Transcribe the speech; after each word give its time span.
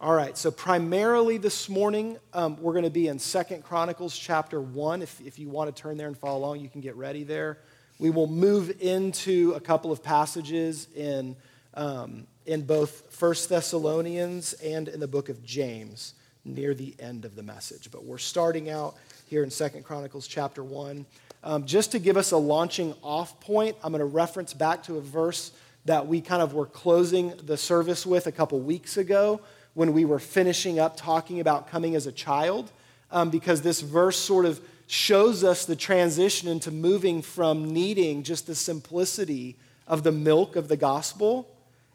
All 0.00 0.12
right, 0.12 0.36
so 0.36 0.50
primarily 0.50 1.38
this 1.38 1.68
morning, 1.68 2.18
um, 2.32 2.60
we're 2.60 2.72
going 2.72 2.84
to 2.84 2.90
be 2.90 3.06
in 3.06 3.20
Second 3.20 3.62
Chronicles 3.62 4.18
chapter 4.18 4.60
1. 4.60 5.02
If, 5.02 5.20
if 5.20 5.38
you 5.38 5.48
want 5.48 5.74
to 5.74 5.82
turn 5.82 5.96
there 5.96 6.08
and 6.08 6.18
follow 6.18 6.38
along, 6.38 6.60
you 6.60 6.68
can 6.68 6.80
get 6.80 6.96
ready 6.96 7.22
there. 7.22 7.58
We 8.00 8.10
will 8.10 8.26
move 8.26 8.82
into 8.82 9.52
a 9.54 9.60
couple 9.60 9.92
of 9.92 10.02
passages 10.02 10.88
in, 10.96 11.36
um, 11.74 12.26
in 12.44 12.66
both 12.66 13.14
First 13.14 13.48
Thessalonians 13.48 14.54
and 14.54 14.88
in 14.88 14.98
the 14.98 15.06
book 15.06 15.28
of 15.28 15.44
James 15.44 16.14
near 16.44 16.74
the 16.74 16.96
end 16.98 17.24
of 17.24 17.36
the 17.36 17.44
message. 17.44 17.92
But 17.92 18.04
we're 18.04 18.18
starting 18.18 18.68
out 18.68 18.96
here 19.28 19.44
in 19.44 19.50
Second 19.50 19.84
Chronicles 19.84 20.26
chapter 20.26 20.64
1. 20.64 21.06
Um, 21.44 21.66
just 21.66 21.92
to 21.92 22.00
give 22.00 22.16
us 22.16 22.32
a 22.32 22.36
launching 22.36 22.94
off 23.00 23.38
point, 23.38 23.76
I'm 23.82 23.92
going 23.92 24.00
to 24.00 24.06
reference 24.06 24.54
back 24.54 24.82
to 24.84 24.96
a 24.96 25.00
verse 25.00 25.52
that 25.84 26.08
we 26.08 26.20
kind 26.20 26.42
of 26.42 26.52
were 26.52 26.66
closing 26.66 27.32
the 27.44 27.56
service 27.56 28.04
with 28.04 28.26
a 28.26 28.32
couple 28.32 28.58
weeks 28.58 28.96
ago 28.96 29.40
when 29.74 29.92
we 29.92 30.04
were 30.04 30.18
finishing 30.18 30.78
up 30.78 30.96
talking 30.96 31.40
about 31.40 31.68
coming 31.68 31.94
as 31.94 32.06
a 32.06 32.12
child, 32.12 32.70
um, 33.10 33.30
because 33.30 33.62
this 33.62 33.80
verse 33.80 34.18
sort 34.18 34.46
of 34.46 34.60
shows 34.86 35.44
us 35.44 35.64
the 35.64 35.76
transition 35.76 36.48
into 36.48 36.70
moving 36.70 37.22
from 37.22 37.72
needing 37.72 38.22
just 38.22 38.46
the 38.46 38.54
simplicity 38.54 39.56
of 39.86 40.02
the 40.02 40.12
milk 40.12 40.56
of 40.56 40.68
the 40.68 40.76
gospel 40.76 41.48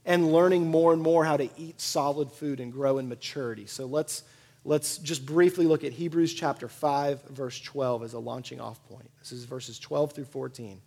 and 0.05 0.31
learning 0.31 0.67
more 0.67 0.93
and 0.93 1.01
more 1.01 1.25
how 1.25 1.37
to 1.37 1.49
eat 1.57 1.79
solid 1.79 2.31
food 2.31 2.59
and 2.59 2.71
grow 2.71 2.97
in 2.97 3.07
maturity. 3.07 3.65
So 3.65 3.85
let's, 3.85 4.23
let's 4.65 4.97
just 4.97 5.25
briefly 5.25 5.65
look 5.65 5.83
at 5.83 5.93
Hebrews 5.93 6.33
chapter 6.33 6.67
5, 6.67 7.23
verse 7.29 7.59
12 7.59 8.03
as 8.03 8.13
a 8.13 8.19
launching 8.19 8.59
off 8.59 8.83
point. 8.89 9.09
This 9.19 9.31
is 9.31 9.45
verses 9.45 9.77
12 9.77 10.13
through 10.13 10.25
14. 10.25 10.81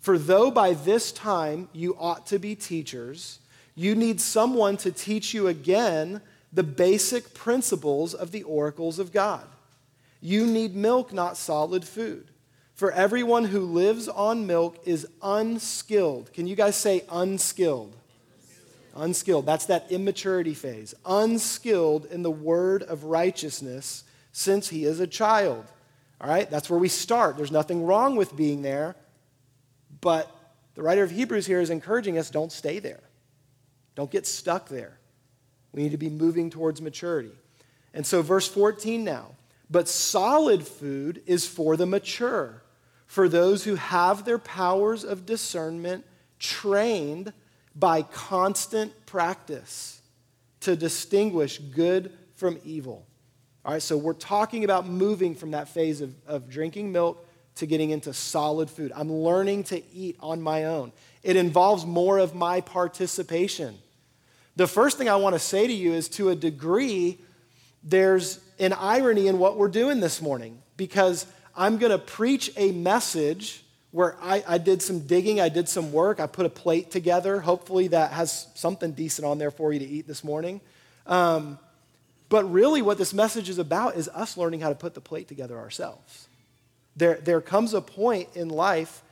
For 0.00 0.18
though 0.18 0.50
by 0.50 0.74
this 0.74 1.12
time 1.12 1.68
you 1.72 1.96
ought 1.98 2.26
to 2.26 2.38
be 2.38 2.54
teachers, 2.54 3.40
you 3.74 3.94
need 3.94 4.20
someone 4.20 4.76
to 4.78 4.92
teach 4.92 5.34
you 5.34 5.48
again 5.48 6.20
the 6.52 6.62
basic 6.62 7.34
principles 7.34 8.14
of 8.14 8.30
the 8.30 8.44
oracles 8.44 8.98
of 8.98 9.12
God. 9.12 9.46
You 10.20 10.46
need 10.46 10.74
milk, 10.74 11.12
not 11.12 11.36
solid 11.36 11.84
food. 11.84 12.28
For 12.74 12.90
everyone 12.90 13.44
who 13.44 13.60
lives 13.60 14.08
on 14.08 14.46
milk 14.46 14.78
is 14.84 15.06
unskilled. 15.22 16.32
Can 16.32 16.46
you 16.46 16.56
guys 16.56 16.76
say 16.76 17.04
unskilled? 17.10 17.94
Unskilled. 18.96 19.46
That's 19.46 19.66
that 19.66 19.90
immaturity 19.90 20.54
phase. 20.54 20.94
Unskilled 21.04 22.06
in 22.06 22.22
the 22.22 22.30
word 22.30 22.82
of 22.82 23.04
righteousness 23.04 24.04
since 24.32 24.68
he 24.68 24.84
is 24.84 24.98
a 24.98 25.06
child. 25.06 25.64
All 26.20 26.28
right? 26.28 26.50
That's 26.50 26.68
where 26.70 26.78
we 26.78 26.88
start. 26.88 27.36
There's 27.36 27.52
nothing 27.52 27.84
wrong 27.84 28.16
with 28.16 28.36
being 28.36 28.62
there. 28.62 28.96
But 30.00 30.28
the 30.74 30.82
writer 30.82 31.04
of 31.04 31.12
Hebrews 31.12 31.46
here 31.46 31.60
is 31.60 31.70
encouraging 31.70 32.18
us 32.18 32.30
don't 32.30 32.50
stay 32.50 32.80
there. 32.80 33.03
Don't 33.94 34.10
get 34.10 34.26
stuck 34.26 34.68
there. 34.68 34.98
We 35.72 35.82
need 35.82 35.92
to 35.92 35.98
be 35.98 36.10
moving 36.10 36.50
towards 36.50 36.80
maturity. 36.80 37.32
And 37.92 38.06
so, 38.06 38.22
verse 38.22 38.48
14 38.48 39.04
now. 39.04 39.32
But 39.70 39.88
solid 39.88 40.66
food 40.66 41.22
is 41.26 41.46
for 41.46 41.76
the 41.76 41.86
mature, 41.86 42.62
for 43.06 43.28
those 43.28 43.64
who 43.64 43.76
have 43.76 44.24
their 44.24 44.38
powers 44.38 45.04
of 45.04 45.26
discernment 45.26 46.04
trained 46.38 47.32
by 47.74 48.02
constant 48.02 49.06
practice 49.06 50.00
to 50.60 50.76
distinguish 50.76 51.58
good 51.58 52.12
from 52.36 52.58
evil. 52.64 53.06
All 53.64 53.72
right, 53.72 53.82
so 53.82 53.96
we're 53.96 54.12
talking 54.12 54.64
about 54.64 54.86
moving 54.86 55.34
from 55.34 55.52
that 55.52 55.68
phase 55.68 56.00
of, 56.00 56.14
of 56.26 56.50
drinking 56.50 56.92
milk 56.92 57.26
to 57.56 57.66
getting 57.66 57.90
into 57.90 58.12
solid 58.12 58.68
food. 58.68 58.92
I'm 58.94 59.10
learning 59.10 59.64
to 59.64 59.82
eat 59.94 60.16
on 60.20 60.42
my 60.42 60.64
own. 60.64 60.92
It 61.22 61.36
involves 61.36 61.86
more 61.86 62.18
of 62.18 62.34
my 62.34 62.60
participation. 62.60 63.78
The 64.56 64.66
first 64.66 64.98
thing 64.98 65.08
I 65.08 65.16
want 65.16 65.34
to 65.34 65.40
say 65.40 65.66
to 65.66 65.72
you 65.72 65.92
is 65.92 66.08
to 66.10 66.28
a 66.28 66.36
degree, 66.36 67.18
there's 67.82 68.40
an 68.58 68.72
irony 68.72 69.26
in 69.26 69.38
what 69.38 69.56
we're 69.56 69.68
doing 69.68 70.00
this 70.00 70.22
morning 70.22 70.62
because 70.76 71.26
I'm 71.56 71.78
going 71.78 71.92
to 71.92 71.98
preach 71.98 72.52
a 72.56 72.70
message 72.72 73.64
where 73.90 74.16
I, 74.20 74.42
I, 74.46 74.58
did 74.58 74.82
some 74.82 75.06
digging, 75.06 75.40
I 75.40 75.48
did 75.48 75.68
some 75.68 75.92
work, 75.92 76.18
I 76.18 76.26
put 76.26 76.46
a 76.46 76.50
plate 76.50 76.90
together. 76.90 77.40
Hopefully, 77.40 77.88
that 77.88 78.12
has 78.12 78.48
something 78.54 78.92
decent 78.92 79.24
on 79.24 79.38
there 79.38 79.52
for 79.52 79.72
you 79.72 79.78
to 79.78 79.84
eat 79.84 80.06
this 80.08 80.24
morning. 80.24 80.60
Um, 81.06 81.58
but 82.28 82.50
really, 82.50 82.82
what 82.82 82.98
this 82.98 83.14
message 83.14 83.48
is 83.48 83.58
about 83.58 83.96
is 83.96 84.08
us 84.08 84.36
learning 84.36 84.60
how 84.60 84.68
to 84.68 84.74
put 84.74 84.94
the 84.94 85.00
plate 85.00 85.28
together 85.28 85.56
ourselves. 85.56 86.26
There, 86.96 87.16
there 87.22 87.40
comes 87.40 87.74
a 87.74 87.80
point 87.80 88.30
in 88.34 88.48
life, 88.48 89.02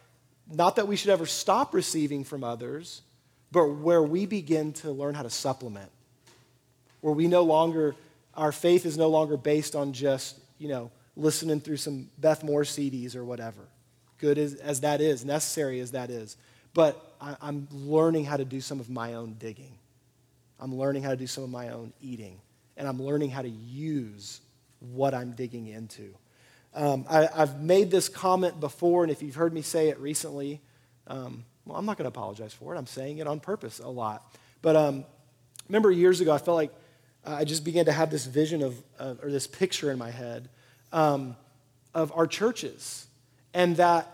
not 0.50 0.76
that 0.76 0.88
we 0.88 0.96
should 0.96 1.10
ever 1.10 1.26
stop 1.26 1.74
receiving 1.74 2.24
from 2.24 2.42
others, 2.42 3.02
but 3.52 3.66
where 3.66 4.02
we 4.02 4.24
begin 4.24 4.72
to 4.72 4.90
learn 4.90 5.14
how 5.14 5.22
to 5.22 5.30
supplement, 5.30 5.90
where 7.02 7.12
we 7.12 7.28
no 7.28 7.42
longer, 7.42 7.94
our 8.34 8.50
faith 8.50 8.86
is 8.86 8.96
no 8.96 9.08
longer 9.08 9.36
based 9.36 9.76
on 9.76 9.92
just, 9.92 10.40
you 10.58 10.68
know, 10.68 10.90
listening 11.16 11.60
through 11.60 11.76
some 11.76 12.08
Beth 12.16 12.42
Moore 12.42 12.62
CDs 12.62 13.14
or 13.14 13.24
whatever, 13.24 13.60
good 14.18 14.38
as, 14.38 14.54
as 14.54 14.80
that 14.80 15.02
is, 15.02 15.24
necessary 15.24 15.80
as 15.80 15.90
that 15.90 16.08
is. 16.08 16.38
But 16.72 17.14
I, 17.20 17.36
I'm 17.42 17.68
learning 17.70 18.24
how 18.24 18.38
to 18.38 18.44
do 18.46 18.62
some 18.62 18.80
of 18.80 18.88
my 18.88 19.14
own 19.14 19.34
digging. 19.34 19.78
I'm 20.58 20.74
learning 20.74 21.02
how 21.02 21.10
to 21.10 21.16
do 21.16 21.26
some 21.26 21.44
of 21.44 21.50
my 21.50 21.68
own 21.68 21.92
eating. 22.00 22.40
And 22.78 22.88
I'm 22.88 23.02
learning 23.02 23.30
how 23.30 23.42
to 23.42 23.50
use 23.50 24.40
what 24.80 25.12
I'm 25.12 25.32
digging 25.32 25.66
into. 25.66 26.14
Um, 26.74 27.04
I, 27.10 27.28
have 27.36 27.60
made 27.60 27.90
this 27.90 28.08
comment 28.08 28.58
before, 28.58 29.02
and 29.02 29.12
if 29.12 29.20
you've 29.22 29.34
heard 29.34 29.52
me 29.52 29.60
say 29.60 29.90
it 29.90 29.98
recently, 29.98 30.62
um, 31.06 31.44
well, 31.64 31.78
I'm 31.78 31.86
not 31.86 31.96
going 31.96 32.04
to 32.04 32.08
apologize 32.08 32.52
for 32.52 32.74
it. 32.74 32.78
I'm 32.78 32.86
saying 32.86 33.18
it 33.18 33.26
on 33.26 33.40
purpose 33.40 33.78
a 33.78 33.88
lot. 33.88 34.34
But 34.62 34.76
um, 34.76 35.04
remember 35.68 35.90
years 35.90 36.20
ago, 36.20 36.32
I 36.32 36.38
felt 36.38 36.56
like 36.56 36.72
uh, 37.24 37.36
I 37.40 37.44
just 37.44 37.64
began 37.64 37.84
to 37.84 37.92
have 37.92 38.10
this 38.10 38.26
vision 38.26 38.62
of, 38.62 38.82
uh, 38.98 39.14
or 39.22 39.30
this 39.30 39.46
picture 39.46 39.90
in 39.90 39.98
my 39.98 40.10
head 40.10 40.48
um, 40.92 41.36
of 41.94 42.12
our 42.16 42.26
churches. 42.26 43.06
And 43.54 43.76
that 43.76 44.08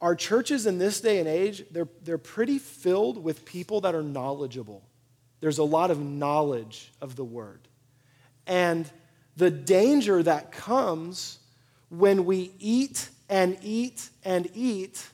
our 0.00 0.14
churches 0.14 0.66
in 0.66 0.78
this 0.78 1.00
day 1.00 1.18
and 1.18 1.28
age, 1.28 1.64
they're, 1.70 1.88
they're 2.02 2.18
pretty 2.18 2.58
filled 2.58 3.22
with 3.22 3.44
people 3.44 3.82
that 3.82 3.94
are 3.94 4.02
knowledgeable. 4.02 4.82
There's 5.40 5.58
a 5.58 5.64
lot 5.64 5.90
of 5.90 6.00
knowledge 6.00 6.92
of 7.00 7.16
the 7.16 7.24
word. 7.24 7.60
And 8.46 8.90
the 9.36 9.50
danger 9.50 10.22
that 10.22 10.52
comes 10.52 11.38
when 11.88 12.24
we 12.24 12.52
eat 12.58 13.08
and 13.28 13.56
eat 13.62 14.08
and 14.24 14.48
eat 14.54 15.06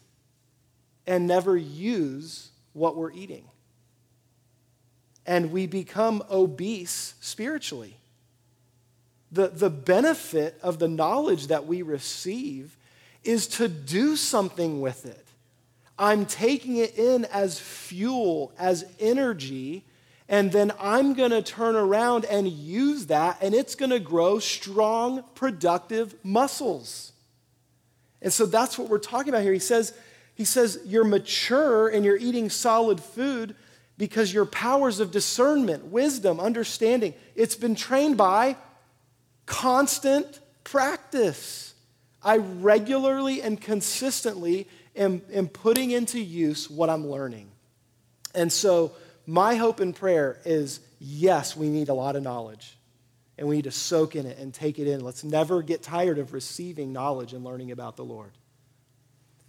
and 1.07 1.27
never 1.27 1.57
use 1.57 2.51
what 2.73 2.97
we're 2.97 3.13
eating. 3.13 3.45
And 5.25 5.51
we 5.53 5.67
become 5.67 6.23
obese 6.31 7.15
spiritually. 7.21 7.97
The, 9.33 9.49
the 9.49 9.71
benefit 9.71 10.59
of 10.63 10.79
the 10.79 10.89
knowledge 10.89 11.49
that 11.49 11.67
we 11.67 11.83
receive 11.83 12.77
is 13.25 13.49
to 13.49 13.69
do 13.69 14.17
something 14.17 14.81
with 14.81 15.05
it. 15.05 15.27
I'm 15.99 16.27
taking 16.27 16.77
it 16.77 16.97
in 16.97 17.25
as 17.27 17.59
fuel, 17.59 18.53
as 18.59 18.85
energy, 19.01 19.85
and 20.29 20.53
then 20.53 20.73
I'm 20.79 21.15
going 21.15 21.31
to 21.31 21.43
turn 21.43 21.77
around 21.77 22.25
and 22.25 22.49
use 22.49 23.07
that, 23.07 23.39
and 23.41 23.55
it's 23.55 23.75
going 23.75 23.91
to 23.91 24.01
grow 24.01 24.39
strong, 24.39 25.25
productive 25.35 26.15
muscles. 26.25 27.13
And 28.21 28.33
so 28.33 28.45
that's 28.47 28.79
what 28.79 28.89
we're 28.89 28.99
talking 28.99 29.31
about 29.31 29.43
here. 29.43 29.53
He 29.53 29.59
says, 29.59 29.93
he 30.37 30.45
says, 30.45 30.79
You're 30.85 31.05
mature 31.05 31.89
and 31.89 32.05
you're 32.05 32.19
eating 32.19 32.51
solid 32.51 33.01
food 33.01 33.57
because 33.99 34.33
your 34.33 34.45
powers 34.45 35.01
of 35.01 35.11
discernment, 35.11 35.87
wisdom, 35.87 36.39
understanding, 36.39 37.15
it's 37.35 37.57
been 37.57 37.75
trained 37.75 38.19
by 38.19 38.57
constant 39.47 40.41
practice. 40.63 41.75
I 42.23 42.37
regularly 42.37 43.41
and 43.41 43.59
consistently 43.59 44.69
am, 44.95 45.23
am 45.33 45.49
putting 45.49 45.91
into 45.93 46.21
use 46.21 46.69
what 46.69 46.91
I'm 46.91 47.07
learning. 47.07 47.49
And 48.35 48.53
so, 48.53 48.93
my 49.25 49.55
hope 49.57 49.81
and 49.81 49.97
prayer 49.97 50.39
is 50.45 50.81
yes, 51.01 51.57
we 51.57 51.69
need 51.69 51.89
a 51.89 51.95
lot 51.95 52.15
of 52.15 52.23
knowledge 52.23 52.77
and 53.39 53.49
we 53.49 53.57
need 53.57 53.65
to 53.65 53.71
soak 53.71 54.15
in 54.15 54.27
it 54.27 54.39
and 54.39 54.53
take 54.53 54.79
it 54.79 54.87
in. 54.87 55.01
Let's 55.01 55.25
never 55.25 55.63
get 55.63 55.83
tired 55.83 56.19
of 56.19 56.35
receiving 56.35 56.93
knowledge 56.93 57.33
and 57.33 57.43
learning 57.43 57.71
about 57.71 57.97
the 57.97 58.05
Lord 58.05 58.33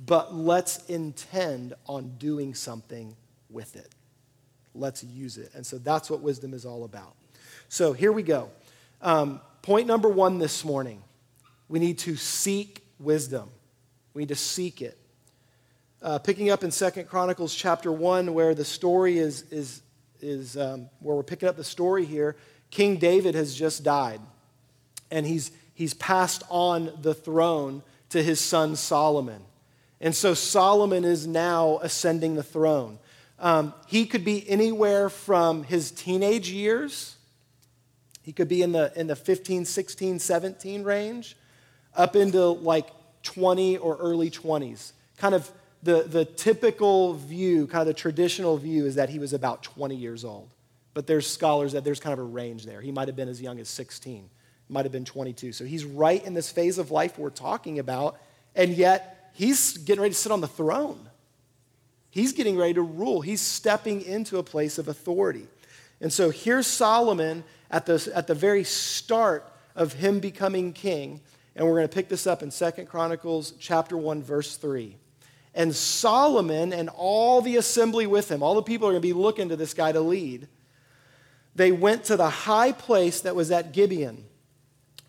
but 0.06 0.34
let's 0.34 0.86
intend 0.86 1.74
on 1.88 2.16
doing 2.18 2.54
something 2.54 3.16
with 3.50 3.76
it. 3.76 3.90
Let's 4.76 5.04
use 5.04 5.38
it. 5.38 5.52
And 5.56 5.66
so 5.66 5.78
that's 5.78 6.10
what 6.10 6.22
wisdom 6.22 6.54
is 6.54 6.66
all 6.66 6.84
about. 6.84 7.16
So 7.70 7.94
here 7.94 8.12
we 8.12 8.24
go. 8.24 8.50
Um, 9.02 9.42
point 9.62 9.88
number 9.88 10.10
one 10.10 10.40
this 10.40 10.64
morning 10.64 11.02
we 11.70 11.80
need 11.80 11.98
to 12.00 12.16
seek 12.16 12.84
wisdom, 13.00 13.50
we 14.14 14.22
need 14.22 14.30
to 14.30 14.36
seek 14.36 14.82
it. 14.82 14.98
Uh, 16.02 16.20
picking 16.20 16.50
up 16.50 16.64
in 16.64 16.72
Second 16.72 17.10
Chronicles 17.10 17.54
chapter 17.54 17.92
1, 17.92 18.34
where 18.34 18.54
the 18.54 18.64
story 18.64 19.18
is, 19.18 19.44
is, 19.52 19.82
is 20.22 20.56
um, 20.56 20.90
where 21.00 21.16
we're 21.16 21.24
picking 21.24 21.50
up 21.50 21.58
the 21.58 21.64
story 21.64 22.06
here, 22.06 22.36
King 22.70 22.98
David 22.98 23.34
has 23.34 23.56
just 23.56 23.84
died. 23.84 24.22
And 25.10 25.26
he's, 25.26 25.52
he's 25.74 25.96
passed 25.96 26.44
on 26.50 26.92
the 27.02 27.16
throne 27.16 27.82
to 28.10 28.22
his 28.22 28.40
son 28.40 28.76
Solomon. 28.76 29.42
And 30.00 30.16
so 30.16 30.34
Solomon 30.34 31.04
is 31.04 31.26
now 31.26 31.80
ascending 31.82 32.36
the 32.36 32.44
throne. 32.44 33.00
Um, 33.40 33.74
he 33.88 34.06
could 34.06 34.26
be 34.26 34.48
anywhere 34.50 35.10
from 35.10 35.64
his 35.64 35.92
teenage 35.92 36.50
years 36.50 37.16
He 38.28 38.34
could 38.34 38.50
be 38.50 38.62
in 38.62 38.74
the, 38.74 38.92
in 38.94 39.08
the 39.08 39.16
15, 39.16 39.64
16, 39.64 40.20
17 40.20 40.84
range, 40.84 41.38
up 41.96 42.18
into 42.18 42.44
like 42.44 42.88
20 43.24 43.78
or 43.78 43.96
early 43.98 44.30
20s. 44.30 44.92
Kind 45.16 45.34
of 45.34 45.50
the, 45.82 46.04
the 46.04 46.26
typical 46.26 47.14
view, 47.14 47.68
kind 47.68 47.80
of 47.82 47.88
the 47.88 47.94
traditional 47.94 48.58
view, 48.58 48.86
is 48.86 48.96
that 48.96 49.08
he 49.08 49.18
was 49.18 49.32
about 49.32 49.64
20 49.64 49.96
years 49.96 50.26
old. 50.26 50.50
But 50.94 51.08
there's 51.08 51.26
scholars 51.26 51.72
that 51.72 51.86
there's 51.86 52.02
kind 52.02 52.12
of 52.12 52.20
a 52.20 52.24
range 52.24 52.66
there. 52.66 52.82
He 52.82 52.92
might 52.92 53.08
have 53.08 53.16
been 53.16 53.30
as 53.30 53.42
young 53.42 53.60
as 53.60 53.70
16, 53.70 54.30
might 54.68 54.84
have 54.84 54.92
been 54.92 55.06
22. 55.06 55.54
So 55.54 55.64
he's 55.64 55.86
right 55.86 56.22
in 56.26 56.34
this 56.34 56.52
phase 56.52 56.80
of 56.80 56.92
life 56.92 57.18
we're 57.18 57.30
talking 57.30 57.80
about, 57.80 58.20
and 58.58 58.72
yet 58.72 59.17
he's 59.38 59.78
getting 59.78 60.02
ready 60.02 60.14
to 60.14 60.20
sit 60.20 60.32
on 60.32 60.42
the 60.42 60.48
throne. 60.48 61.00
He's 62.10 62.34
getting 62.34 62.58
ready 62.58 62.74
to 62.74 62.82
rule. 62.82 63.22
He's 63.22 63.42
stepping 63.42 64.02
into 64.02 64.40
a 64.40 64.44
place 64.44 64.80
of 64.80 64.88
authority. 64.88 65.48
And 66.02 66.12
so 66.12 66.32
here's 66.32 66.66
Solomon 66.66 67.44
at 67.70 67.86
the, 67.86 68.12
at 68.16 68.26
the 68.26 68.34
very 68.34 68.64
start 68.64 69.48
of 69.76 69.94
him 69.94 70.20
becoming 70.20 70.74
king. 70.74 71.22
And 71.56 71.68
we're 71.68 71.76
going 71.76 71.88
to 71.88 71.94
pick 71.94 72.10
this 72.10 72.26
up 72.26 72.42
in 72.42 72.50
Second 72.50 72.88
Chronicles 72.88 73.54
chapter 73.60 73.96
1, 73.96 74.24
verse 74.24 74.58
3. 74.58 74.96
And 75.54 75.76
Solomon 75.76 76.74
and 76.74 76.90
all 76.96 77.42
the 77.42 77.58
assembly 77.58 78.08
with 78.08 78.32
him, 78.32 78.42
all 78.42 78.56
the 78.56 78.64
people 78.64 78.88
are 78.88 78.92
going 78.92 79.02
to 79.02 79.08
be 79.08 79.14
looking 79.14 79.50
to 79.50 79.56
this 79.56 79.76
guy 79.76 79.92
to 79.92 80.02
lead. 80.02 80.48
They 81.56 81.72
went 81.72 82.06
to 82.06 82.18
the 82.18 82.30
high 82.30 82.72
place 82.72 83.22
that 83.22 83.36
was 83.36 83.52
at 83.52 83.74
Gibeon 83.74 84.24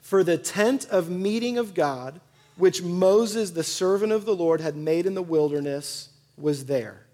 for 0.01 0.25
the 0.25 0.39
tent 0.39 0.87
of 0.91 1.11
meeting 1.11 1.59
of 1.59 1.75
God, 1.75 2.21
which 2.59 2.83
Moses, 2.83 3.53
the 3.53 3.65
servant 3.65 4.13
of 4.13 4.25
the 4.25 4.35
Lord, 4.35 4.61
had 4.61 4.77
made 4.77 5.07
in 5.07 5.15
the 5.15 5.23
wilderness, 5.23 6.11
was 6.37 6.67
there. 6.67 7.07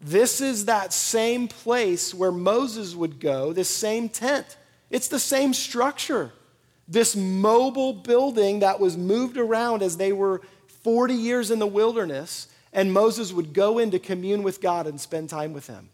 This 0.00 0.40
is 0.40 0.66
that 0.66 0.92
same 0.92 1.48
place 1.48 2.12
where 2.12 2.30
Moses 2.30 2.94
would 2.94 3.18
go, 3.18 3.52
this 3.52 3.70
same 3.70 4.08
tent. 4.08 4.58
It's 4.90 5.08
the 5.08 5.18
same 5.18 5.54
structure. 5.54 6.30
This 6.86 7.16
mobile 7.16 7.94
building 7.94 8.60
that 8.60 8.78
was 8.78 8.98
moved 8.98 9.38
around 9.38 9.82
as 9.82 9.96
they 9.96 10.12
were 10.12 10.42
40 10.82 11.14
years 11.14 11.50
in 11.50 11.58
the 11.58 11.66
wilderness, 11.66 12.48
and 12.72 12.92
Moses 12.92 13.32
would 13.32 13.54
go 13.54 13.78
in 13.78 13.90
to 13.92 13.98
commune 13.98 14.42
with 14.42 14.60
God 14.60 14.86
and 14.86 15.00
spend 15.00 15.30
time 15.30 15.54
with 15.54 15.66
him. 15.66 15.88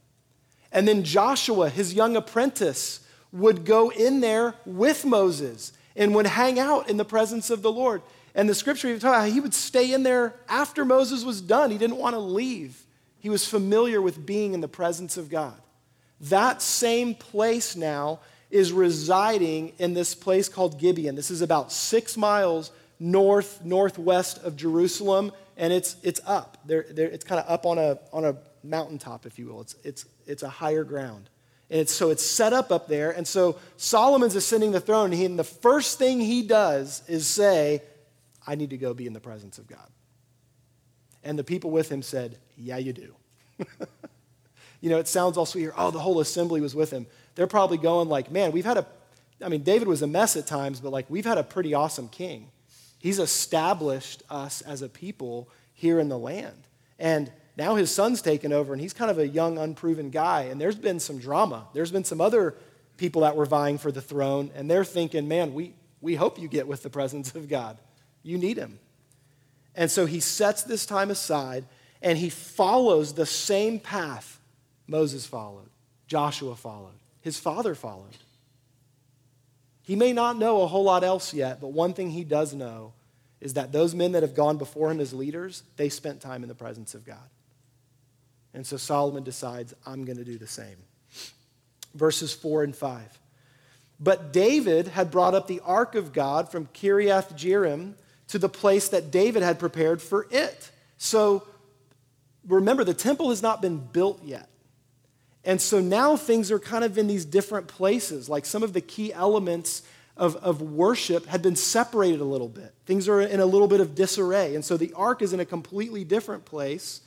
And 0.73 0.89
then 0.89 1.05
Joshua, 1.05 1.71
his 1.71 1.95
young 1.95 2.17
apprentice, 2.17 3.07
would 3.33 3.65
go 3.65 3.91
in 3.91 4.21
there 4.21 4.57
with 4.67 5.05
Moses 5.05 5.73
and 5.95 6.15
would 6.17 6.27
hang 6.27 6.59
out 6.59 6.91
in 6.91 6.97
the 6.97 7.05
presence 7.05 7.51
of 7.51 7.63
the 7.63 7.71
Lord. 7.71 8.03
And 8.35 8.49
the 8.49 8.55
scripture 8.55 8.89
even 8.89 9.01
talks 9.01 9.17
about 9.17 9.29
how 9.29 9.33
he 9.33 9.41
would 9.41 9.55
stay 9.55 9.93
in 9.93 10.03
there 10.03 10.35
after 10.49 10.85
Moses 10.85 11.25
was 11.25 11.41
done. 11.41 11.71
He 11.71 11.79
didn't 11.79 11.97
want 11.97 12.15
to 12.15 12.21
leave. 12.21 12.81
He 13.19 13.29
was 13.29 13.47
familiar 13.47 14.01
with 14.01 14.25
being 14.25 14.55
in 14.55 14.61
the 14.61 14.69
presence 14.69 15.17
of 15.17 15.29
God. 15.29 15.61
That 16.23 16.63
same 16.63 17.15
place 17.15 17.77
now 17.77 18.21
is 18.51 18.73
residing 18.73 19.73
in 19.79 19.95
this 19.95 20.15
place 20.15 20.49
called 20.49 20.79
Gibeon. 20.79 21.15
This 21.15 21.31
is 21.31 21.41
about 21.41 21.73
six 21.73 22.17
miles 22.17 22.71
north, 22.99 23.65
northwest 23.65 24.39
of 24.45 24.57
Jerusalem, 24.57 25.33
and 25.57 25.73
it's, 25.73 25.97
it's 26.03 26.21
up. 26.27 26.59
They're, 26.67 26.87
they're, 26.91 27.09
it's 27.09 27.25
kind 27.25 27.41
of 27.41 27.51
up 27.51 27.65
on 27.67 27.79
a, 27.79 27.99
on 28.13 28.25
a 28.25 28.37
mountaintop, 28.63 29.27
if 29.27 29.39
you 29.39 29.47
will. 29.47 29.63
It's, 29.63 29.77
it's, 29.85 30.05
it's 30.27 30.43
a 30.43 30.49
higher 30.49 30.85
ground. 30.85 31.31
And 31.71 31.81
it's, 31.81 31.93
so 31.93 32.11
it's 32.11 32.25
set 32.25 32.53
up 32.53 32.73
up 32.73 32.89
there. 32.89 33.11
And 33.11 33.27
so 33.27 33.59
Solomon's 33.77 34.35
ascending 34.35 34.73
the 34.73 34.81
throne, 34.81 35.07
and, 35.07 35.15
he, 35.15 35.25
and 35.25 35.39
the 35.39 35.45
first 35.45 35.99
thing 35.99 36.21
he 36.21 36.43
does 36.43 37.03
is 37.09 37.27
say, 37.27 37.83
I 38.51 38.57
need 38.57 38.71
to 38.71 38.77
go 38.77 38.93
be 38.93 39.07
in 39.07 39.13
the 39.13 39.21
presence 39.21 39.59
of 39.59 39.69
God. 39.69 39.89
And 41.23 41.39
the 41.39 41.45
people 41.45 41.71
with 41.71 41.89
him 41.89 42.03
said, 42.03 42.37
Yeah, 42.57 42.79
you 42.79 42.93
do. 42.93 43.15
you 44.81 44.91
know, 44.91 44.99
it 44.99 45.07
sounds 45.07 45.37
all 45.37 45.47
sweet 45.47 45.61
here. 45.61 45.75
Oh, 45.77 45.93
the 45.93 46.01
whole 46.01 46.19
assembly 46.19 46.61
was 46.61 46.75
with 46.75 46.91
him. 46.91 47.07
They're 47.37 47.47
probably 47.47 47.79
going 47.79 48.09
like, 48.09 48.29
Man, 48.29 48.51
we've 48.51 48.65
had 48.65 48.77
a, 48.77 48.87
I 49.41 49.49
mean, 49.49 49.63
David 49.63 49.87
was 49.87 50.03
a 50.03 50.09
mess 50.09 50.35
at 50.35 50.49
times, 50.49 50.81
but 50.81 50.91
like, 50.91 51.09
we've 51.09 51.25
had 51.25 51.39
a 51.39 51.45
pretty 51.45 51.75
awesome 51.75 52.09
king. 52.09 52.51
He's 52.99 53.21
established 53.21 54.25
us 54.29 54.63
as 54.63 54.83
a 54.83 54.89
people 54.89 55.49
here 55.73 56.01
in 56.01 56.09
the 56.09 56.19
land. 56.19 56.67
And 56.99 57.31
now 57.57 57.77
his 57.77 57.93
son's 57.93 58.21
taken 58.21 58.53
over, 58.53 58.73
and 58.73 58.83
he's 58.83 58.93
kind 58.93 59.13
of 59.13 59.19
a 59.21 59.29
young, 59.29 59.59
unproven 59.59 60.11
guy. 60.11 60.43
And 60.43 60.61
there's 60.61 60.75
been 60.75 60.99
some 60.99 61.19
drama. 61.19 61.69
There's 61.73 61.93
been 61.93 62.05
some 62.05 62.21
other 62.21 62.57
people 62.97 63.23
that 63.23 63.37
were 63.37 63.47
vying 63.47 63.79
for 63.79 63.93
the 63.93 64.03
throne, 64.03 64.51
and 64.57 64.69
they're 64.69 64.85
thinking, 64.85 65.29
man, 65.29 65.55
we, 65.55 65.75
we 66.01 66.17
hope 66.17 66.37
you 66.41 66.49
get 66.49 66.67
with 66.67 66.83
the 66.83 66.91
presence 66.91 67.37
of 67.37 67.49
God. 67.49 67.79
You 68.23 68.39
need 68.39 68.57
him. 68.57 68.79
And 69.75 69.91
so 69.91 70.07
he 70.07 70.21
sets 70.21 70.63
this 70.63 70.87
time 70.87 71.11
aside 71.11 71.65
and 72.03 72.19
he 72.19 72.31
follows 72.31 73.15
the 73.15 73.27
same 73.27 73.79
path 73.79 74.41
Moses 74.91 75.25
followed, 75.25 75.69
Joshua 76.09 76.57
followed, 76.57 76.99
his 77.21 77.39
father 77.39 77.77
followed. 77.77 78.17
He 79.83 79.95
may 79.95 80.13
not 80.13 80.37
know 80.37 80.63
a 80.63 80.67
whole 80.67 80.83
lot 80.83 81.05
else 81.05 81.33
yet, 81.33 81.61
but 81.61 81.69
one 81.69 81.95
thing 81.95 82.11
he 82.11 82.25
does 82.25 82.53
know 82.53 82.93
is 83.41 83.55
that 83.55 83.71
those 83.71 83.95
men 83.95 84.13
that 84.13 84.23
have 84.23 84.35
gone 84.35 84.59
before 84.59 84.91
him 84.91 85.01
as 85.01 85.13
leaders, 85.13 85.63
they 85.77 85.89
spent 85.89 86.21
time 86.21 86.43
in 86.43 86.49
the 86.49 86.55
presence 86.55 86.95
of 86.95 87.07
God. 87.07 87.29
And 88.53 88.67
so 88.67 88.77
Solomon 88.77 89.23
decides, 89.23 89.73
I'm 89.87 90.05
going 90.05 90.19
to 90.19 90.25
do 90.25 90.39
the 90.39 90.47
same. 90.47 90.77
Verses 91.95 92.35
4 92.35 92.65
and 92.65 92.75
5. 92.75 93.19
But 94.01 94.33
David 94.33 94.89
had 94.89 95.11
brought 95.11 95.35
up 95.35 95.47
the 95.47 95.61
ark 95.65 95.95
of 95.95 96.13
God 96.13 96.51
from 96.51 96.67
Kiriath 96.67 97.35
Jearim 97.35 97.95
to 98.31 98.39
the 98.39 98.49
place 98.49 98.89
that 98.89 99.11
David 99.11 99.43
had 99.43 99.59
prepared 99.59 100.01
for 100.01 100.27
it. 100.31 100.71
So 100.99 101.47
remember, 102.47 102.85
the 102.85 102.95
temple 102.95 103.31
has 103.31 103.43
not 103.43 103.61
been 103.61 103.79
built 103.79 104.23
yet. 104.25 104.49
And 105.45 105.61
so 105.61 105.81
now 105.81 106.17
things 106.17 106.51
are 106.51 106.59
kind 106.59 106.85
of 106.85 106.97
in 106.97 107.07
these 107.07 107.25
different 107.25 107.67
places. 107.67 108.29
Like 108.29 108.47
some 108.47 108.63
of 108.63 108.73
the 108.73 108.81
key 108.81 109.13
elements 109.13 109.83
of, 110.17 110.37
of 110.37 110.63
worship 110.63 111.27
had 111.27 111.43
been 111.43 111.57
separated 111.57 112.21
a 112.21 112.25
little 112.25 112.49
bit. 112.49 112.73
Things 112.87 113.09
are 113.09 113.21
in 113.21 113.41
a 113.41 113.47
little 113.47 113.67
bit 113.67 113.81
of 113.81 113.95
disarray. 113.95 114.55
And 114.55 114.65
so 114.65 114.77
the 114.77 114.93
ark 114.95 115.23
is 115.23 115.33
in 115.33 115.41
a 115.41 115.45
completely 115.45 116.05
different 116.05 116.45
place 116.45 117.01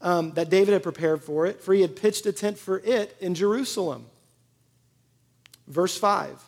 um, 0.00 0.32
that 0.32 0.48
David 0.48 0.74
had 0.74 0.82
prepared 0.84 1.24
for 1.24 1.46
it, 1.46 1.60
for 1.60 1.74
he 1.74 1.80
had 1.80 1.96
pitched 1.96 2.24
a 2.26 2.32
tent 2.32 2.56
for 2.56 2.78
it 2.84 3.16
in 3.20 3.34
Jerusalem. 3.34 4.06
Verse 5.66 5.98
5 5.98 6.44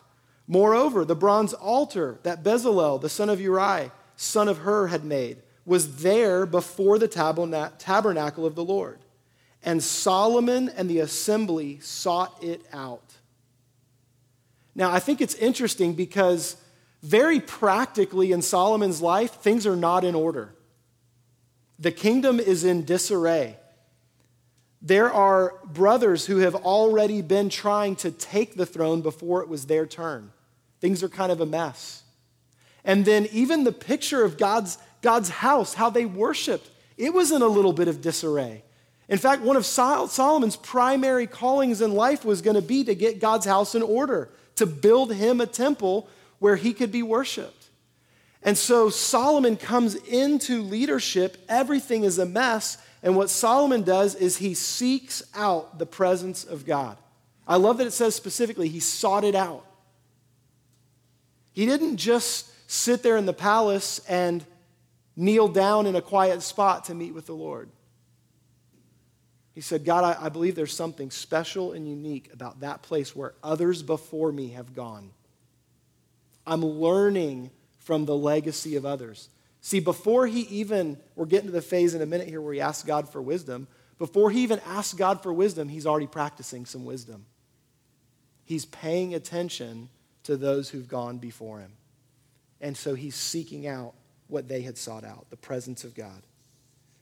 Moreover, 0.47 1.03
the 1.03 1.15
bronze 1.15 1.53
altar 1.53 2.19
that 2.23 2.43
Bezalel, 2.43 3.01
the 3.01 3.09
son 3.09 3.29
of 3.29 3.41
Uri, 3.41 3.91
son 4.21 4.47
of 4.47 4.59
Hur, 4.59 4.87
had 4.87 5.03
made, 5.03 5.37
was 5.65 5.97
there 5.97 6.45
before 6.45 6.99
the 6.99 7.07
tabernacle 7.07 8.45
of 8.45 8.55
the 8.55 8.63
Lord. 8.63 8.99
And 9.63 9.83
Solomon 9.83 10.69
and 10.69 10.89
the 10.89 10.99
assembly 10.99 11.79
sought 11.79 12.43
it 12.43 12.61
out. 12.71 13.15
Now, 14.75 14.91
I 14.91 14.99
think 14.99 15.21
it's 15.21 15.35
interesting 15.35 15.93
because 15.93 16.55
very 17.03 17.39
practically 17.39 18.31
in 18.31 18.41
Solomon's 18.41 19.01
life, 19.01 19.31
things 19.31 19.65
are 19.65 19.75
not 19.75 20.03
in 20.03 20.15
order. 20.15 20.53
The 21.79 21.91
kingdom 21.91 22.39
is 22.39 22.63
in 22.63 22.85
disarray. 22.85 23.57
There 24.83 25.11
are 25.11 25.55
brothers 25.65 26.25
who 26.25 26.37
have 26.37 26.55
already 26.55 27.21
been 27.21 27.49
trying 27.49 27.95
to 27.97 28.11
take 28.11 28.55
the 28.55 28.65
throne 28.65 29.01
before 29.01 29.41
it 29.41 29.49
was 29.49 29.65
their 29.65 29.85
turn. 29.85 30.31
Things 30.79 31.03
are 31.03 31.09
kind 31.09 31.31
of 31.31 31.41
a 31.41 31.45
mess. 31.45 32.00
And 32.83 33.05
then, 33.05 33.27
even 33.31 33.63
the 33.63 33.71
picture 33.71 34.23
of 34.23 34.37
God's 34.37 34.77
God's 35.01 35.29
house, 35.29 35.73
how 35.73 35.89
they 35.89 36.05
worshiped, 36.05 36.69
it 36.97 37.13
was 37.13 37.31
in 37.31 37.41
a 37.41 37.47
little 37.47 37.73
bit 37.73 37.87
of 37.87 38.01
disarray. 38.01 38.63
In 39.09 39.17
fact, 39.17 39.41
one 39.41 39.57
of 39.57 39.65
Solomon's 39.65 40.55
primary 40.55 41.27
callings 41.27 41.81
in 41.81 41.93
life 41.93 42.23
was 42.23 42.41
going 42.41 42.55
to 42.55 42.61
be 42.61 42.83
to 42.83 42.95
get 42.95 43.19
God's 43.19 43.45
house 43.45 43.75
in 43.75 43.81
order, 43.81 44.29
to 44.55 44.65
build 44.65 45.13
him 45.13 45.41
a 45.41 45.45
temple 45.45 46.07
where 46.39 46.55
he 46.55 46.73
could 46.73 46.91
be 46.91 47.03
worshiped. 47.03 47.69
And 48.43 48.57
so 48.57 48.89
Solomon 48.89 49.57
comes 49.57 49.95
into 49.95 50.61
leadership, 50.61 51.37
everything 51.49 52.03
is 52.03 52.17
a 52.17 52.25
mess, 52.25 52.77
and 53.03 53.15
what 53.15 53.29
Solomon 53.29 53.83
does 53.83 54.15
is 54.15 54.37
he 54.37 54.53
seeks 54.53 55.23
out 55.35 55.77
the 55.77 55.85
presence 55.85 56.43
of 56.43 56.65
God. 56.65 56.97
I 57.47 57.57
love 57.57 57.79
that 57.79 57.87
it 57.87 57.91
says 57.91 58.15
specifically 58.15 58.69
he 58.69 58.79
sought 58.79 59.23
it 59.23 59.35
out. 59.35 59.65
He 61.51 61.65
didn't 61.65 61.97
just 61.97 62.50
sit 62.71 63.03
there 63.03 63.17
in 63.17 63.25
the 63.25 63.33
palace 63.33 63.99
and 64.07 64.45
kneel 65.17 65.49
down 65.49 65.85
in 65.85 65.95
a 65.97 66.01
quiet 66.01 66.41
spot 66.41 66.85
to 66.85 66.95
meet 66.95 67.13
with 67.13 67.25
the 67.25 67.33
Lord. 67.33 67.69
He 69.53 69.59
said, 69.59 69.83
God, 69.83 70.05
I, 70.05 70.27
I, 70.27 70.29
believe 70.29 70.55
there's 70.55 70.73
something 70.73 71.11
special 71.11 71.73
and 71.73 71.85
unique 71.85 72.29
about 72.31 72.61
that 72.61 72.81
place 72.81 73.13
where 73.13 73.33
others 73.43 73.83
before 73.83 74.31
me 74.31 74.51
have 74.51 74.73
gone. 74.73 75.11
I'm 76.47 76.63
learning 76.63 77.51
from 77.79 78.05
the 78.05 78.15
legacy 78.15 78.77
of 78.77 78.85
others. 78.85 79.27
See, 79.59 79.81
before 79.81 80.25
he 80.25 80.41
even, 80.43 80.97
we're 81.15 81.25
getting 81.25 81.47
to 81.47 81.51
the 81.51 81.61
phase 81.61 81.93
in 81.93 82.01
a 82.01 82.05
minute 82.05 82.29
here 82.29 82.39
where 82.39 82.53
he 82.53 82.61
asks 82.61 82.87
God 82.87 83.09
for 83.09 83.21
wisdom. 83.21 83.67
Before 83.99 84.31
he 84.31 84.43
even 84.43 84.61
asks 84.65 84.93
God 84.93 85.21
for 85.21 85.33
wisdom, 85.33 85.67
he's 85.67 85.85
already 85.85 86.07
practicing 86.07 86.65
some 86.65 86.85
wisdom. 86.85 87.25
He's 88.45 88.63
paying 88.63 89.13
attention 89.13 89.89
to 90.23 90.37
those 90.37 90.69
who've 90.69 90.87
gone 90.87 91.17
before 91.17 91.59
him. 91.59 91.73
And 92.61 92.77
so 92.77 92.95
he's 92.95 93.15
seeking 93.15 93.67
out 93.67 93.93
what 94.27 94.47
they 94.47 94.61
had 94.61 94.77
sought 94.77 95.03
out 95.03 95.29
the 95.29 95.37
presence 95.37 95.83
of 95.83 95.93
God. 95.93 96.23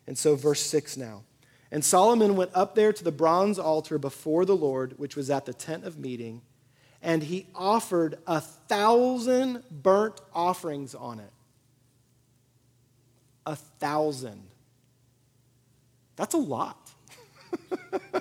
And 0.07 0.17
so, 0.17 0.35
verse 0.35 0.61
6 0.61 0.97
now. 0.97 1.23
And 1.71 1.85
Solomon 1.85 2.35
went 2.35 2.51
up 2.55 2.73
there 2.73 2.91
to 2.91 3.03
the 3.03 3.11
bronze 3.11 3.59
altar 3.59 3.99
before 3.99 4.45
the 4.45 4.55
Lord, 4.55 4.95
which 4.97 5.15
was 5.15 5.29
at 5.29 5.45
the 5.45 5.53
tent 5.53 5.83
of 5.83 5.99
meeting, 5.99 6.41
and 7.01 7.21
he 7.21 7.47
offered 7.53 8.17
a 8.25 8.41
thousand 8.41 9.63
burnt 9.69 10.19
offerings 10.33 10.95
on 10.95 11.19
it. 11.19 11.31
A 13.45 13.55
thousand. 13.55 14.41
That's 16.15 16.33
a 16.33 16.37
lot. 16.37 16.91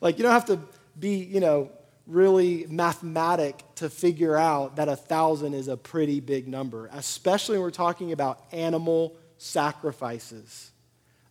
like, 0.00 0.18
you 0.18 0.22
don't 0.22 0.32
have 0.32 0.46
to 0.46 0.60
be, 0.98 1.16
you 1.16 1.40
know, 1.40 1.70
really 2.08 2.66
mathematic 2.68 3.62
to 3.76 3.90
figure 3.90 4.36
out 4.36 4.76
that 4.76 4.88
a 4.88 4.96
thousand 4.96 5.54
is 5.54 5.68
a 5.68 5.76
pretty 5.76 6.20
big 6.20 6.48
number, 6.48 6.88
especially 6.92 7.56
when 7.56 7.62
we're 7.62 7.70
talking 7.70 8.12
about 8.12 8.42
animal 8.50 9.14
sacrifices. 9.36 10.70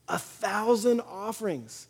A 0.07 0.19
thousand 0.19 1.01
offerings. 1.01 1.87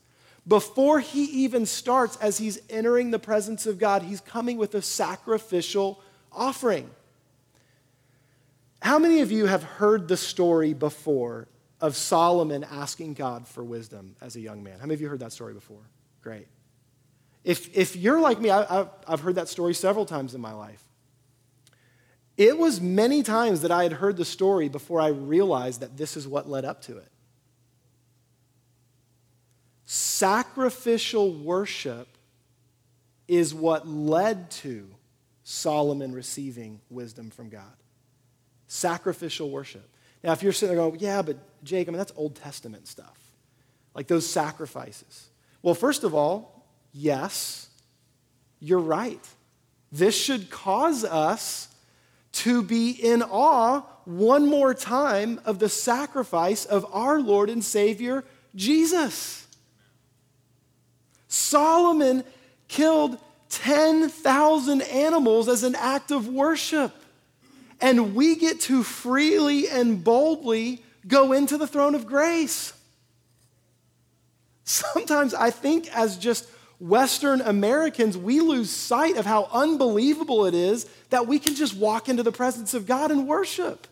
Before 0.48 1.02
he 1.02 1.26
even 1.44 1.66
starts, 1.66 2.16
as 2.18 2.38
he's 2.38 2.60
entering 2.70 3.12
the 3.12 3.20
presence 3.20 3.66
of 3.66 3.78
God, 3.78 4.02
he's 4.02 4.22
coming 4.22 4.58
with 4.58 4.74
a 4.74 4.82
sacrificial 4.82 6.02
offering. 6.32 6.90
How 8.82 8.98
many 8.98 9.20
of 9.20 9.32
you 9.32 9.48
have 9.48 9.64
heard 9.64 10.08
the 10.08 10.16
story 10.16 10.74
before 10.74 11.48
of 11.82 11.96
Solomon 11.96 12.64
asking 12.64 13.16
God 13.16 13.46
for 13.46 13.64
wisdom 13.64 14.16
as 14.22 14.38
a 14.38 14.40
young 14.40 14.64
man? 14.64 14.80
How 14.80 14.86
many 14.86 14.94
of 14.94 15.02
you 15.02 15.10
heard 15.10 15.20
that 15.20 15.34
story 15.34 15.54
before? 15.54 15.82
Great. 16.22 16.48
If, 17.44 17.76
if 17.76 17.96
you're 17.96 18.20
like 18.20 18.40
me, 18.40 18.50
I, 18.50 18.82
I've, 18.82 18.90
I've 19.08 19.20
heard 19.22 19.36
that 19.36 19.48
story 19.48 19.74
several 19.74 20.06
times 20.06 20.36
in 20.36 20.42
my 20.42 20.54
life. 20.54 20.84
It 22.36 22.58
was 22.58 22.80
many 22.80 23.24
times 23.24 23.62
that 23.62 23.72
I 23.72 23.84
had 23.84 23.94
heard 23.94 24.18
the 24.18 24.26
story 24.26 24.70
before 24.70 25.02
I 25.02 25.08
realized 25.08 25.82
that 25.82 25.98
this 25.98 26.16
is 26.16 26.28
what 26.28 26.48
led 26.48 26.66
up 26.66 26.84
to 26.84 26.98
it. 26.98 27.10
Sacrificial 29.86 31.34
worship 31.34 32.08
is 33.28 33.54
what 33.54 33.88
led 33.88 34.52
to 34.52 34.88
Solomon 35.44 36.12
receiving 36.12 36.82
wisdom 36.90 37.30
from 37.30 37.50
God. 37.50 37.64
Sacrificial 38.68 39.50
worship. 39.50 39.90
Now, 40.24 40.34
if 40.34 40.44
you're 40.44 40.52
sitting 40.52 40.76
there 40.76 40.86
going, 40.86 41.00
yeah, 41.00 41.22
but 41.22 41.38
Jake, 41.64 41.88
I 41.88 41.92
mean, 41.92 41.98
that's 41.98 42.12
Old 42.16 42.36
Testament 42.36 42.88
stuff, 42.88 43.18
like 43.96 44.08
those 44.08 44.28
sacrifices. 44.28 45.30
Well, 45.62 45.74
first 45.74 46.04
of 46.04 46.14
all, 46.14 46.57
Yes, 46.92 47.70
you're 48.60 48.80
right. 48.80 49.20
This 49.92 50.16
should 50.16 50.50
cause 50.50 51.04
us 51.04 51.68
to 52.34 52.62
be 52.62 52.92
in 52.92 53.24
awe 53.24 53.84
one 54.06 54.48
more 54.48 54.74
time 54.74 55.40
of 55.46 55.60
the 55.60 55.70
sacrifice 55.70 56.66
of 56.66 56.86
our 56.94 57.20
Lord 57.20 57.50
and 57.50 57.64
Savior, 57.64 58.24
Jesus. 58.56 59.48
Solomon 61.28 62.24
killed 62.68 63.18
10,000 63.50 64.82
animals 64.82 65.48
as 65.48 65.64
an 65.64 65.76
act 65.76 66.12
of 66.12 66.28
worship. 66.28 66.94
And 67.80 68.16
we 68.16 68.36
get 68.36 68.62
to 68.62 68.84
freely 68.84 69.70
and 69.70 70.04
boldly 70.04 70.84
go 71.08 71.32
into 71.32 71.58
the 71.58 71.68
throne 71.68 71.96
of 71.96 72.06
grace. 72.06 72.74
Sometimes 74.64 75.34
I 75.34 75.50
think, 75.50 75.88
as 75.96 76.18
just 76.18 76.48
Western 76.80 77.42
Americans, 77.42 78.18
we 78.18 78.40
lose 78.40 78.70
sight 78.70 79.18
of 79.18 79.26
how 79.26 79.50
unbelievable 79.52 80.46
it 80.46 80.54
is 80.54 80.86
that 81.10 81.28
we 81.28 81.40
can 81.40 81.56
just 81.56 81.76
walk 81.76 82.08
into 82.08 82.24
the 82.24 82.32
presence 82.32 82.74
of 82.74 82.86
God 82.86 83.10
and 83.10 83.28
worship. 83.28 83.88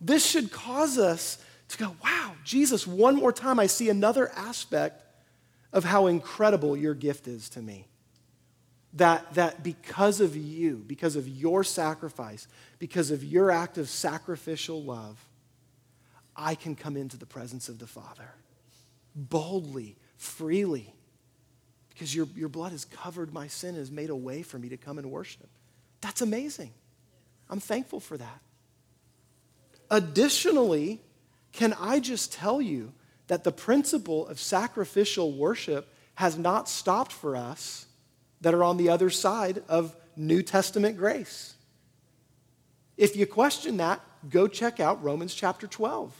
This 0.00 0.24
should 0.24 0.50
cause 0.50 0.98
us 0.98 1.38
to 1.68 1.78
go, 1.78 1.96
wow, 2.02 2.32
Jesus, 2.44 2.86
one 2.86 3.16
more 3.16 3.32
time, 3.32 3.58
I 3.58 3.66
see 3.66 3.90
another 3.90 4.30
aspect 4.30 5.02
of 5.72 5.84
how 5.84 6.06
incredible 6.06 6.76
your 6.76 6.94
gift 6.94 7.26
is 7.26 7.48
to 7.50 7.60
me. 7.60 7.86
That, 8.94 9.34
that 9.34 9.62
because 9.62 10.20
of 10.20 10.36
you, 10.36 10.84
because 10.86 11.16
of 11.16 11.28
your 11.28 11.64
sacrifice, 11.64 12.46
because 12.78 13.10
of 13.10 13.24
your 13.24 13.50
act 13.50 13.76
of 13.76 13.88
sacrificial 13.88 14.82
love, 14.82 15.18
I 16.36 16.54
can 16.54 16.76
come 16.76 16.96
into 16.96 17.16
the 17.16 17.26
presence 17.26 17.68
of 17.68 17.78
the 17.78 17.86
Father 17.86 18.30
boldly, 19.16 19.96
freely 20.16 20.93
because 21.94 22.14
your, 22.14 22.26
your 22.34 22.48
blood 22.48 22.72
has 22.72 22.84
covered 22.84 23.32
my 23.32 23.46
sin 23.46 23.76
has 23.76 23.90
made 23.90 24.10
a 24.10 24.16
way 24.16 24.42
for 24.42 24.58
me 24.58 24.68
to 24.68 24.76
come 24.76 24.98
and 24.98 25.10
worship. 25.10 25.48
That's 26.00 26.20
amazing. 26.20 26.72
I'm 27.48 27.60
thankful 27.60 28.00
for 28.00 28.16
that. 28.16 28.40
Additionally, 29.90 31.00
can 31.52 31.72
I 31.78 32.00
just 32.00 32.32
tell 32.32 32.60
you 32.60 32.92
that 33.28 33.44
the 33.44 33.52
principle 33.52 34.26
of 34.26 34.40
sacrificial 34.40 35.32
worship 35.32 35.88
has 36.16 36.36
not 36.36 36.68
stopped 36.68 37.12
for 37.12 37.36
us 37.36 37.86
that 38.40 38.54
are 38.54 38.64
on 38.64 38.76
the 38.76 38.88
other 38.88 39.08
side 39.08 39.62
of 39.68 39.94
New 40.16 40.42
Testament 40.42 40.96
grace? 40.96 41.54
If 42.96 43.16
you 43.16 43.26
question 43.26 43.76
that, 43.78 44.00
go 44.28 44.48
check 44.48 44.80
out 44.80 45.02
Romans 45.02 45.34
chapter 45.34 45.66
12. 45.66 46.12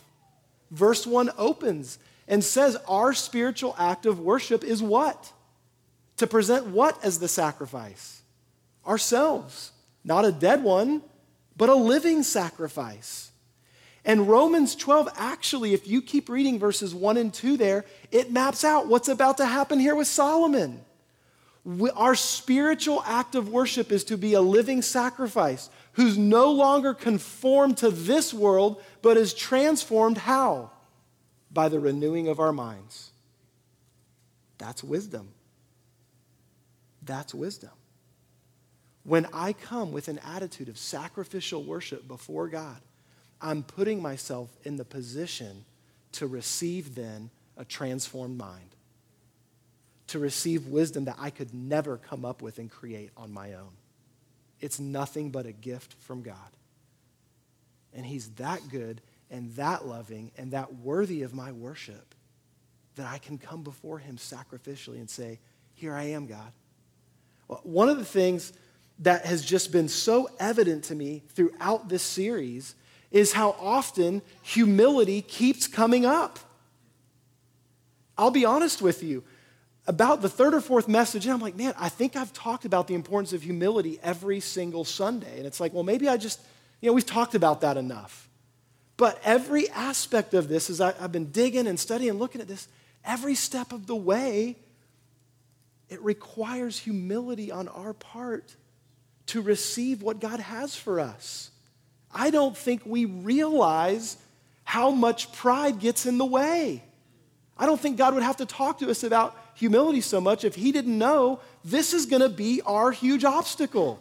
Verse 0.71 1.07
1 1.07 1.31
opens 1.37 1.99
and 2.27 2.43
says, 2.43 2.77
Our 2.89 3.13
spiritual 3.13 3.75
act 3.79 4.07
of 4.07 4.21
worship 4.21 4.65
is 4.65 4.83
what? 4.83 5.33
To 6.19 6.27
present 6.27 6.67
what 6.67 7.03
as 7.05 7.19
the 7.19 7.29
sacrifice? 7.29 8.23
Ourselves. 8.87 9.73
Not 10.05 10.25
a 10.25 10.33
dead 10.33 10.63
one, 10.63 11.03
but 11.57 11.69
a 11.69 11.75
living 11.75 12.23
sacrifice. 12.23 13.31
And 14.05 14.29
Romans 14.29 14.77
12, 14.77 15.09
actually, 15.17 15.73
if 15.73 15.89
you 15.89 16.03
keep 16.03 16.29
reading 16.29 16.59
verses 16.59 16.95
1 16.95 17.17
and 17.17 17.33
2 17.33 17.57
there, 17.57 17.87
it 18.11 18.31
maps 18.31 18.63
out 18.63 18.87
what's 18.87 19.09
about 19.09 19.39
to 19.39 19.47
happen 19.47 19.81
here 19.81 19.95
with 19.95 20.07
Solomon. 20.07 20.85
Our 21.95 22.15
spiritual 22.15 23.03
act 23.07 23.35
of 23.35 23.49
worship 23.49 23.91
is 23.91 24.05
to 24.05 24.19
be 24.19 24.35
a 24.35 24.43
living 24.43 24.83
sacrifice 24.83 25.71
who's 25.93 26.19
no 26.19 26.53
longer 26.53 26.93
conformed 26.93 27.79
to 27.79 27.91
this 27.91 28.35
world, 28.35 28.83
but 29.01 29.17
is 29.17 29.33
transformed 29.33 30.19
how? 30.19 30.71
By 31.51 31.71
the 31.71 31.81
renewing 31.81 32.29
of 32.29 32.41
our 32.41 32.53
minds. 32.53 33.11
That's 34.59 34.85
wisdom. 34.85 35.31
That's 37.05 37.35
wisdom. 37.35 37.71
When 39.05 39.27
I 39.33 39.53
come 39.53 39.93
with 39.93 40.09
an 40.09 40.19
attitude 40.21 40.69
of 40.69 40.79
sacrificial 40.79 41.63
worship 41.63 42.09
before 42.09 42.49
God, 42.49 42.81
I'm 43.41 43.63
putting 43.63 44.01
myself 44.01 44.51
in 44.65 44.77
the 44.77 44.85
position 44.85 45.67
to 46.13 46.27
receive 46.27 46.95
then 46.95 47.31
a 47.57 47.65
transformed 47.65 48.39
mind, 48.39 48.75
to 50.07 50.19
receive 50.19 50.69
wisdom 50.69 51.05
that 51.05 51.17
I 51.19 51.31
could 51.31 51.53
never 51.53 51.99
come 51.99 52.25
up 52.25 52.41
with 52.41 52.59
and 52.59 52.71
create 52.71 53.11
on 53.17 53.33
my 53.33 53.53
own. 53.53 53.73
It's 54.61 54.81
nothing 54.81 55.31
but 55.31 55.45
a 55.45 55.53
gift 55.53 55.93
from 56.01 56.23
God. 56.23 56.37
And 57.93 58.07
He's 58.07 58.31
that 58.31 58.61
good 58.71 59.03
and 59.31 59.55
that 59.57 59.87
loving 59.87 60.31
and 60.39 60.53
that 60.53 60.75
worthy 60.77 61.23
of 61.23 61.35
my 61.35 61.53
worship 61.53 62.15
that 62.97 63.07
I 63.07 63.19
can 63.19 63.37
come 63.37 63.63
before 63.63 63.99
Him 63.99 64.17
sacrificially 64.17 64.97
and 64.97 65.11
say, 65.11 65.41
Here 65.75 65.95
I 65.95 66.05
am, 66.05 66.27
God. 66.27 66.53
One 67.49 67.89
of 67.89 67.99
the 67.99 68.05
things 68.05 68.53
that 69.01 69.27
has 69.27 69.45
just 69.45 69.73
been 69.73 69.89
so 69.89 70.29
evident 70.39 70.85
to 70.85 70.95
me 70.95 71.23
throughout 71.31 71.89
this 71.89 72.03
series 72.03 72.75
is 73.11 73.33
how 73.33 73.57
often 73.61 74.23
humility 74.43 75.23
keeps 75.23 75.67
coming 75.67 76.05
up. 76.07 76.39
I'll 78.17 78.31
be 78.31 78.45
honest 78.45 78.83
with 78.83 79.03
you. 79.03 79.25
About 79.87 80.23
the 80.23 80.29
third 80.29 80.55
or 80.55 80.61
fourth 80.63 80.89
message, 80.89 81.27
and 81.27 81.35
I'm 81.35 81.41
like, 81.41 81.57
man, 81.57 81.75
I 81.79 81.91
think 81.91 82.17
I've 82.17 82.33
talked 82.33 82.65
about 82.65 82.89
the 82.89 82.95
importance 82.95 83.35
of 83.35 83.43
humility 83.43 83.99
every 84.03 84.41
single 84.41 84.85
Sunday. 84.85 85.37
And 85.37 85.47
it's 85.47 85.61
like, 85.61 85.75
well, 85.75 85.83
maybe 85.83 86.09
I 86.09 86.17
just, 86.17 86.41
you 86.81 86.89
know, 86.89 86.95
we've 86.95 87.05
talked 87.05 87.35
about 87.35 87.61
that 87.61 87.77
enough. 87.77 88.29
But 88.97 89.21
every 89.25 89.69
aspect 89.71 90.33
of 90.33 90.49
this, 90.49 90.71
as 90.71 90.81
I, 90.81 90.93
have 90.93 91.13
been 91.13 91.31
digging 91.33 91.67
and 91.67 91.79
studying 91.79 92.11
and 92.11 92.19
looking 92.19 92.41
at 92.41 92.49
this, 92.49 92.69
every 93.05 93.35
step 93.35 93.73
of 93.73 93.87
the 93.87 93.97
way, 93.97 94.57
it 95.89 96.03
requires 96.03 96.79
humility 96.79 97.51
on 97.51 97.69
our 97.69 97.93
part 97.93 98.57
to 99.27 99.41
receive 99.41 100.03
what 100.03 100.21
God 100.21 100.41
has 100.41 100.75
for 100.75 101.01
us. 101.01 101.51
I 102.13 102.31
don't 102.31 102.57
think 102.57 102.83
we 102.85 103.05
realize 103.05 104.17
how 104.65 104.91
much 104.91 105.33
pride 105.33 105.81
gets 105.81 106.07
in 106.07 106.19
the 106.19 106.25
way. 106.25 106.83
I 107.57 107.67
don't 107.67 107.81
think 107.81 107.97
God 107.97 108.15
would 108.15 108.23
have 108.23 108.39
to 108.39 108.47
talk 108.47 108.79
to 108.79 108.91
us 108.91 109.05
about 109.05 109.37
humility 109.55 110.01
so 110.01 110.21
much 110.21 110.45
if 110.45 110.55
He 110.55 110.73
didn't 110.73 110.99
know 110.99 111.41
this 111.65 111.93
is 111.93 112.07
going 112.07 112.23
to 112.23 112.29
be 112.29 112.61
our 112.67 112.91
huge 112.91 113.25
obstacle. 113.25 114.01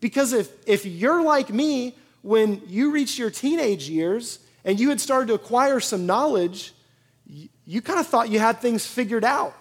Because 0.00 0.32
if, 0.32 0.50
if 0.66 0.84
you're 0.84 1.22
like 1.22 1.50
me, 1.50 1.94
when 2.22 2.62
you 2.66 2.90
reached 2.90 3.18
your 3.18 3.30
teenage 3.30 3.88
years 3.88 4.38
and 4.64 4.78
you 4.78 4.90
had 4.90 5.00
started 5.00 5.28
to 5.28 5.34
acquire 5.34 5.80
some 5.80 6.06
knowledge, 6.06 6.72
you, 7.26 7.48
you 7.66 7.82
kind 7.82 7.98
of 7.98 8.06
thought 8.06 8.28
you 8.28 8.38
had 8.38 8.60
things 8.60 8.86
figured 8.86 9.24
out. 9.24 9.56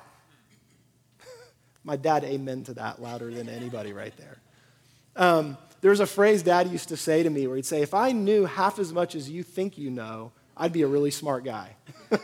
My 1.83 1.95
dad 1.95 2.23
amen 2.23 2.63
to 2.65 2.73
that 2.75 3.01
louder 3.01 3.31
than 3.31 3.49
anybody 3.49 3.93
right 3.93 4.13
there. 4.17 4.37
Um, 5.15 5.57
there's 5.81 5.99
a 5.99 6.05
phrase 6.05 6.43
dad 6.43 6.69
used 6.69 6.89
to 6.89 6.97
say 6.97 7.23
to 7.23 7.29
me 7.29 7.45
where 7.45 7.55
he'd 7.55 7.65
say, 7.65 7.81
If 7.81 7.93
I 7.93 8.11
knew 8.11 8.45
half 8.45 8.79
as 8.79 8.93
much 8.93 9.15
as 9.15 9.29
you 9.29 9.43
think 9.43 9.77
you 9.77 9.89
know, 9.89 10.31
I'd 10.55 10.71
be 10.71 10.83
a 10.83 10.87
really 10.87 11.11
smart 11.11 11.43
guy. 11.43 11.75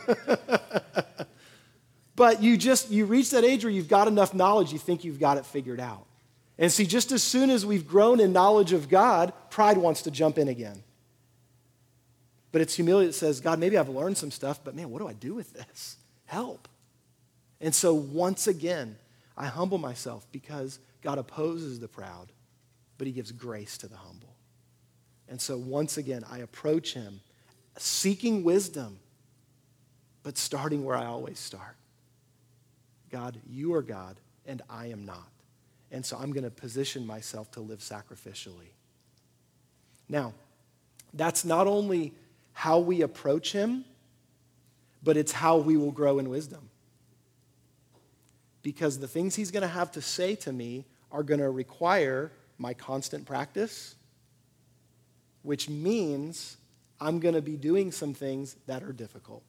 but 2.20 2.42
you 2.42 2.58
just 2.58 2.90
you 2.90 3.06
reach 3.06 3.30
that 3.30 3.44
age 3.44 3.64
where 3.64 3.72
you've 3.72 3.88
got 3.88 4.06
enough 4.06 4.34
knowledge 4.34 4.74
you 4.74 4.78
think 4.78 5.04
you've 5.04 5.18
got 5.18 5.38
it 5.38 5.46
figured 5.46 5.80
out 5.80 6.04
and 6.58 6.70
see 6.70 6.84
just 6.84 7.12
as 7.12 7.22
soon 7.22 7.48
as 7.48 7.64
we've 7.64 7.88
grown 7.88 8.20
in 8.20 8.30
knowledge 8.30 8.74
of 8.74 8.90
god 8.90 9.32
pride 9.48 9.78
wants 9.78 10.02
to 10.02 10.10
jump 10.10 10.36
in 10.36 10.46
again 10.46 10.82
but 12.52 12.60
it's 12.60 12.74
humility 12.74 13.06
that 13.06 13.14
says 13.14 13.40
god 13.40 13.58
maybe 13.58 13.78
i've 13.78 13.88
learned 13.88 14.18
some 14.18 14.30
stuff 14.30 14.60
but 14.62 14.74
man 14.74 14.90
what 14.90 14.98
do 14.98 15.08
i 15.08 15.14
do 15.14 15.32
with 15.32 15.54
this 15.54 15.96
help 16.26 16.68
and 17.58 17.74
so 17.74 17.94
once 17.94 18.46
again 18.46 18.96
i 19.36 19.46
humble 19.46 19.78
myself 19.78 20.26
because 20.32 20.78
god 21.02 21.18
opposes 21.18 21.80
the 21.80 21.88
proud 21.88 22.32
but 22.98 23.06
he 23.06 23.12
gives 23.12 23.32
grace 23.32 23.78
to 23.78 23.88
the 23.88 23.96
humble 23.96 24.34
and 25.28 25.40
so 25.40 25.56
once 25.56 25.96
again 25.96 26.24
i 26.30 26.38
approach 26.38 26.94
him 26.94 27.20
seeking 27.76 28.42
wisdom 28.42 28.98
but 30.22 30.36
starting 30.36 30.84
where 30.84 30.96
i 30.96 31.06
always 31.06 31.38
start 31.38 31.76
God, 33.10 33.38
you 33.48 33.74
are 33.74 33.82
God, 33.82 34.18
and 34.46 34.62
I 34.70 34.86
am 34.86 35.04
not. 35.04 35.28
And 35.90 36.06
so 36.06 36.16
I'm 36.16 36.32
going 36.32 36.44
to 36.44 36.50
position 36.50 37.04
myself 37.04 37.50
to 37.52 37.60
live 37.60 37.80
sacrificially. 37.80 38.70
Now, 40.08 40.32
that's 41.12 41.44
not 41.44 41.66
only 41.66 42.12
how 42.52 42.78
we 42.78 43.02
approach 43.02 43.52
Him, 43.52 43.84
but 45.02 45.16
it's 45.16 45.32
how 45.32 45.58
we 45.58 45.76
will 45.76 45.90
grow 45.90 46.18
in 46.18 46.28
wisdom. 46.28 46.69
Because 48.62 48.98
the 48.98 49.08
things 49.08 49.34
He's 49.34 49.50
going 49.50 49.62
to 49.62 49.68
have 49.68 49.92
to 49.92 50.02
say 50.02 50.34
to 50.36 50.52
me 50.52 50.84
are 51.10 51.22
going 51.22 51.40
to 51.40 51.50
require 51.50 52.30
my 52.58 52.74
constant 52.74 53.26
practice, 53.26 53.94
which 55.42 55.68
means 55.68 56.56
I'm 57.00 57.18
going 57.18 57.34
to 57.34 57.42
be 57.42 57.56
doing 57.56 57.90
some 57.90 58.12
things 58.12 58.56
that 58.66 58.82
are 58.82 58.92
difficult 58.92 59.42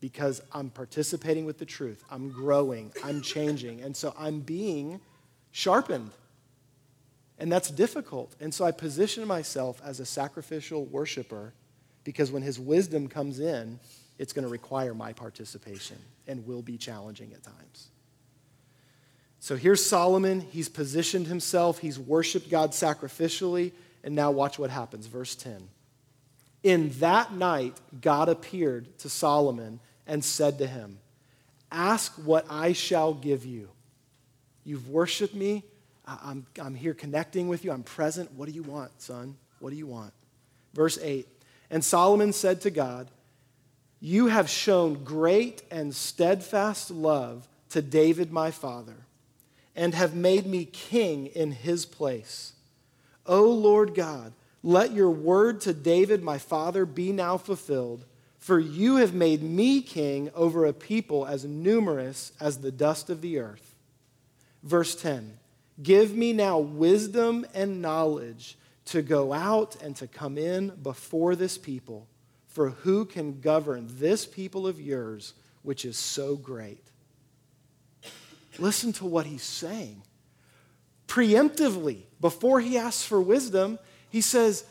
because 0.00 0.42
I'm 0.52 0.68
participating 0.70 1.44
with 1.44 1.58
the 1.58 1.64
truth. 1.64 2.02
I'm 2.10 2.30
growing. 2.30 2.92
I'm 3.04 3.22
changing. 3.22 3.82
And 3.82 3.96
so 3.96 4.12
I'm 4.18 4.40
being 4.40 5.00
sharpened. 5.52 6.10
And 7.38 7.52
that's 7.52 7.70
difficult. 7.70 8.34
And 8.40 8.52
so 8.52 8.64
I 8.64 8.72
position 8.72 9.28
myself 9.28 9.80
as 9.84 10.00
a 10.00 10.06
sacrificial 10.06 10.86
worshiper 10.86 11.52
because 12.02 12.32
when 12.32 12.42
his 12.42 12.58
wisdom 12.58 13.06
comes 13.06 13.38
in, 13.38 13.78
it's 14.22 14.32
going 14.32 14.44
to 14.44 14.48
require 14.48 14.94
my 14.94 15.12
participation 15.12 15.96
and 16.28 16.46
will 16.46 16.62
be 16.62 16.78
challenging 16.78 17.32
at 17.32 17.42
times. 17.42 17.88
So 19.40 19.56
here's 19.56 19.84
Solomon. 19.84 20.40
He's 20.40 20.68
positioned 20.68 21.26
himself, 21.26 21.80
he's 21.80 21.98
worshiped 21.98 22.48
God 22.48 22.70
sacrificially. 22.70 23.72
And 24.04 24.14
now 24.14 24.30
watch 24.30 24.60
what 24.60 24.70
happens. 24.70 25.08
Verse 25.08 25.34
10. 25.34 25.68
In 26.62 26.90
that 27.00 27.32
night, 27.32 27.76
God 28.00 28.28
appeared 28.28 28.96
to 28.98 29.08
Solomon 29.08 29.80
and 30.06 30.24
said 30.24 30.58
to 30.58 30.68
him, 30.68 30.98
Ask 31.72 32.12
what 32.14 32.46
I 32.48 32.74
shall 32.74 33.14
give 33.14 33.44
you. 33.44 33.70
You've 34.64 34.88
worshiped 34.88 35.34
me. 35.34 35.64
I'm, 36.06 36.46
I'm 36.60 36.76
here 36.76 36.94
connecting 36.94 37.48
with 37.48 37.64
you. 37.64 37.72
I'm 37.72 37.82
present. 37.82 38.32
What 38.34 38.48
do 38.48 38.54
you 38.54 38.62
want, 38.62 39.02
son? 39.02 39.36
What 39.58 39.70
do 39.70 39.76
you 39.76 39.88
want? 39.88 40.12
Verse 40.74 40.96
8 41.02 41.26
And 41.70 41.84
Solomon 41.84 42.32
said 42.32 42.60
to 42.60 42.70
God, 42.70 43.08
You 44.02 44.26
have 44.26 44.50
shown 44.50 45.02
great 45.02 45.62
and 45.70 45.94
steadfast 45.94 46.90
love 46.90 47.48
to 47.70 47.80
David 47.80 48.30
my 48.30 48.50
father, 48.50 49.06
and 49.74 49.94
have 49.94 50.14
made 50.14 50.44
me 50.44 50.66
king 50.66 51.28
in 51.28 51.52
his 51.52 51.86
place. 51.86 52.52
O 53.24 53.44
Lord 53.44 53.94
God, 53.94 54.34
let 54.62 54.92
your 54.92 55.10
word 55.10 55.62
to 55.62 55.72
David 55.72 56.22
my 56.22 56.36
father 56.36 56.84
be 56.84 57.12
now 57.12 57.38
fulfilled 57.38 58.04
for 58.42 58.58
you 58.58 58.96
have 58.96 59.14
made 59.14 59.40
me 59.40 59.80
king 59.80 60.28
over 60.34 60.66
a 60.66 60.72
people 60.72 61.24
as 61.24 61.44
numerous 61.44 62.32
as 62.40 62.58
the 62.58 62.72
dust 62.72 63.08
of 63.08 63.20
the 63.20 63.38
earth. 63.38 63.76
Verse 64.64 64.96
10 64.96 65.38
Give 65.80 66.12
me 66.16 66.32
now 66.32 66.58
wisdom 66.58 67.46
and 67.54 67.80
knowledge 67.80 68.58
to 68.86 69.00
go 69.00 69.32
out 69.32 69.80
and 69.80 69.94
to 69.94 70.08
come 70.08 70.36
in 70.36 70.70
before 70.82 71.36
this 71.36 71.56
people. 71.56 72.08
For 72.52 72.70
who 72.70 73.06
can 73.06 73.40
govern 73.40 73.88
this 73.98 74.26
people 74.26 74.66
of 74.66 74.80
yours, 74.80 75.32
which 75.62 75.84
is 75.84 75.96
so 75.96 76.36
great? 76.36 76.84
Listen 78.58 78.92
to 78.94 79.06
what 79.06 79.24
he's 79.24 79.42
saying. 79.42 80.02
Preemptively, 81.08 82.02
before 82.20 82.60
he 82.60 82.76
asks 82.76 83.04
for 83.04 83.20
wisdom, 83.20 83.78
he 84.10 84.20
says, 84.20 84.64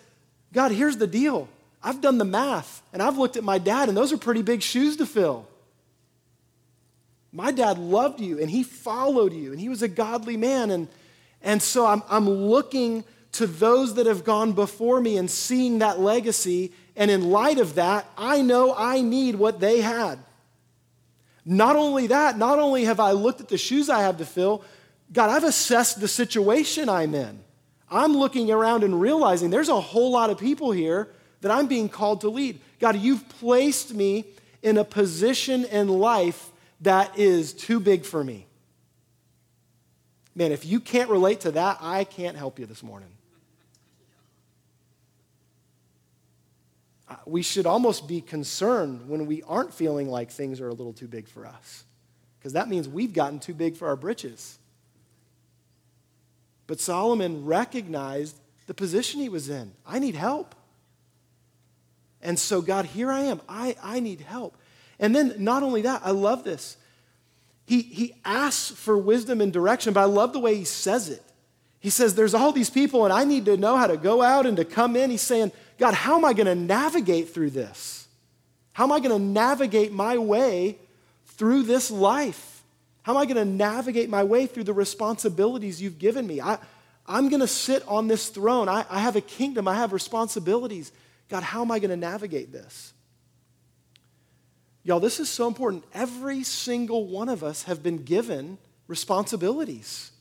God, 0.54 0.72
here's 0.72 0.98
the 0.98 1.08
deal. 1.08 1.50
I've 1.82 2.02
done 2.02 2.20
the 2.20 2.26
math 2.26 2.84
and 2.94 3.02
I've 3.02 3.18
looked 3.18 3.38
at 3.38 3.44
my 3.44 3.58
dad, 3.58 3.90
and 3.90 3.98
those 3.98 4.14
are 4.14 4.18
pretty 4.18 4.44
big 4.44 4.62
shoes 4.62 4.98
to 4.98 5.08
fill. 5.08 5.48
My 7.32 7.52
dad 7.52 7.80
loved 7.80 8.20
you 8.20 8.40
and 8.40 8.50
he 8.50 8.62
followed 8.62 9.34
you 9.34 9.52
and 9.52 9.60
he 9.60 9.70
was 9.70 9.82
a 9.82 9.88
godly 9.88 10.38
man. 10.38 10.70
And, 10.70 10.88
and 11.42 11.62
so 11.64 11.88
I'm, 11.88 12.04
I'm 12.10 12.30
looking 12.30 13.06
to 13.34 13.48
those 13.48 13.96
that 13.96 14.06
have 14.06 14.24
gone 14.24 14.52
before 14.52 15.00
me 15.00 15.18
and 15.18 15.32
seeing 15.32 15.80
that 15.80 16.00
legacy. 16.00 16.74
And 16.96 17.10
in 17.10 17.30
light 17.30 17.58
of 17.58 17.76
that, 17.76 18.06
I 18.18 18.42
know 18.42 18.76
I 18.76 19.02
need 19.02 19.36
what 19.36 19.60
they 19.60 19.82
had. 19.82 20.20
Not 21.46 21.76
only 21.76 22.08
that, 22.08 22.38
not 22.38 22.60
only 22.60 22.86
have 22.86 23.00
I 23.00 23.12
looked 23.12 23.42
at 23.42 23.48
the 23.48 23.58
shoes 23.58 23.90
I 23.90 24.02
have 24.02 24.18
to 24.18 24.26
fill, 24.26 24.64
God, 25.12 25.30
I've 25.30 25.44
assessed 25.44 26.00
the 26.00 26.08
situation 26.08 26.88
I'm 26.90 27.16
in. 27.16 27.40
I'm 27.90 28.16
looking 28.16 28.52
around 28.52 28.84
and 28.84 29.00
realizing 29.00 29.50
there's 29.50 29.70
a 29.70 29.82
whole 29.82 30.12
lot 30.12 30.30
of 30.30 30.38
people 30.38 30.72
here 30.72 31.10
that 31.42 31.52
I'm 31.52 31.68
being 31.68 31.90
called 31.90 32.22
to 32.22 32.30
lead. 32.30 32.60
God, 32.80 32.96
you've 32.96 33.28
placed 33.28 33.94
me 33.94 34.26
in 34.62 34.78
a 34.78 34.84
position 34.84 35.66
in 35.66 35.88
life 35.88 36.50
that 36.82 37.18
is 37.18 37.54
too 37.54 37.80
big 37.80 38.06
for 38.06 38.24
me. 38.24 38.46
Man, 40.36 40.52
if 40.52 40.66
you 40.66 40.80
can't 40.80 41.10
relate 41.10 41.42
to 41.42 41.52
that, 41.52 41.80
I 41.82 42.06
can't 42.06 42.38
help 42.38 42.58
you 42.58 42.66
this 42.66 42.82
morning. 42.82 43.10
Uh, 47.01 47.01
we 47.26 47.42
should 47.42 47.66
almost 47.66 48.08
be 48.08 48.22
concerned 48.22 49.08
when 49.08 49.26
we 49.26 49.44
aren't 49.44 49.74
feeling 49.74 50.10
like 50.10 50.32
things 50.32 50.62
are 50.62 50.70
a 50.70 50.74
little 50.74 50.94
too 50.94 51.08
big 51.08 51.28
for 51.28 51.46
us, 51.46 51.84
because 52.40 52.54
that 52.54 52.70
means 52.70 52.88
we've 52.88 53.14
gotten 53.14 53.40
too 53.40 53.54
big 53.54 53.78
for 53.78 53.88
our 53.88 53.96
britches. 53.96 54.58
But 56.68 56.80
Solomon 56.80 57.46
recognized 57.46 58.38
the 58.68 58.74
position 58.74 59.20
he 59.20 59.30
was 59.30 59.50
in. 59.50 59.74
I 59.86 60.00
need 60.00 60.16
help. 60.16 60.56
And 62.22 62.40
so, 62.40 62.62
God, 62.62 62.86
here 62.86 63.12
I 63.12 63.22
am. 63.22 63.42
I, 63.50 63.76
I 63.84 64.00
need 64.00 64.22
help. 64.22 64.56
And 65.00 65.16
then, 65.16 65.36
not 65.40 65.64
only 65.64 65.82
that, 65.82 66.02
I 66.06 66.12
love 66.12 66.44
this. 66.44 66.78
He, 67.66 67.82
he 67.82 68.16
asks 68.24 68.72
for 68.72 68.98
wisdom 68.98 69.42
and 69.42 69.52
direction, 69.52 69.94
but 69.94 70.02
I 70.02 70.06
love 70.06 70.34
the 70.34 70.40
way 70.40 70.56
he 70.56 70.64
says 70.64 71.10
it. 71.10 71.24
He 71.80 71.90
says, 71.90 72.16
There's 72.16 72.34
all 72.34 72.52
these 72.52 72.70
people, 72.70 73.04
and 73.06 73.14
I 73.14 73.24
need 73.24 73.46
to 73.46 73.58
know 73.58 73.76
how 73.76 73.88
to 73.88 73.98
go 73.98 74.22
out 74.22 74.46
and 74.46 74.56
to 74.58 74.66
come 74.66 74.96
in. 74.96 75.10
He's 75.10 75.22
saying, 75.22 75.52
God, 75.82 75.96
how 75.96 76.16
am 76.16 76.24
I 76.24 76.34
going 76.34 76.46
to 76.46 76.54
navigate 76.54 77.34
through 77.34 77.50
this? 77.50 78.08
How 78.74 78.84
am 78.84 78.92
I 78.92 79.00
going 79.00 79.18
to 79.18 79.18
navigate 79.18 79.92
my 79.92 80.16
way 80.16 80.78
through 81.26 81.64
this 81.64 81.90
life? 81.90 82.62
How 83.02 83.14
am 83.14 83.18
I 83.18 83.26
going 83.26 83.38
to 83.38 83.52
navigate 83.52 84.08
my 84.08 84.24
way 84.24 84.46
through 84.46 84.66
the 84.66 84.74
responsibilities 84.74 85.82
you've 85.82 85.98
given 85.98 86.28
me? 86.28 86.40
I, 86.40 86.60
I'm 87.08 87.30
going 87.30 87.40
to 87.40 87.48
sit 87.48 87.84
on 87.88 88.08
this 88.08 88.30
throne. 88.30 88.70
I, 88.70 88.86
I 88.92 89.00
have 89.00 89.16
a 89.16 89.22
kingdom, 89.22 89.68
I 89.68 89.74
have 89.74 89.92
responsibilities. 89.92 90.92
God, 91.30 91.42
how 91.42 91.64
am 91.64 91.72
I 91.72 91.80
going 91.80 91.90
to 91.90 91.98
navigate 91.98 92.52
this? 92.52 92.94
Y'all, 94.84 95.00
this 95.00 95.20
is 95.20 95.30
so 95.30 95.48
important. 95.48 95.84
Every 95.96 96.44
single 96.44 97.08
one 97.08 97.28
of 97.28 97.44
us 97.44 97.64
have 97.64 97.82
been 97.82 98.04
given 98.04 98.60
responsibilities. 98.88 100.12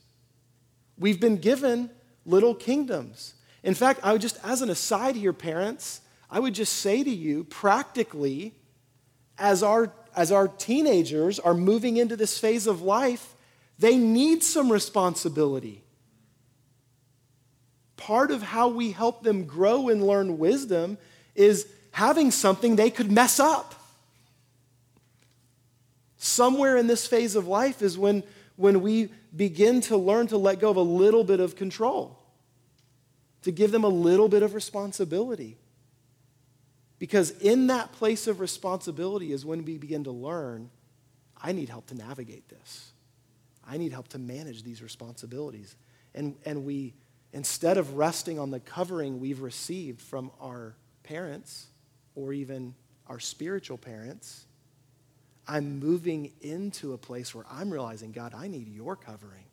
We've 0.97 1.19
been 1.19 1.37
given 1.37 1.91
little 2.25 2.55
kingdoms. 2.55 3.35
In 3.63 3.73
fact, 3.73 3.99
I 4.03 4.13
would 4.13 4.21
just, 4.21 4.37
as 4.43 4.61
an 4.61 4.69
aside 4.69 5.15
here, 5.15 5.33
parents, 5.33 6.01
I 6.29 6.39
would 6.39 6.55
just 6.55 6.73
say 6.73 7.03
to 7.03 7.09
you 7.09 7.43
practically, 7.43 8.53
as 9.37 9.63
our, 9.63 9.91
as 10.15 10.31
our 10.31 10.47
teenagers 10.47 11.39
are 11.39 11.53
moving 11.53 11.97
into 11.97 12.15
this 12.15 12.37
phase 12.37 12.67
of 12.67 12.81
life, 12.81 13.35
they 13.77 13.97
need 13.97 14.43
some 14.43 14.71
responsibility 14.71 15.83
part 18.01 18.31
of 18.31 18.41
how 18.41 18.67
we 18.67 18.91
help 18.91 19.21
them 19.21 19.45
grow 19.45 19.89
and 19.89 20.05
learn 20.05 20.39
wisdom 20.39 20.97
is 21.35 21.67
having 21.91 22.31
something 22.31 22.75
they 22.75 22.89
could 22.89 23.11
mess 23.11 23.39
up. 23.39 23.75
Somewhere 26.17 26.77
in 26.77 26.87
this 26.87 27.05
phase 27.05 27.35
of 27.35 27.47
life 27.47 27.83
is 27.83 27.99
when, 27.99 28.23
when 28.55 28.81
we 28.81 29.09
begin 29.35 29.81
to 29.81 29.97
learn 29.97 30.25
to 30.27 30.37
let 30.37 30.59
go 30.59 30.71
of 30.71 30.77
a 30.77 30.81
little 30.81 31.23
bit 31.23 31.39
of 31.39 31.55
control, 31.55 32.17
to 33.43 33.51
give 33.51 33.71
them 33.71 33.83
a 33.83 33.89
little 33.89 34.29
bit 34.29 34.43
of 34.43 34.53
responsibility. 34.53 35.57
Because 36.99 37.31
in 37.31 37.67
that 37.67 37.91
place 37.93 38.27
of 38.27 38.39
responsibility 38.39 39.31
is 39.31 39.43
when 39.45 39.65
we 39.65 39.77
begin 39.77 40.03
to 40.03 40.11
learn 40.11 40.69
I 41.43 41.51
need 41.53 41.69
help 41.69 41.87
to 41.87 41.95
navigate 41.95 42.47
this. 42.49 42.91
I 43.67 43.77
need 43.77 43.91
help 43.91 44.09
to 44.09 44.19
manage 44.19 44.63
these 44.63 44.81
responsibilities. 44.81 45.75
And, 46.13 46.35
and 46.45 46.65
we 46.65 46.93
instead 47.33 47.77
of 47.77 47.95
resting 47.95 48.37
on 48.37 48.51
the 48.51 48.59
covering 48.59 49.19
we've 49.19 49.41
received 49.41 50.01
from 50.01 50.31
our 50.39 50.75
parents 51.03 51.67
or 52.15 52.33
even 52.33 52.75
our 53.07 53.19
spiritual 53.19 53.77
parents, 53.77 54.45
I'm 55.47 55.79
moving 55.79 56.33
into 56.41 56.93
a 56.93 56.97
place 56.97 57.33
where 57.33 57.45
I'm 57.49 57.71
realizing, 57.71 58.11
God, 58.11 58.33
I 58.35 58.47
need 58.47 58.67
your 58.67 58.95
covering. 58.95 59.45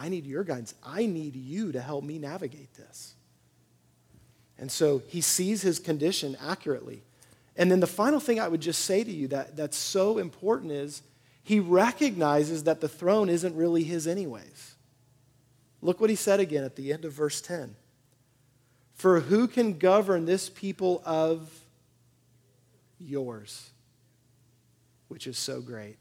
I 0.00 0.08
need 0.08 0.24
your 0.26 0.44
guidance. 0.44 0.74
I 0.82 1.04
need 1.04 1.36
you 1.36 1.72
to 1.72 1.80
help 1.80 2.04
me 2.04 2.18
navigate 2.18 2.72
this. 2.72 3.14
And 4.58 4.72
so 4.72 5.02
he 5.08 5.20
sees 5.20 5.60
his 5.60 5.78
condition 5.78 6.38
accurately. 6.40 7.02
And 7.54 7.70
then 7.70 7.80
the 7.80 7.86
final 7.86 8.18
thing 8.18 8.40
I 8.40 8.48
would 8.48 8.62
just 8.62 8.86
say 8.86 9.04
to 9.04 9.10
you 9.10 9.28
that, 9.28 9.56
that's 9.56 9.76
so 9.76 10.16
important 10.16 10.72
is 10.72 11.02
he 11.42 11.60
recognizes 11.60 12.64
that 12.64 12.80
the 12.80 12.88
throne 12.88 13.28
isn't 13.28 13.54
really 13.54 13.84
his, 13.84 14.06
anyways. 14.06 14.74
Look 15.82 16.00
what 16.00 16.08
he 16.08 16.16
said 16.16 16.40
again 16.40 16.64
at 16.64 16.76
the 16.76 16.94
end 16.94 17.04
of 17.04 17.12
verse 17.12 17.42
10. 17.42 17.76
For 18.94 19.20
who 19.20 19.48
can 19.48 19.76
govern 19.76 20.24
this 20.24 20.48
people 20.48 21.02
of 21.04 21.50
yours, 22.98 23.68
which 25.08 25.26
is 25.26 25.36
so 25.36 25.60
great? 25.60 25.96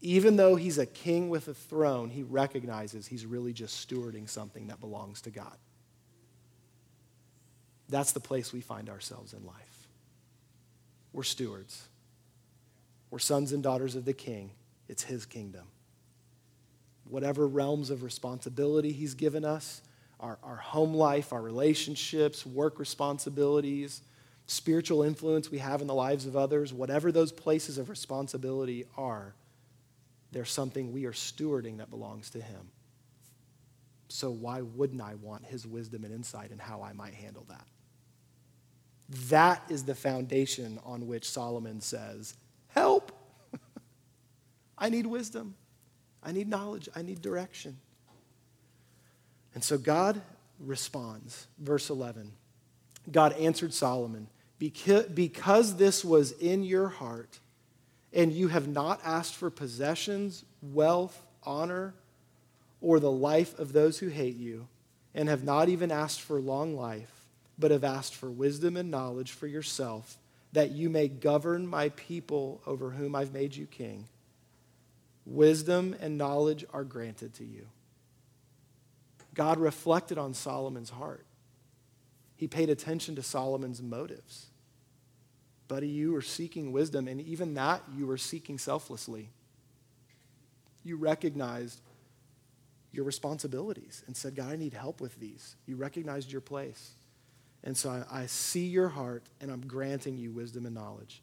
Even 0.00 0.36
though 0.36 0.56
he's 0.56 0.78
a 0.78 0.86
king 0.86 1.30
with 1.30 1.48
a 1.48 1.54
throne, 1.54 2.10
he 2.10 2.22
recognizes 2.22 3.06
he's 3.06 3.24
really 3.24 3.52
just 3.52 3.88
stewarding 3.88 4.28
something 4.28 4.66
that 4.68 4.80
belongs 4.80 5.22
to 5.22 5.30
God. 5.30 5.56
That's 7.88 8.12
the 8.12 8.20
place 8.20 8.52
we 8.52 8.60
find 8.60 8.88
ourselves 8.88 9.32
in 9.32 9.44
life. 9.46 9.88
We're 11.12 11.22
stewards. 11.22 11.88
We're 13.10 13.20
sons 13.20 13.52
and 13.52 13.62
daughters 13.62 13.94
of 13.94 14.04
the 14.04 14.12
king. 14.12 14.50
It's 14.88 15.04
his 15.04 15.24
kingdom. 15.24 15.66
Whatever 17.08 17.46
realms 17.46 17.90
of 17.90 18.02
responsibility 18.02 18.92
he's 18.92 19.14
given 19.14 19.44
us, 19.44 19.80
our, 20.18 20.38
our 20.42 20.56
home 20.56 20.94
life, 20.94 21.32
our 21.32 21.40
relationships, 21.40 22.44
work 22.44 22.78
responsibilities, 22.78 24.02
spiritual 24.46 25.02
influence 25.02 25.50
we 25.50 25.58
have 25.58 25.80
in 25.80 25.86
the 25.86 25.94
lives 25.94 26.26
of 26.26 26.36
others, 26.36 26.72
whatever 26.72 27.12
those 27.12 27.32
places 27.32 27.78
of 27.78 27.88
responsibility 27.88 28.84
are, 28.96 29.34
there's 30.32 30.50
something 30.50 30.92
we 30.92 31.06
are 31.06 31.12
stewarding 31.12 31.78
that 31.78 31.90
belongs 31.90 32.30
to 32.30 32.40
him. 32.40 32.70
So 34.08 34.30
why 34.30 34.62
wouldn't 34.62 35.00
I 35.00 35.14
want 35.16 35.44
his 35.44 35.66
wisdom 35.66 36.04
and 36.04 36.12
insight 36.12 36.50
in 36.50 36.58
how 36.58 36.82
I 36.82 36.92
might 36.92 37.14
handle 37.14 37.44
that? 37.48 37.66
That 39.28 39.62
is 39.68 39.84
the 39.84 39.94
foundation 39.94 40.78
on 40.84 41.06
which 41.06 41.28
Solomon 41.28 41.80
says, 41.80 42.34
Help! 42.68 43.12
I 44.78 44.90
need 44.90 45.06
wisdom. 45.06 45.54
I 46.22 46.32
need 46.32 46.48
knowledge. 46.48 46.88
I 46.94 47.02
need 47.02 47.22
direction. 47.22 47.78
And 49.54 49.62
so 49.62 49.78
God 49.78 50.20
responds. 50.58 51.46
Verse 51.58 51.88
11 51.90 52.32
God 53.10 53.32
answered 53.34 53.72
Solomon, 53.72 54.28
Because 54.58 55.76
this 55.76 56.04
was 56.04 56.32
in 56.32 56.64
your 56.64 56.88
heart, 56.88 57.38
and 58.16 58.32
you 58.32 58.48
have 58.48 58.66
not 58.66 58.98
asked 59.04 59.34
for 59.34 59.50
possessions, 59.50 60.44
wealth, 60.62 61.26
honor, 61.44 61.92
or 62.80 62.98
the 62.98 63.10
life 63.10 63.56
of 63.58 63.74
those 63.74 63.98
who 63.98 64.08
hate 64.08 64.36
you, 64.36 64.66
and 65.14 65.28
have 65.28 65.44
not 65.44 65.68
even 65.68 65.92
asked 65.92 66.22
for 66.22 66.40
long 66.40 66.74
life, 66.74 67.26
but 67.58 67.70
have 67.70 67.84
asked 67.84 68.14
for 68.14 68.30
wisdom 68.30 68.76
and 68.76 68.90
knowledge 68.90 69.32
for 69.32 69.46
yourself, 69.46 70.16
that 70.52 70.70
you 70.70 70.88
may 70.88 71.08
govern 71.08 71.66
my 71.66 71.90
people 71.90 72.62
over 72.66 72.90
whom 72.90 73.14
I've 73.14 73.34
made 73.34 73.54
you 73.54 73.66
king. 73.66 74.08
Wisdom 75.26 75.94
and 76.00 76.16
knowledge 76.16 76.64
are 76.72 76.84
granted 76.84 77.34
to 77.34 77.44
you. 77.44 77.66
God 79.34 79.58
reflected 79.58 80.16
on 80.16 80.32
Solomon's 80.32 80.90
heart. 80.90 81.26
He 82.36 82.46
paid 82.46 82.70
attention 82.70 83.14
to 83.16 83.22
Solomon's 83.22 83.82
motives. 83.82 84.46
Buddy, 85.68 85.88
you 85.88 86.12
were 86.12 86.22
seeking 86.22 86.72
wisdom, 86.72 87.08
and 87.08 87.20
even 87.20 87.54
that 87.54 87.82
you 87.96 88.06
were 88.06 88.18
seeking 88.18 88.58
selflessly. 88.58 89.30
You 90.84 90.96
recognized 90.96 91.80
your 92.92 93.04
responsibilities 93.04 94.04
and 94.06 94.16
said, 94.16 94.36
God, 94.36 94.52
I 94.52 94.56
need 94.56 94.72
help 94.72 95.00
with 95.00 95.18
these. 95.18 95.56
You 95.66 95.76
recognized 95.76 96.30
your 96.30 96.40
place. 96.40 96.92
And 97.64 97.76
so 97.76 97.90
I, 97.90 98.22
I 98.22 98.26
see 98.26 98.66
your 98.66 98.88
heart, 98.88 99.24
and 99.40 99.50
I'm 99.50 99.66
granting 99.66 100.16
you 100.16 100.30
wisdom 100.30 100.66
and 100.66 100.74
knowledge. 100.74 101.22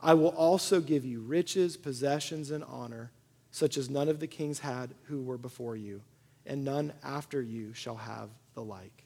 I 0.00 0.14
will 0.14 0.28
also 0.28 0.80
give 0.80 1.04
you 1.04 1.20
riches, 1.20 1.76
possessions, 1.76 2.50
and 2.50 2.62
honor, 2.64 3.10
such 3.50 3.76
as 3.76 3.90
none 3.90 4.08
of 4.08 4.20
the 4.20 4.26
kings 4.26 4.60
had 4.60 4.94
who 5.04 5.22
were 5.22 5.38
before 5.38 5.76
you, 5.76 6.02
and 6.46 6.64
none 6.64 6.92
after 7.02 7.40
you 7.42 7.72
shall 7.72 7.96
have 7.96 8.28
the 8.54 8.62
like. 8.62 9.03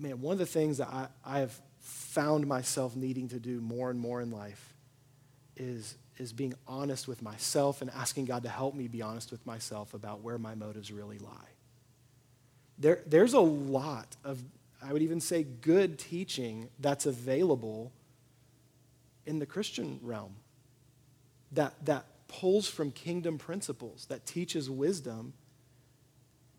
Man, 0.00 0.20
one 0.22 0.32
of 0.32 0.38
the 0.38 0.46
things 0.46 0.78
that 0.78 0.88
I, 0.88 1.08
I 1.24 1.40
have 1.40 1.58
found 1.78 2.46
myself 2.46 2.96
needing 2.96 3.28
to 3.28 3.38
do 3.38 3.60
more 3.60 3.90
and 3.90 4.00
more 4.00 4.20
in 4.20 4.30
life 4.30 4.74
is, 5.56 5.94
is 6.16 6.32
being 6.32 6.54
honest 6.66 7.06
with 7.06 7.20
myself 7.22 7.82
and 7.82 7.90
asking 7.90 8.24
God 8.24 8.42
to 8.44 8.48
help 8.48 8.74
me 8.74 8.88
be 8.88 9.02
honest 9.02 9.30
with 9.30 9.44
myself 9.44 9.92
about 9.92 10.22
where 10.22 10.38
my 10.38 10.54
motives 10.54 10.90
really 10.90 11.18
lie. 11.18 11.50
There, 12.78 13.00
there's 13.06 13.34
a 13.34 13.40
lot 13.40 14.16
of, 14.24 14.42
I 14.82 14.92
would 14.94 15.02
even 15.02 15.20
say, 15.20 15.42
good 15.42 15.98
teaching 15.98 16.70
that's 16.78 17.04
available 17.04 17.92
in 19.26 19.38
the 19.38 19.46
Christian 19.46 20.00
realm 20.02 20.36
that, 21.52 21.74
that 21.84 22.06
pulls 22.26 22.68
from 22.68 22.90
kingdom 22.90 23.36
principles, 23.36 24.06
that 24.06 24.24
teaches 24.24 24.70
wisdom. 24.70 25.34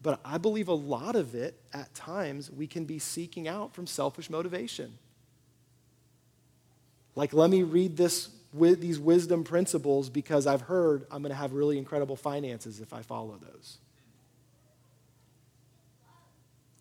But 0.04 0.20
I 0.26 0.38
believe 0.38 0.68
a 0.68 0.74
lot 0.74 1.16
of 1.16 1.36
it, 1.36 1.60
at 1.74 1.94
times, 1.94 2.50
we 2.50 2.66
can 2.66 2.86
be 2.86 2.98
seeking 2.98 3.48
out 3.48 3.74
from 3.74 3.86
selfish 3.86 4.30
motivation. 4.30 4.98
Like, 7.16 7.34
let 7.34 7.50
me 7.50 7.64
read 7.64 7.98
this 7.98 8.30
with 8.54 8.82
these 8.82 9.00
wisdom 9.00 9.44
principles 9.44 10.10
because 10.10 10.48
I've 10.48 10.62
heard 10.62 11.06
I'm 11.12 11.22
going 11.22 11.32
to 11.32 11.38
have 11.38 11.54
really 11.54 11.78
incredible 11.78 12.16
finances 12.16 12.80
if 12.80 12.94
I 12.94 13.02
follow 13.02 13.38
those. 13.38 13.78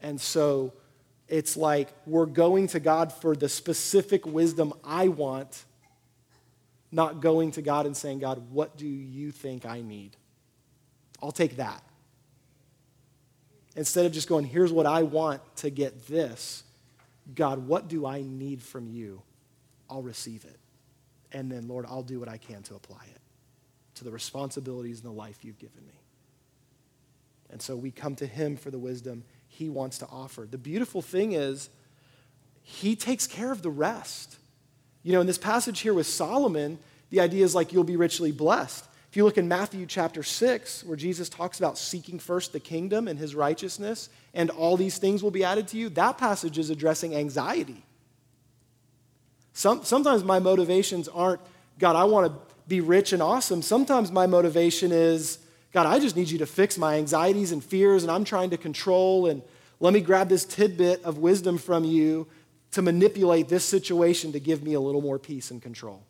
And 0.03 0.21
so 0.21 0.73
it's 1.29 1.57
like 1.57 1.93
we're 2.07 2.27
going 2.27 2.69
to 2.69 2.81
God 2.81 3.13
for 3.13 3.37
the 3.37 3.49
specific 3.49 4.27
wisdom 4.27 4.73
I 4.83 5.09
want, 5.09 5.65
not 6.91 7.21
going 7.21 7.53
to 7.53 7.63
God 7.63 7.87
and 7.87 7.97
saying, 7.97 8.21
God, 8.21 8.51
what 8.51 8.77
do 8.77 8.87
you 8.87 9.31
think 9.31 9.67
I 9.67 9.81
need? 9.83 10.17
I'll 11.23 11.33
take 11.33 11.57
that. 11.57 11.83
Instead 13.77 14.07
of 14.07 14.13
just 14.13 14.29
going, 14.29 14.45
here's 14.45 14.73
what 14.73 14.87
I 14.87 15.03
want 15.03 15.41
to 15.57 15.71
get 15.71 16.07
this, 16.09 16.65
God, 17.35 17.67
what 17.67 17.89
do 17.89 18.07
I 18.07 18.23
need 18.23 18.63
from 18.63 18.89
you? 18.89 19.23
I'll 19.89 20.03
receive 20.03 20.45
it. 20.45 20.59
And 21.33 21.51
then, 21.51 21.69
Lord, 21.69 21.87
I'll 21.89 22.03
do 22.03 22.19
what 22.19 22.29
I 22.29 22.39
can 22.39 22.63
to 22.65 22.75
apply 22.75 23.05
it 23.15 23.21
to 23.97 24.05
the 24.05 24.11
responsibilities 24.11 25.01
and 25.01 25.09
the 25.09 25.17
life 25.17 25.45
you've 25.45 25.59
given 25.59 25.87
me. 25.87 26.01
And 27.51 27.63
so 27.63 27.77
we 27.77 27.91
come 27.91 28.17
to 28.17 28.27
Him 28.27 28.57
for 28.57 28.71
the 28.71 28.79
wisdom 28.79 29.25
he 29.51 29.69
wants 29.69 29.99
to 29.99 30.07
offer. 30.07 30.47
The 30.49 30.57
beautiful 30.57 31.03
thing 31.03 31.33
is, 31.33 31.69
he 32.63 32.95
takes 32.95 33.27
care 33.27 33.51
of 33.51 33.63
the 33.63 33.71
rest. 33.71 34.37
You 35.03 35.13
know, 35.13 35.21
in 35.21 35.27
this 35.27 35.39
passage 35.39 35.81
here 35.81 35.93
with 35.93 36.07
Solomon, 36.07 36.79
the 37.11 37.21
idea 37.21 37.45
is 37.45 37.55
like 37.55 37.73
you'll 37.73 37.83
be 37.83 37.97
richly 37.97 38.31
blessed. 38.31 38.87
If 39.11 39.17
you 39.17 39.25
look 39.25 39.39
in 39.39 39.49
Matthew 39.49 39.87
chapter 39.87 40.23
6, 40.23 40.85
where 40.85 40.97
Jesus 40.97 41.29
talks 41.29 41.59
about 41.59 41.77
seeking 41.77 42.21
first 42.21 42.53
the 42.53 42.61
kingdom 42.61 43.09
and 43.09 43.19
his 43.19 43.35
righteousness, 43.35 44.09
and 44.35 44.51
all 44.51 44.77
these 44.77 44.99
things 44.99 45.21
will 45.21 45.33
be 45.33 45.43
added 45.43 45.67
to 45.69 45.77
you, 45.77 45.89
that 45.91 46.17
passage 46.17 46.59
is 46.59 46.71
addressing 46.71 47.17
anxiety. 47.17 47.85
Some, 49.53 49.83
sometimes 49.83 50.23
my 50.23 50.39
motivations 50.39 51.09
aren't, 51.09 51.41
God, 51.81 51.97
I 51.97 52.05
want 52.05 52.33
to 52.33 52.55
be 52.69 52.81
rich 52.81 53.13
and 53.13 53.21
awesome. 53.21 53.63
Sometimes 53.63 54.13
my 54.13 54.29
motivation 54.29 54.93
is, 54.93 55.41
God, 55.73 55.87
I 55.87 55.99
just 55.99 56.15
need 56.15 56.31
you 56.31 56.39
to 56.39 56.47
fix 56.47 56.79
my 56.79 56.95
anxieties 56.95 57.51
and 57.51 57.65
fears, 57.65 58.05
and 58.05 58.13
I'm 58.13 58.23
trying 58.23 58.51
to 58.51 58.57
control, 58.57 59.27
and 59.27 59.43
let 59.81 59.93
me 59.93 60.03
grab 60.03 60.29
this 60.29 60.45
tidbit 60.45 61.03
of 61.03 61.19
wisdom 61.19 61.59
from 61.59 61.83
you 61.83 62.29
to 62.71 62.81
manipulate 62.81 63.49
this 63.49 63.65
situation 63.65 64.31
to 64.31 64.39
give 64.39 64.63
me 64.63 64.75
a 64.75 64.81
little 64.81 65.03
more 65.03 65.19
peace 65.19 65.51
and 65.51 65.61
control. 65.61 66.05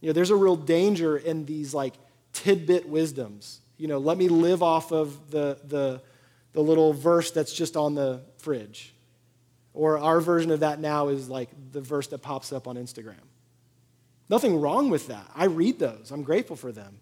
You 0.00 0.08
know, 0.08 0.12
there's 0.12 0.30
a 0.30 0.36
real 0.36 0.56
danger 0.56 1.16
in 1.16 1.44
these 1.44 1.74
like 1.74 1.94
tidbit 2.32 2.88
wisdoms. 2.88 3.60
You 3.76 3.88
know, 3.88 3.98
let 3.98 4.18
me 4.18 4.28
live 4.28 4.62
off 4.62 4.92
of 4.92 5.30
the, 5.30 5.58
the, 5.64 6.00
the 6.52 6.60
little 6.60 6.92
verse 6.92 7.30
that's 7.30 7.52
just 7.52 7.76
on 7.76 7.94
the 7.94 8.22
fridge. 8.38 8.94
Or 9.74 9.98
our 9.98 10.20
version 10.20 10.50
of 10.50 10.60
that 10.60 10.80
now 10.80 11.08
is 11.08 11.28
like 11.28 11.50
the 11.72 11.80
verse 11.80 12.08
that 12.08 12.18
pops 12.18 12.52
up 12.52 12.66
on 12.66 12.76
Instagram. 12.76 13.14
Nothing 14.28 14.60
wrong 14.60 14.90
with 14.90 15.08
that. 15.08 15.30
I 15.34 15.44
read 15.46 15.78
those, 15.78 16.10
I'm 16.10 16.22
grateful 16.22 16.56
for 16.56 16.72
them. 16.72 17.00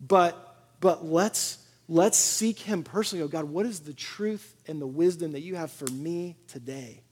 But, 0.00 0.36
but 0.80 1.04
let's, 1.04 1.58
let's 1.88 2.16
seek 2.16 2.58
Him 2.58 2.82
personally. 2.82 3.22
Oh, 3.22 3.28
God, 3.28 3.44
what 3.44 3.66
is 3.66 3.80
the 3.80 3.92
truth 3.92 4.56
and 4.66 4.80
the 4.80 4.86
wisdom 4.86 5.32
that 5.32 5.40
you 5.40 5.56
have 5.56 5.70
for 5.70 5.90
me 5.90 6.36
today? 6.46 7.02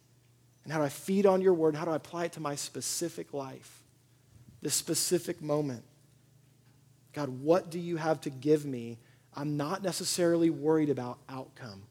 And 0.65 0.73
how 0.73 0.79
do 0.79 0.85
I 0.85 0.91
feed 0.91 1.27
on 1.27 1.41
your 1.41 1.55
word? 1.55 1.75
How 1.75 1.85
do 1.85 1.91
I 1.91 1.97
apply 1.97 2.27
it 2.27 2.33
to 2.35 2.41
my 2.41 2.55
specific 2.55 3.33
life, 3.35 3.83
this 4.63 4.75
specific 4.75 5.41
moment? 5.43 5.85
God, 7.13 7.29
what 7.29 7.71
do 7.71 7.79
you 7.79 7.97
have 7.97 8.21
to 8.23 8.31
give 8.31 8.65
me? 8.65 8.99
I'm 9.35 9.57
not 9.57 9.83
necessarily 9.83 10.51
worried 10.51 10.91
about 10.91 11.19
outcome. 11.29 11.83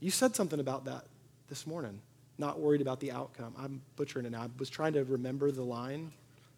You 0.00 0.10
said 0.10 0.34
something 0.34 0.60
about 0.60 0.86
that 0.86 1.04
this 1.48 1.66
morning. 1.66 2.00
not 2.38 2.58
worried 2.58 2.80
about 2.80 2.98
the 2.98 3.12
outcome. 3.12 3.54
I'm 3.56 3.82
butchering 3.94 4.26
it 4.26 4.32
now. 4.32 4.42
I 4.42 4.48
was 4.58 4.70
trying 4.70 4.94
to 4.94 5.04
remember 5.04 5.52
the 5.52 5.62
line 5.62 6.12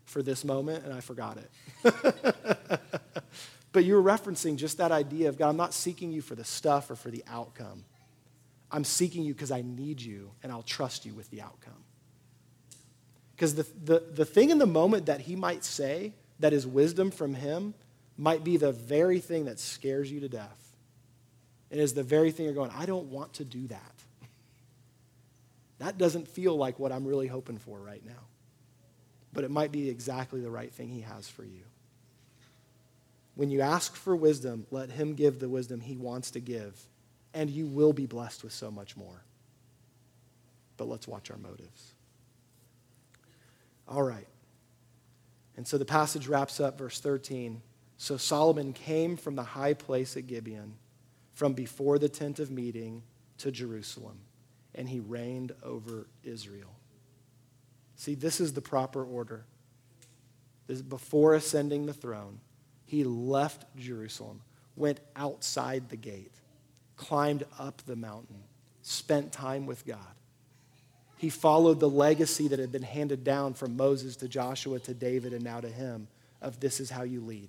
for 0.05 0.23
this 0.23 0.45
moment 0.45 0.85
and 0.85 0.95
I 0.95 1.01
forgot 1.01 1.37
it. 1.37 1.51
but 3.73 3.85
you 3.85 3.95
were 3.95 4.03
referencing 4.03 4.57
just 4.57 4.79
that 4.79 4.93
idea 4.93 5.29
of 5.29 5.37
God, 5.37 5.51
I'm 5.51 5.57
not 5.57 5.75
seeking 5.75 6.13
you 6.13 6.23
for 6.23 6.35
the 6.35 6.45
stuff 6.45 6.91
or 6.91 6.97
for 6.97 7.11
the 7.11 7.25
outcome. 7.27 7.85
I'm 8.71 8.85
seeking 8.85 9.25
you 9.25 9.35
because 9.35 9.51
I 9.51 9.63
need 9.63 10.01
you 10.01 10.31
and 10.43 10.51
I'll 10.51 10.63
trust 10.63 11.05
you 11.05 11.15
with 11.15 11.29
the 11.31 11.43
outcome. 11.43 11.84
Because 13.35 13.55
the, 13.55 13.67
the, 13.85 14.03
the 14.13 14.25
thing 14.25 14.51
in 14.51 14.59
the 14.59 14.67
moment 14.67 15.07
that 15.07 15.21
he 15.21 15.37
might 15.37 15.65
say 15.65 16.13
that 16.41 16.53
is 16.53 16.67
wisdom 16.67 17.11
from 17.11 17.35
him 17.35 17.75
might 18.17 18.45
be 18.45 18.57
the 18.57 18.73
very 18.73 19.19
thing 19.19 19.47
that 19.47 19.59
scares 19.59 20.11
you 20.11 20.21
to 20.21 20.29
death. 20.29 20.73
It 21.71 21.79
is 21.79 21.95
the 21.95 22.05
very 22.05 22.31
thing 22.31 22.47
you're 22.47 22.55
going, 22.55 22.71
I 22.71 22.87
don't 22.87 23.07
want 23.07 23.35
to 23.35 23.45
do 23.45 23.67
that. 23.69 23.95
That 25.79 25.99
doesn't 25.99 26.29
feel 26.29 26.57
like 26.57 26.79
what 26.79 26.93
I'm 26.93 27.05
really 27.05 27.27
hoping 27.27 27.59
for 27.59 27.79
right 27.79 28.05
now. 28.07 28.13
But 29.33 29.43
it 29.43 29.51
might 29.51 29.73
be 29.73 29.91
exactly 29.91 30.41
the 30.41 30.51
right 30.51 30.73
thing 30.73 30.89
he 30.89 31.01
has 31.01 31.29
for 31.29 31.43
you. 31.43 31.63
When 33.35 33.51
you 33.51 33.63
ask 33.63 33.97
for 33.97 34.15
wisdom, 34.15 34.67
let 34.71 34.91
him 34.91 35.15
give 35.15 35.41
the 35.41 35.49
wisdom 35.49 35.81
he 35.81 35.97
wants 35.97 36.31
to 36.33 36.41
give, 36.41 36.81
and 37.35 37.51
you 37.51 37.67
will 37.67 37.93
be 37.93 38.07
blessed 38.07 38.45
with 38.45 38.53
so 38.53 38.71
much 38.71 38.97
more. 38.97 39.25
But 40.77 40.89
let's 40.89 41.09
watch 41.09 41.33
our 41.33 41.37
motives. 41.37 41.94
All 43.89 44.03
right. 44.03 44.27
And 45.57 45.67
so 45.67 45.79
the 45.79 45.85
passage 45.85 46.27
wraps 46.27 46.61
up, 46.61 46.79
verse 46.79 47.01
13. 47.01 47.63
So 47.97 48.17
Solomon 48.17 48.73
came 48.73 49.17
from 49.17 49.37
the 49.37 49.43
high 49.43 49.75
place 49.75 50.17
at 50.17 50.27
Gibeon, 50.27 50.75
from 51.33 51.53
before 51.53 51.99
the 51.99 52.09
tent 52.09 52.39
of 52.39 52.51
meeting 52.51 53.03
to 53.39 53.51
Jerusalem, 53.51 54.19
and 54.75 54.89
he 54.89 55.01
reigned 55.01 55.53
over 55.63 56.09
Israel. 56.23 56.75
See, 57.97 58.15
this 58.15 58.41
is 58.41 58.53
the 58.53 58.61
proper 58.61 59.05
order. 59.05 59.45
This 60.67 60.83
before 60.83 61.35
ascending 61.35 61.87
the 61.87 61.93
throne, 61.93 62.41
he 62.85 63.05
left 63.05 63.65
Jerusalem, 63.77 64.41
went 64.77 65.01
outside 65.15 65.89
the 65.89 65.97
gate, 65.97 66.35
climbed 66.97 67.45
up 67.59 67.83
the 67.87 67.97
mountain, 67.97 68.43
spent 68.83 69.33
time 69.33 69.67
with 69.67 69.87
God. 69.87 70.15
He 71.25 71.31
followed 71.31 71.81
the 71.81 71.89
legacy 71.89 72.49
that 72.49 72.59
had 72.59 72.71
been 72.71 72.83
handed 72.83 73.25
down 73.25 73.55
from 73.55 73.79
Moses 73.79 74.17
to 74.17 74.29
Joshua 74.29 74.79
to 74.81 74.93
David 74.93 75.33
and 75.33 75.43
now 75.43 75.59
to 75.59 75.71
him 75.71 76.07
of 76.43 76.61
this 76.61 76.81
is 76.81 76.91
how 76.91 77.03
you 77.03 77.23
lead. 77.23 77.49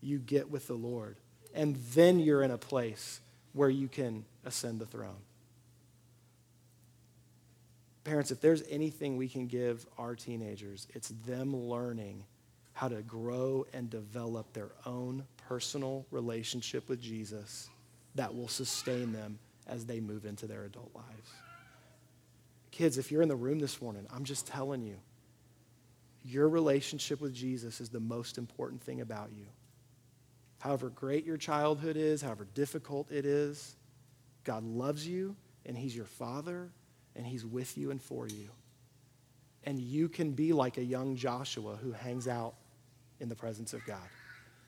You 0.00 0.18
get 0.18 0.50
with 0.50 0.66
the 0.66 0.74
Lord. 0.74 1.16
And 1.54 1.76
then 1.94 2.18
you're 2.18 2.42
in 2.42 2.50
a 2.50 2.58
place 2.58 3.20
where 3.52 3.70
you 3.70 3.86
can 3.86 4.24
ascend 4.44 4.80
the 4.80 4.84
throne. 4.84 5.14
Parents, 8.02 8.32
if 8.32 8.40
there's 8.40 8.64
anything 8.68 9.16
we 9.16 9.28
can 9.28 9.46
give 9.46 9.86
our 9.96 10.16
teenagers, 10.16 10.88
it's 10.92 11.10
them 11.24 11.54
learning 11.54 12.24
how 12.72 12.88
to 12.88 13.00
grow 13.02 13.64
and 13.74 13.88
develop 13.88 14.52
their 14.54 14.72
own 14.84 15.22
personal 15.46 16.04
relationship 16.10 16.88
with 16.88 17.00
Jesus 17.00 17.70
that 18.16 18.34
will 18.34 18.48
sustain 18.48 19.12
them 19.12 19.38
as 19.68 19.86
they 19.86 20.00
move 20.00 20.24
into 20.24 20.48
their 20.48 20.64
adult 20.64 20.90
lives. 20.96 21.30
Kids, 22.76 22.98
if 22.98 23.10
you're 23.10 23.22
in 23.22 23.28
the 23.28 23.34
room 23.34 23.58
this 23.58 23.80
morning, 23.80 24.06
I'm 24.12 24.24
just 24.24 24.46
telling 24.46 24.82
you, 24.82 24.98
your 26.22 26.46
relationship 26.46 27.22
with 27.22 27.32
Jesus 27.32 27.80
is 27.80 27.88
the 27.88 28.00
most 28.00 28.36
important 28.36 28.82
thing 28.82 29.00
about 29.00 29.30
you. 29.34 29.46
However 30.58 30.90
great 30.90 31.24
your 31.24 31.38
childhood 31.38 31.96
is, 31.96 32.20
however 32.20 32.46
difficult 32.52 33.10
it 33.10 33.24
is, 33.24 33.76
God 34.44 34.62
loves 34.62 35.08
you 35.08 35.36
and 35.64 35.74
He's 35.74 35.96
your 35.96 36.04
Father 36.04 36.68
and 37.14 37.26
He's 37.26 37.46
with 37.46 37.78
you 37.78 37.90
and 37.92 38.02
for 38.02 38.28
you. 38.28 38.50
And 39.64 39.78
you 39.78 40.10
can 40.10 40.32
be 40.32 40.52
like 40.52 40.76
a 40.76 40.84
young 40.84 41.16
Joshua 41.16 41.78
who 41.82 41.92
hangs 41.92 42.28
out 42.28 42.56
in 43.20 43.30
the 43.30 43.36
presence 43.36 43.72
of 43.72 43.86
God. 43.86 44.06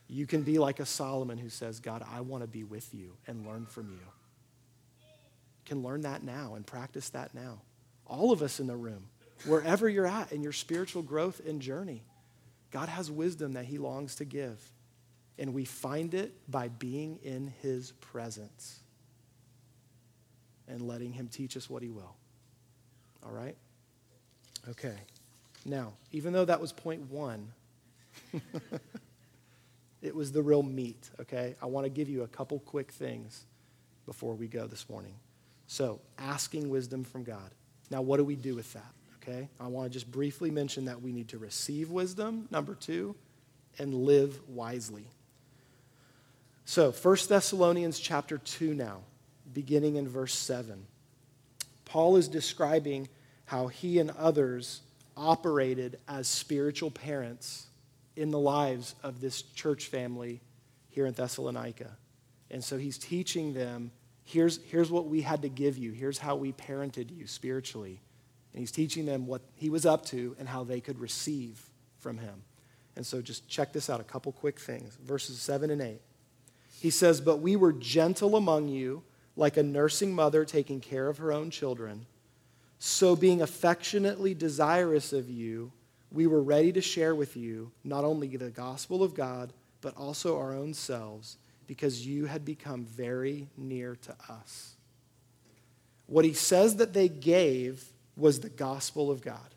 You 0.07 0.27
can 0.27 0.40
be 0.40 0.59
like 0.59 0.81
a 0.81 0.87
Solomon 0.87 1.37
who 1.37 1.51
says, 1.51 1.79
God, 1.79 2.03
I 2.11 2.23
want 2.23 2.42
to 2.42 2.49
be 2.49 2.64
with 2.64 2.94
you 2.94 3.18
and 3.27 3.47
learn 3.47 3.66
from 3.66 3.90
you. 3.90 3.99
you 3.99 5.66
can 5.66 5.83
learn 5.83 6.01
that 6.03 6.23
now 6.23 6.55
and 6.55 6.66
practice 6.66 7.11
that 7.11 7.35
now 7.35 7.61
all 8.09 8.33
of 8.33 8.42
us 8.42 8.61
in 8.61 8.66
the 8.66 8.77
room, 8.77 9.05
wherever 9.44 9.88
you're 9.88 10.07
at 10.07 10.33
in 10.33 10.42
your 10.42 10.53
spiritual 10.53 11.03
growth 11.03 11.40
and 11.47 11.61
journey, 11.61 12.03
God 12.71 12.88
has 12.88 13.11
wisdom 13.11 13.53
that 13.55 13.64
He 13.64 13.79
longs 13.79 14.16
to 14.16 14.25
give. 14.25 14.61
And 15.38 15.55
we 15.55 15.64
find 15.64 16.14
it 16.14 16.35
by 16.51 16.68
being 16.68 17.18
in 17.23 17.53
His 17.62 17.92
presence 17.92 18.81
and 20.66 20.83
letting 20.83 21.12
Him 21.12 21.29
teach 21.29 21.57
us 21.57 21.71
what 21.71 21.83
He 21.83 21.90
will. 21.90 22.16
All 23.25 23.33
right? 23.33 23.57
Okay. 24.68 24.97
Now, 25.64 25.92
even 26.12 26.33
though 26.33 26.44
that 26.44 26.61
was 26.61 26.73
point 26.73 27.11
one, 27.11 27.53
it 30.03 30.14
was 30.14 30.33
the 30.33 30.42
real 30.42 30.62
meat, 30.62 31.09
okay? 31.21 31.55
I 31.62 31.66
want 31.66 31.85
to 31.85 31.90
give 31.90 32.09
you 32.09 32.23
a 32.23 32.29
couple 32.29 32.59
quick 32.61 32.90
things 32.92 33.44
before 34.07 34.35
we 34.35 34.49
go 34.49 34.66
this 34.66 34.88
morning. 34.88 35.14
So, 35.66 36.01
asking 36.18 36.71
wisdom 36.71 37.05
from 37.05 37.25
God. 37.25 37.51
Now, 37.90 38.03
what 38.03 38.18
do 38.18 38.24
we 38.24 38.37
do 38.37 38.55
with 38.55 38.72
that? 38.74 38.92
Okay, 39.22 39.48
I 39.61 39.66
want 39.66 39.90
to 39.90 39.92
just 39.92 40.11
briefly 40.11 40.51
mention 40.51 40.87
that 40.87 41.03
we 41.03 41.12
need 41.12 41.29
to 41.29 41.38
receive 41.38 41.90
wisdom, 41.90 42.48
number 42.51 42.74
two, 42.74 43.14
and 43.79 43.94
live 43.94 44.38
wisely. 44.48 45.07
So, 46.64 46.92
1 46.92 47.16
Thessalonians 47.29 47.98
chapter 47.98 48.38
2 48.38 48.74
now, 48.74 49.01
beginning 49.53 49.96
in 49.96 50.09
verse 50.09 50.35
7. 50.35 50.87
Paul 51.85 52.16
is 52.16 52.29
describing 52.29 53.09
how 53.46 53.68
he 53.68 53.98
and 53.98 54.11
others 54.11 54.83
operated 55.16 55.98
as 56.07 56.29
spiritual 56.29 56.90
parents 56.90 57.66
in 58.16 58.31
the 58.31 58.38
lives 58.38 58.94
of 59.03 59.20
this 59.20 59.42
church 59.42 59.87
family 59.87 60.40
here 60.90 61.07
in 61.07 61.14
Thessalonica. 61.14 61.96
And 62.51 62.62
so 62.62 62.77
he's 62.77 62.98
teaching 62.98 63.55
them 63.55 63.90
here's, 64.29 64.61
here's 64.64 64.91
what 64.91 65.07
we 65.07 65.23
had 65.23 65.43
to 65.43 65.49
give 65.49 65.79
you. 65.79 65.93
Here's 65.93 66.19
how 66.19 66.37
we 66.37 66.53
parented 66.53 67.17
you 67.17 67.27
spiritually. 67.27 68.01
And 68.53 68.61
he's 68.61 68.71
teaching 68.71 69.07
them 69.07 69.27
what 69.27 69.41
he 69.55 69.71
was 69.71 69.87
up 69.87 70.05
to 70.07 70.37
and 70.38 70.47
how 70.47 70.64
they 70.64 70.81
could 70.81 71.01
receive 71.01 71.62
from 71.99 72.19
him. 72.19 72.43
And 72.95 73.07
so 73.07 73.23
just 73.23 73.49
check 73.49 73.73
this 73.73 73.88
out 73.88 74.01
a 74.01 74.05
couple 74.05 74.33
quick 74.33 74.61
things. 74.61 74.97
Verses 75.03 75.41
7 75.41 75.71
and 75.71 75.81
8. 75.81 76.01
He 76.79 76.91
says, 76.91 77.21
But 77.21 77.38
we 77.38 77.57
were 77.57 77.73
gentle 77.73 78.37
among 78.37 78.69
you, 78.69 79.03
like 79.35 79.57
a 79.57 79.62
nursing 79.62 80.14
mother 80.14 80.45
taking 80.45 80.81
care 80.81 81.09
of 81.09 81.19
her 81.19 81.33
own 81.33 81.51
children. 81.51 82.05
So, 82.79 83.17
being 83.17 83.43
affectionately 83.43 84.35
desirous 84.35 85.12
of 85.12 85.29
you, 85.29 85.73
we 86.12 86.27
were 86.27 86.43
ready 86.43 86.73
to 86.73 86.81
share 86.81 87.14
with 87.14 87.37
you 87.37 87.73
not 87.83 88.05
only 88.05 88.37
the 88.37 88.51
gospel 88.51 89.03
of 89.03 89.14
God, 89.14 89.53
but 89.81 89.97
also 89.97 90.38
our 90.38 90.55
own 90.55 90.75
selves 90.75 91.38
because 91.69 92.05
you 92.05 92.25
had 92.25 92.45
become 92.45 92.85
very 92.85 93.47
near 93.57 93.95
to 93.95 94.17
us. 94.29 94.75
What 96.07 96.25
he 96.25 96.33
says 96.33 96.77
that 96.77 96.95
they 96.95 97.09
gave 97.09 97.85
was 98.17 98.41
the 98.41 98.49
gospel 98.49 99.11
of 99.11 99.21
God. 99.21 99.55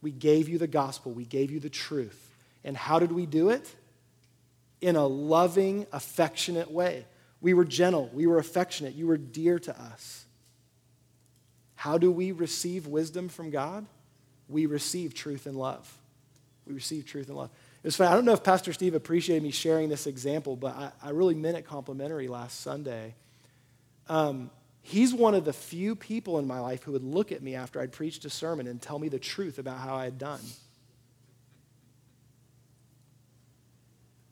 We 0.00 0.12
gave 0.12 0.48
you 0.48 0.56
the 0.56 0.68
gospel, 0.68 1.12
we 1.12 1.26
gave 1.26 1.50
you 1.50 1.60
the 1.60 1.68
truth. 1.68 2.30
And 2.62 2.76
how 2.76 2.98
did 2.98 3.12
we 3.12 3.26
do 3.26 3.50
it? 3.50 3.74
In 4.80 4.96
a 4.96 5.06
loving, 5.06 5.86
affectionate 5.92 6.70
way. 6.70 7.04
We 7.40 7.52
were 7.52 7.64
gentle, 7.64 8.08
we 8.14 8.26
were 8.26 8.38
affectionate, 8.38 8.94
you 8.94 9.06
were 9.06 9.18
dear 9.18 9.58
to 9.58 9.78
us. 9.78 10.24
How 11.74 11.98
do 11.98 12.10
we 12.10 12.32
receive 12.32 12.86
wisdom 12.86 13.28
from 13.28 13.50
God? 13.50 13.84
We 14.48 14.66
receive 14.66 15.14
truth 15.14 15.46
and 15.46 15.56
love. 15.56 15.98
We 16.66 16.74
receive 16.74 17.04
truth 17.04 17.28
and 17.28 17.36
love. 17.36 17.50
It 17.84 17.88
was 17.88 17.96
funny. 17.96 18.08
I 18.08 18.14
don't 18.14 18.24
know 18.24 18.32
if 18.32 18.42
Pastor 18.42 18.72
Steve 18.72 18.94
appreciated 18.94 19.42
me 19.42 19.50
sharing 19.50 19.90
this 19.90 20.06
example, 20.06 20.56
but 20.56 20.74
I, 20.74 20.92
I 21.02 21.10
really 21.10 21.34
meant 21.34 21.58
it 21.58 21.66
complimentary 21.66 22.28
last 22.28 22.62
Sunday. 22.62 23.14
Um, 24.08 24.50
he's 24.80 25.12
one 25.12 25.34
of 25.34 25.44
the 25.44 25.52
few 25.52 25.94
people 25.94 26.38
in 26.38 26.46
my 26.46 26.60
life 26.60 26.84
who 26.84 26.92
would 26.92 27.04
look 27.04 27.30
at 27.30 27.42
me 27.42 27.54
after 27.54 27.82
I'd 27.82 27.92
preached 27.92 28.24
a 28.24 28.30
sermon 28.30 28.66
and 28.68 28.80
tell 28.80 28.98
me 28.98 29.10
the 29.10 29.18
truth 29.18 29.58
about 29.58 29.76
how 29.76 29.96
I 29.96 30.04
had 30.04 30.16
done. 30.16 30.40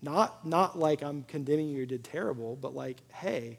Not, 0.00 0.46
not 0.46 0.78
like 0.78 1.02
I'm 1.02 1.22
condemning 1.24 1.68
you, 1.68 1.80
you 1.80 1.86
did 1.86 2.04
terrible, 2.04 2.56
but 2.56 2.74
like, 2.74 3.02
hey, 3.12 3.58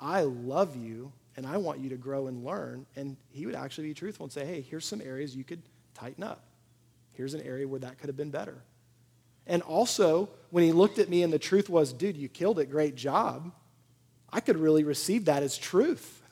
I 0.00 0.22
love 0.22 0.74
you 0.74 1.12
and 1.36 1.46
I 1.46 1.58
want 1.58 1.78
you 1.78 1.90
to 1.90 1.96
grow 1.96 2.26
and 2.26 2.44
learn. 2.44 2.86
And 2.96 3.16
he 3.30 3.46
would 3.46 3.54
actually 3.54 3.86
be 3.86 3.94
truthful 3.94 4.24
and 4.24 4.32
say, 4.32 4.44
hey, 4.44 4.62
here's 4.62 4.84
some 4.84 5.00
areas 5.00 5.36
you 5.36 5.44
could 5.44 5.62
tighten 5.94 6.24
up. 6.24 6.42
Here's 7.12 7.34
an 7.34 7.42
area 7.42 7.68
where 7.68 7.78
that 7.78 7.98
could 7.98 8.08
have 8.08 8.16
been 8.16 8.32
better. 8.32 8.64
And 9.48 9.62
also, 9.62 10.28
when 10.50 10.62
he 10.62 10.72
looked 10.72 10.98
at 10.98 11.08
me 11.08 11.22
and 11.22 11.32
the 11.32 11.38
truth 11.38 11.68
was, 11.68 11.92
dude, 11.92 12.16
you 12.16 12.28
killed 12.28 12.58
it, 12.58 12.70
great 12.70 12.94
job, 12.94 13.50
I 14.30 14.40
could 14.40 14.58
really 14.58 14.84
receive 14.84 15.24
that 15.24 15.42
as 15.42 15.56
truth. 15.56 16.22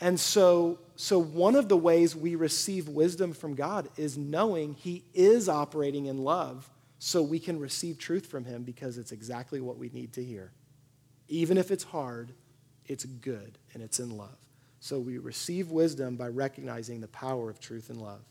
And 0.00 0.18
so, 0.18 0.80
so 0.96 1.20
one 1.20 1.54
of 1.54 1.68
the 1.68 1.76
ways 1.76 2.16
we 2.16 2.34
receive 2.34 2.88
wisdom 2.88 3.32
from 3.32 3.54
God 3.54 3.88
is 3.96 4.18
knowing 4.18 4.74
he 4.74 5.04
is 5.14 5.48
operating 5.48 6.06
in 6.06 6.18
love 6.18 6.68
so 6.98 7.22
we 7.22 7.38
can 7.38 7.58
receive 7.60 7.98
truth 7.98 8.26
from 8.26 8.44
him 8.44 8.64
because 8.64 8.98
it's 8.98 9.12
exactly 9.12 9.60
what 9.60 9.78
we 9.78 9.90
need 9.90 10.12
to 10.14 10.24
hear. 10.24 10.50
Even 11.28 11.56
if 11.56 11.70
it's 11.70 11.84
hard, 11.84 12.32
it's 12.86 13.04
good 13.04 13.58
and 13.74 13.82
it's 13.82 14.00
in 14.00 14.16
love. 14.16 14.36
So 14.80 14.98
we 14.98 15.18
receive 15.18 15.70
wisdom 15.70 16.16
by 16.16 16.26
recognizing 16.26 17.00
the 17.00 17.08
power 17.08 17.48
of 17.48 17.60
truth 17.60 17.88
and 17.88 18.02
love. 18.02 18.22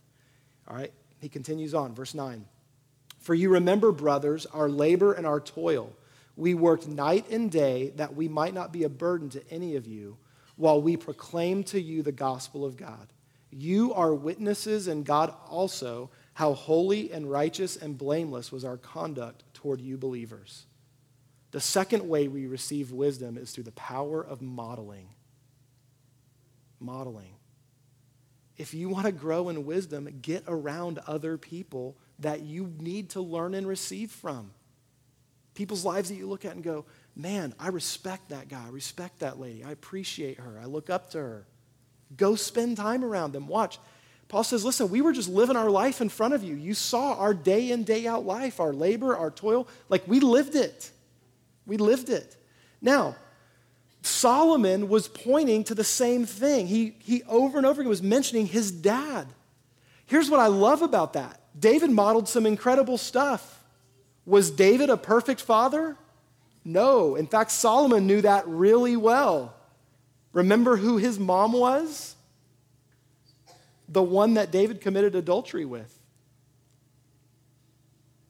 All 0.68 0.76
right? 0.76 0.92
He 1.20 1.30
continues 1.30 1.74
on, 1.74 1.96
verse 1.96 2.14
9. 2.14 2.46
For 3.22 3.36
you 3.36 3.50
remember, 3.50 3.92
brothers, 3.92 4.46
our 4.48 4.68
labor 4.68 5.14
and 5.14 5.26
our 5.26 5.40
toil. 5.40 5.96
We 6.36 6.54
worked 6.54 6.88
night 6.88 7.30
and 7.30 7.52
day 7.52 7.94
that 7.96 8.16
we 8.16 8.28
might 8.28 8.54
not 8.54 8.74
be 8.74 8.84
a 8.84 8.90
burden 8.90 9.30
to 9.30 9.44
any 9.52 9.76
of 9.76 9.88
you 9.88 10.18
while 10.56 10.82
we 10.82 10.98
proclaim 10.98 11.64
to 11.66 11.80
you 11.80 12.02
the 12.02 12.12
gospel 12.12 12.66
of 12.66 12.78
God. 12.78 13.14
You 13.52 13.94
are 13.94 14.14
witnesses, 14.14 14.88
and 14.88 15.06
God 15.06 15.34
also, 15.50 16.10
how 16.34 16.54
holy 16.54 17.12
and 17.12 17.30
righteous 17.30 17.76
and 17.76 17.98
blameless 17.98 18.52
was 18.52 18.66
our 18.66 18.78
conduct 18.78 19.44
toward 19.54 19.82
you 19.82 19.98
believers. 19.98 20.66
The 21.52 21.60
second 21.60 22.08
way 22.08 22.28
we 22.28 22.48
receive 22.48 22.92
wisdom 22.92 23.38
is 23.38 23.52
through 23.52 23.66
the 23.66 23.72
power 23.74 24.24
of 24.24 24.42
modeling. 24.42 25.10
Modeling. 26.80 27.36
If 28.58 28.74
you 28.74 28.90
want 28.90 29.06
to 29.06 29.12
grow 29.12 29.50
in 29.50 29.66
wisdom, 29.66 30.08
get 30.22 30.44
around 30.48 31.00
other 31.08 31.38
people 31.38 31.98
that 32.22 32.42
you 32.42 32.74
need 32.80 33.12
to 33.12 33.22
learn 33.22 33.54
and 33.54 33.68
receive 33.68 34.12
from. 34.12 34.52
People's 35.54 35.84
lives 35.84 36.10
that 36.10 36.16
you 36.16 36.28
look 36.28 36.46
at 36.46 36.56
and 36.56 36.64
go, 36.64 36.86
man, 37.16 37.54
I 37.60 37.70
respect 37.70 38.30
that 38.30 38.48
guy. 38.48 38.64
I 38.66 38.70
respect 38.70 39.20
that 39.20 39.40
lady. 39.40 39.64
I 39.64 39.72
appreciate 39.72 40.40
her. 40.40 40.60
I 40.62 40.66
look 40.66 40.90
up 40.90 41.12
to 41.12 41.18
her. 41.18 41.46
Go 42.16 42.36
spend 42.36 42.78
time 42.78 43.04
around 43.04 43.34
them. 43.34 43.48
Watch. 43.48 43.80
Paul 44.28 44.46
says, 44.46 44.64
listen, 44.64 44.90
we 44.90 45.02
were 45.02 45.12
just 45.12 45.28
living 45.28 45.58
our 45.58 45.70
life 45.70 46.00
in 46.00 46.08
front 46.08 46.34
of 46.34 46.42
you. 46.42 46.56
You 46.56 46.74
saw 46.74 47.16
our 47.16 47.34
day 47.34 47.72
in, 47.72 47.84
day 47.84 48.08
out 48.08 48.26
life, 48.26 48.62
our 48.62 48.72
labor, 48.72 49.16
our 49.16 49.30
toil. 49.30 49.68
Like 49.90 50.08
we 50.08 50.22
lived 50.22 50.56
it. 50.56 50.90
We 51.66 51.76
lived 51.76 52.10
it. 52.10 52.38
Now, 52.82 53.18
Solomon 54.04 54.88
was 54.88 55.08
pointing 55.10 55.66
to 55.66 55.76
the 55.76 55.84
same 55.84 56.26
thing. 56.26 56.68
He, 56.68 56.96
he 57.00 57.24
over 57.24 57.58
and 57.58 57.68
over 57.68 57.82
again 57.82 57.90
was 57.90 58.02
mentioning 58.02 58.48
his 58.48 58.72
dad. 58.72 59.28
Here's 60.06 60.30
what 60.30 60.40
I 60.40 60.48
love 60.48 60.82
about 60.82 61.14
that 61.14 61.41
David 61.58 61.92
modeled 61.92 62.28
some 62.28 62.46
incredible 62.46 62.98
stuff. 62.98 63.64
Was 64.26 64.52
David 64.52 64.90
a 64.90 64.98
perfect 64.98 65.42
father? 65.42 65.98
No. 66.64 67.16
In 67.16 67.28
fact, 67.28 67.52
Solomon 67.52 68.08
knew 68.08 68.22
that 68.22 68.48
really 68.48 68.96
well. 68.96 69.54
Remember 70.34 70.78
who 70.78 70.98
his 70.98 71.20
mom 71.20 71.54
was? 71.54 72.16
The 73.90 74.04
one 74.04 74.36
that 74.36 74.52
David 74.52 74.80
committed 74.80 75.16
adultery 75.16 75.66
with. 75.66 75.98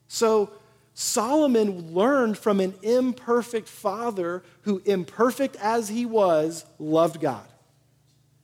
So, 0.07 0.51
Solomon 0.93 1.93
learned 1.93 2.37
from 2.37 2.59
an 2.59 2.73
imperfect 2.81 3.67
father 3.69 4.43
who, 4.63 4.81
imperfect 4.85 5.55
as 5.57 5.87
he 5.87 6.05
was, 6.05 6.65
loved 6.79 7.21
God 7.21 7.47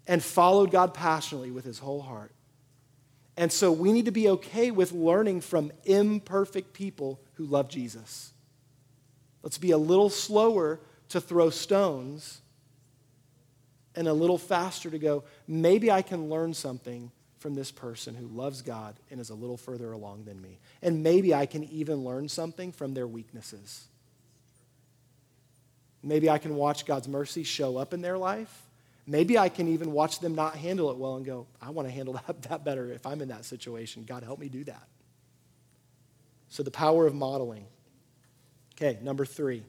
and 0.07 0.23
followed 0.23 0.71
God 0.71 0.93
passionately 0.93 1.51
with 1.51 1.65
his 1.65 1.79
whole 1.79 2.01
heart. 2.01 2.31
And 3.37 3.51
so 3.51 3.71
we 3.71 3.93
need 3.93 4.05
to 4.05 4.11
be 4.11 4.29
okay 4.29 4.71
with 4.71 4.91
learning 4.91 5.41
from 5.41 5.71
imperfect 5.85 6.73
people 6.73 7.19
who 7.33 7.45
love 7.45 7.69
Jesus. 7.69 8.33
Let's 9.43 9.59
be 9.59 9.71
a 9.71 9.77
little 9.77 10.09
slower 10.09 10.79
to 11.09 11.21
throw 11.21 11.51
stones 11.51 12.41
and 13.95 14.07
a 14.07 14.13
little 14.13 14.37
faster 14.37 14.89
to 14.89 14.99
go, 14.99 15.23
maybe 15.47 15.89
I 15.91 16.01
can 16.01 16.29
learn 16.29 16.53
something 16.53 17.11
from 17.39 17.55
this 17.55 17.71
person 17.71 18.15
who 18.15 18.27
loves 18.27 18.61
God 18.61 18.95
and 19.09 19.19
is 19.19 19.29
a 19.29 19.35
little 19.35 19.57
further 19.57 19.91
along 19.91 20.25
than 20.25 20.41
me. 20.41 20.59
And 20.81 21.03
maybe 21.03 21.33
I 21.33 21.45
can 21.45 21.63
even 21.65 22.03
learn 22.03 22.27
something 22.27 22.71
from 22.71 22.93
their 22.93 23.07
weaknesses. 23.07 23.87
Maybe 26.03 26.29
I 26.29 26.37
can 26.37 26.55
watch 26.55 26.85
God's 26.85 27.07
mercy 27.07 27.43
show 27.43 27.77
up 27.77 27.93
in 27.93 28.01
their 28.01 28.17
life. 28.17 28.66
Maybe 29.09 29.37
I 29.37 29.47
can 29.47 29.69
even 29.69 29.93
watch 29.93 30.19
them 30.19 30.35
not 30.35 30.57
handle 30.57 30.91
it 30.91 30.97
well 30.97 31.15
and 31.15 31.25
go, 31.25 31.47
I 31.61 31.69
want 31.69 31.87
to 31.87 31.93
handle 31.93 32.13
that, 32.27 32.41
that 32.43 32.65
better 32.65 32.91
if 32.91 33.05
I'm 33.05 33.21
in 33.21 33.29
that 33.29 33.45
situation. 33.45 34.03
God, 34.05 34.23
help 34.23 34.39
me 34.39 34.49
do 34.49 34.65
that. 34.65 34.87
So, 36.49 36.63
the 36.63 36.71
power 36.71 37.07
of 37.07 37.15
modeling. 37.15 37.65
Okay, 38.75 38.99
number 39.01 39.25
three. 39.25 39.63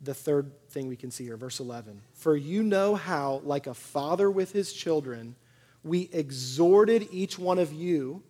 The 0.00 0.14
third 0.14 0.52
thing 0.70 0.86
we 0.86 0.96
can 0.96 1.10
see 1.10 1.24
here, 1.24 1.36
verse 1.36 1.58
11. 1.58 2.00
For 2.12 2.36
you 2.36 2.62
know 2.62 2.94
how, 2.94 3.40
like 3.44 3.66
a 3.66 3.74
father 3.74 4.30
with 4.30 4.52
his 4.52 4.72
children, 4.72 5.34
we 5.82 6.08
exhorted 6.12 7.08
each 7.10 7.38
one 7.38 7.58
of 7.58 7.72
you, 7.72 8.22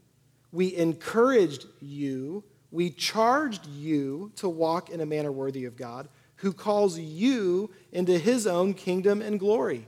we 0.53 0.75
encouraged 0.75 1.67
you, 1.81 2.45
we 2.71 2.89
charged 2.91 3.67
you 3.67 4.33
to 4.37 4.49
walk 4.49 4.89
in 4.89 5.01
a 5.01 5.07
manner 5.07 5.33
worthy 5.33 5.67
of 5.67 5.77
God, 5.77 6.09
who 6.39 6.53
calls 6.53 6.99
you 6.99 7.71
into 7.93 8.19
his 8.19 8.47
own 8.47 8.75
kingdom 8.75 9.23
and 9.23 9.39
glory. 9.39 9.87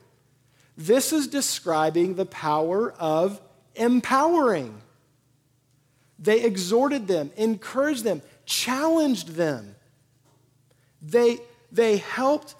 This 0.76 1.12
is 1.12 1.26
describing 1.28 2.14
the 2.14 2.26
power 2.26 2.92
of 2.92 3.40
empowering. 3.74 4.80
They 6.18 6.42
exhorted 6.42 7.06
them, 7.06 7.30
encouraged 7.36 8.04
them, 8.04 8.22
challenged 8.46 9.28
them. 9.28 9.74
They, 11.02 11.38
they 11.70 11.98
helped, 11.98 12.54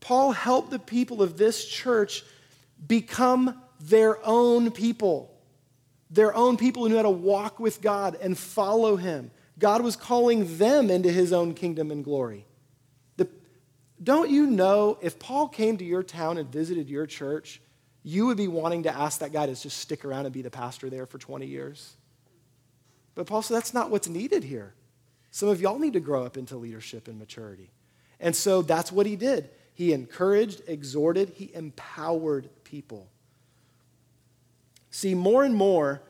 Paul 0.00 0.32
helped 0.32 0.70
the 0.70 0.78
people 0.78 1.22
of 1.22 1.36
this 1.36 1.66
church 1.66 2.24
become 2.86 3.60
their 3.80 4.24
own 4.24 4.70
people, 4.70 5.34
their 6.10 6.34
own 6.34 6.56
people 6.56 6.82
who 6.82 6.90
knew 6.90 6.96
how 6.96 7.02
to 7.02 7.10
walk 7.10 7.58
with 7.58 7.82
God 7.82 8.16
and 8.20 8.38
follow 8.38 8.96
Him. 8.96 9.30
God 9.58 9.82
was 9.82 9.96
calling 9.96 10.58
them 10.58 10.90
into 10.90 11.10
His 11.10 11.32
own 11.32 11.54
kingdom 11.54 11.90
and 11.90 12.04
glory. 12.04 12.46
Don't 14.02 14.30
you 14.30 14.46
know 14.46 14.98
if 15.00 15.18
Paul 15.18 15.48
came 15.48 15.76
to 15.78 15.84
your 15.84 16.02
town 16.02 16.38
and 16.38 16.50
visited 16.50 16.88
your 16.90 17.06
church, 17.06 17.60
you 18.02 18.26
would 18.26 18.36
be 18.36 18.48
wanting 18.48 18.82
to 18.84 18.94
ask 18.94 19.20
that 19.20 19.32
guy 19.32 19.46
to 19.46 19.54
just 19.54 19.78
stick 19.78 20.04
around 20.04 20.26
and 20.26 20.34
be 20.34 20.42
the 20.42 20.50
pastor 20.50 20.90
there 20.90 21.06
for 21.06 21.18
20 21.18 21.46
years? 21.46 21.94
But 23.14 23.26
Paul 23.26 23.42
said 23.42 23.56
that's 23.56 23.72
not 23.72 23.90
what's 23.90 24.08
needed 24.08 24.44
here. 24.44 24.74
Some 25.30 25.48
of 25.48 25.60
y'all 25.60 25.78
need 25.78 25.94
to 25.94 26.00
grow 26.00 26.24
up 26.24 26.36
into 26.36 26.56
leadership 26.56 27.08
and 27.08 27.18
maturity. 27.18 27.70
And 28.20 28.34
so 28.34 28.62
that's 28.62 28.92
what 28.92 29.06
he 29.06 29.16
did. 29.16 29.50
He 29.74 29.92
encouraged, 29.92 30.62
exhorted, 30.66 31.30
he 31.30 31.50
empowered 31.54 32.48
people. 32.64 33.08
See, 34.90 35.14
more 35.14 35.44
and 35.44 35.54
more, 35.54 36.02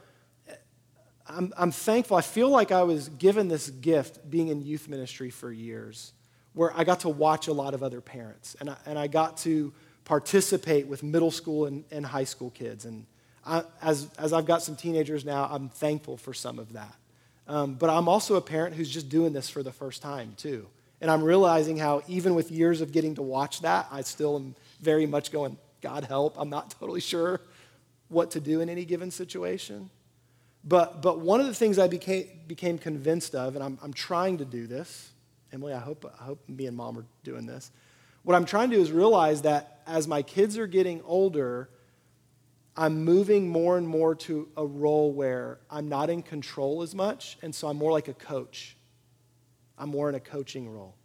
I'm, 1.27 1.53
I'm 1.57 1.71
thankful. 1.71 2.17
I 2.17 2.21
feel 2.21 2.51
like 2.51 2.71
I 2.71 2.83
was 2.83 3.09
given 3.09 3.49
this 3.49 3.71
gift 3.71 4.29
being 4.31 4.49
in 4.49 4.61
youth 4.61 4.89
ministry 4.89 5.31
for 5.31 5.51
years, 5.51 6.13
where 6.55 6.73
I 6.77 6.85
got 6.85 7.01
to 7.01 7.09
watch 7.09 7.49
a 7.49 7.53
lot 7.53 7.75
of 7.75 7.83
other 7.83 8.01
parents, 8.01 8.57
and 8.61 8.71
I, 8.71 8.77
and 8.87 8.99
I 8.99 9.07
got 9.09 9.37
to 9.39 9.73
participate 10.05 10.87
with 10.87 11.03
middle 11.03 11.31
school 11.31 11.67
and, 11.67 11.85
and 11.91 12.05
high 12.07 12.25
school 12.25 12.51
kids. 12.51 12.85
And 12.85 13.07
I, 13.45 13.65
as, 13.83 14.09
as 14.19 14.33
I've 14.33 14.47
got 14.47 14.63
some 14.63 14.77
teenagers 14.77 15.25
now, 15.25 15.49
I'm 15.51 15.69
thankful 15.69 16.17
for 16.17 16.35
some 16.35 16.59
of 16.59 16.73
that. 16.75 16.95
Um, 17.47 17.75
but 17.75 17.91
I'm 17.91 18.09
also 18.09 18.37
a 18.37 18.41
parent 18.41 18.75
who's 18.75 18.91
just 18.91 19.09
doing 19.09 19.33
this 19.33 19.51
for 19.51 19.63
the 19.63 19.73
first 19.73 20.03
time, 20.03 20.35
too. 20.37 20.67
And 21.01 21.11
I'm 21.11 21.23
realizing 21.23 21.77
how, 21.77 22.03
even 22.07 22.35
with 22.35 22.51
years 22.51 22.81
of 22.81 22.93
getting 22.93 23.15
to 23.17 23.23
watch 23.23 23.61
that, 23.63 23.87
I 23.91 24.03
still 24.03 24.37
am 24.37 24.55
very 24.81 25.07
much 25.07 25.33
going, 25.33 25.59
God 25.81 26.05
help, 26.05 26.35
I'm 26.39 26.51
not 26.51 26.71
totally 26.79 27.01
sure 27.01 27.41
what 28.09 28.31
to 28.33 28.41
do 28.41 28.61
in 28.61 28.69
any 28.69 28.85
given 28.85 29.11
situation. 29.11 29.91
But, 30.67 31.03
but 31.03 31.21
one 31.21 31.41
of 31.41 31.47
the 31.47 31.55
things 31.55 31.79
I 31.79 31.89
became, 31.89 32.27
became 32.47 32.79
convinced 32.79 33.35
of, 33.35 33.55
and 33.55 33.63
I'm, 33.63 33.79
I'm 33.83 33.93
trying 33.93 34.39
to 34.39 34.47
do 34.47 34.67
this, 34.67 35.11
Emily, 35.55 35.73
I 35.73 35.79
hope, 35.79 36.05
I 36.21 36.25
hope 36.25 36.47
me 36.49 36.67
and 36.67 36.77
mom 36.77 36.99
are 36.99 37.07
doing 37.23 37.47
this. 37.47 37.71
What 38.25 38.35
I'm 38.35 38.45
trying 38.45 38.71
to 38.71 38.77
do 38.77 38.83
is 38.83 38.91
realize 38.91 39.43
that 39.43 39.83
as 39.87 40.09
my 40.09 40.21
kids 40.21 40.59
are 40.59 40.67
getting 40.67 41.01
older, 41.05 41.71
I'm 42.77 43.05
moving 43.05 43.49
more 43.49 43.79
and 43.79 43.87
more 43.87 44.17
to 44.17 44.49
a 44.57 44.67
role 44.67 45.13
where 45.13 45.61
I'm 45.71 45.89
not 45.89 46.11
in 46.11 46.23
control 46.23 46.83
as 46.83 46.93
much, 46.93 47.39
and 47.41 47.55
so 47.55 47.69
I'm 47.69 47.77
more 47.77 47.93
like 47.93 48.09
a 48.09 48.15
coach. 48.15 48.77
I'm 49.79 49.91
more 49.91 50.09
in 50.09 50.17
a 50.17 50.21
coaching 50.21 50.69
role. 50.69 50.97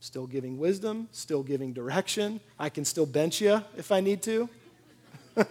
Still 0.00 0.26
giving 0.26 0.58
wisdom, 0.58 1.08
still 1.10 1.42
giving 1.42 1.72
direction. 1.72 2.40
I 2.58 2.68
can 2.68 2.84
still 2.84 3.06
bench 3.06 3.40
you 3.40 3.62
if 3.78 3.90
I 3.90 4.00
need 4.00 4.20
to. 4.22 4.50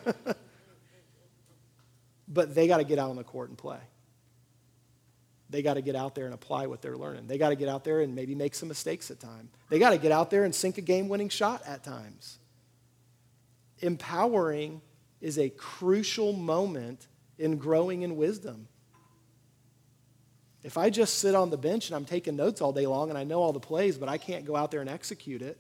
but 2.28 2.54
they 2.54 2.68
got 2.68 2.78
to 2.78 2.84
get 2.84 3.00
out 3.00 3.10
on 3.10 3.16
the 3.16 3.24
court 3.24 3.50
and 3.50 3.58
play. 3.58 3.80
They 5.50 5.62
got 5.62 5.76
to 5.76 5.82
get 5.82 5.96
out 5.96 6.14
there 6.14 6.26
and 6.26 6.34
apply 6.34 6.68
what 6.68 6.82
they're 6.82 6.98
learning. 6.98 7.28
They 7.28 7.38
got 7.38 7.50
to 7.50 7.56
get 7.56 7.70
out 7.70 7.84
there 7.84 8.02
and 8.02 8.14
maybe 8.14 8.36
make 8.36 8.54
some 8.54 8.68
mistakes 8.68 9.10
at 9.12 9.20
times. 9.20 9.50
They 9.70 9.80
got 9.80 9.92
to 9.92 9.98
get 9.98 10.12
out 10.12 10.30
there 10.30 10.44
and 10.44 10.54
sink 10.54 10.78
a 10.78 10.82
game 10.82 11.08
winning 11.08 11.30
shot 11.30 11.64
at 11.66 11.84
times. 11.84 12.40
Empowering 13.80 14.82
is 15.22 15.38
a 15.38 15.50
crucial 15.50 16.34
moment 16.34 17.08
in 17.38 17.58
growing 17.58 18.02
in 18.02 18.18
wisdom. 18.18 18.68
If 20.64 20.78
I 20.78 20.90
just 20.90 21.20
sit 21.20 21.34
on 21.34 21.50
the 21.50 21.58
bench 21.58 21.88
and 21.88 21.96
I'm 21.96 22.04
taking 22.04 22.36
notes 22.36 22.60
all 22.62 22.74
day 22.74 22.88
long 22.88 23.10
and 23.10 23.18
I 23.18 23.24
know 23.24 23.42
all 23.42 23.54
the 23.54 23.60
plays, 23.60 23.98
but 23.98 24.10
I 24.10 24.18
can't 24.18 24.44
go 24.44 24.56
out 24.56 24.72
there 24.72 24.82
and 24.82 24.90
execute 24.90 25.42
it, 25.42 25.58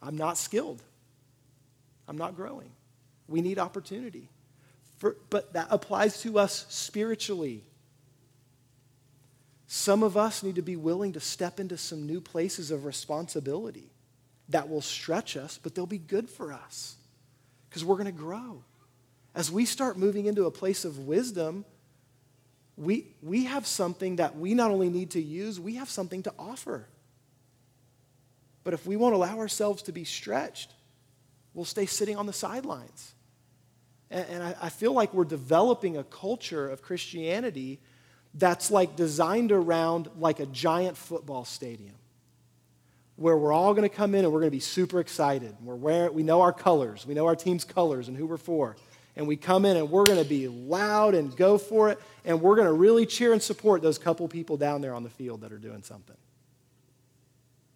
I'm 0.00 0.16
not 0.16 0.38
skilled. 0.38 0.80
I'm 2.06 2.16
not 2.16 2.36
growing. 2.36 2.70
We 3.26 3.42
need 3.42 3.58
opportunity. 3.58 4.28
For, 4.98 5.16
but 5.28 5.52
that 5.54 5.68
applies 5.70 6.22
to 6.22 6.38
us 6.38 6.66
spiritually. 6.68 7.64
Some 9.70 10.02
of 10.02 10.16
us 10.16 10.42
need 10.42 10.54
to 10.56 10.62
be 10.62 10.76
willing 10.76 11.12
to 11.12 11.20
step 11.20 11.60
into 11.60 11.76
some 11.76 12.06
new 12.06 12.22
places 12.22 12.70
of 12.70 12.86
responsibility 12.86 13.90
that 14.48 14.68
will 14.68 14.80
stretch 14.80 15.36
us, 15.36 15.60
but 15.62 15.74
they'll 15.74 15.86
be 15.86 15.98
good 15.98 16.28
for 16.30 16.52
us. 16.54 16.96
because 17.68 17.84
we're 17.84 17.96
going 17.96 18.06
to 18.06 18.12
grow. 18.12 18.64
As 19.34 19.52
we 19.52 19.66
start 19.66 19.98
moving 19.98 20.24
into 20.24 20.46
a 20.46 20.50
place 20.50 20.86
of 20.86 21.00
wisdom, 21.00 21.66
we, 22.76 23.08
we 23.22 23.44
have 23.44 23.66
something 23.66 24.16
that 24.16 24.38
we 24.38 24.54
not 24.54 24.70
only 24.70 24.88
need 24.88 25.10
to 25.10 25.20
use, 25.20 25.60
we 25.60 25.74
have 25.74 25.90
something 25.90 26.22
to 26.22 26.32
offer. 26.38 26.86
But 28.64 28.72
if 28.72 28.86
we 28.86 28.96
won't 28.96 29.14
allow 29.14 29.38
ourselves 29.38 29.82
to 29.82 29.92
be 29.92 30.04
stretched, 30.04 30.72
we'll 31.52 31.66
stay 31.66 31.86
sitting 31.86 32.16
on 32.16 32.24
the 32.26 32.32
sidelines. 32.32 33.14
And, 34.10 34.26
and 34.30 34.42
I, 34.42 34.56
I 34.62 34.68
feel 34.70 34.94
like 34.94 35.12
we're 35.12 35.24
developing 35.24 35.98
a 35.98 36.04
culture 36.04 36.68
of 36.70 36.80
Christianity 36.80 37.80
that's 38.34 38.70
like 38.70 38.96
designed 38.96 39.52
around 39.52 40.08
like 40.18 40.40
a 40.40 40.46
giant 40.46 40.96
football 40.96 41.44
stadium 41.44 41.94
where 43.16 43.36
we're 43.36 43.52
all 43.52 43.74
going 43.74 43.88
to 43.88 43.94
come 43.94 44.14
in 44.14 44.24
and 44.24 44.32
we're 44.32 44.38
going 44.38 44.50
to 44.50 44.56
be 44.56 44.60
super 44.60 45.00
excited. 45.00 45.54
We're 45.60 45.74
wearing, 45.74 46.14
we 46.14 46.22
know 46.22 46.40
our 46.40 46.52
colors, 46.52 47.04
we 47.04 47.14
know 47.14 47.26
our 47.26 47.34
team's 47.34 47.64
colors 47.64 48.06
and 48.06 48.16
who 48.16 48.26
we're 48.26 48.36
for. 48.36 48.76
And 49.16 49.26
we 49.26 49.36
come 49.36 49.64
in 49.64 49.76
and 49.76 49.90
we're 49.90 50.04
going 50.04 50.22
to 50.22 50.28
be 50.28 50.46
loud 50.46 51.16
and 51.16 51.36
go 51.36 51.58
for 51.58 51.88
it, 51.90 51.98
and 52.24 52.40
we're 52.40 52.54
going 52.54 52.68
to 52.68 52.72
really 52.72 53.04
cheer 53.04 53.32
and 53.32 53.42
support 53.42 53.82
those 53.82 53.98
couple 53.98 54.28
people 54.28 54.56
down 54.56 54.80
there 54.80 54.94
on 54.94 55.02
the 55.02 55.10
field 55.10 55.40
that 55.40 55.52
are 55.52 55.58
doing 55.58 55.82
something. 55.82 56.16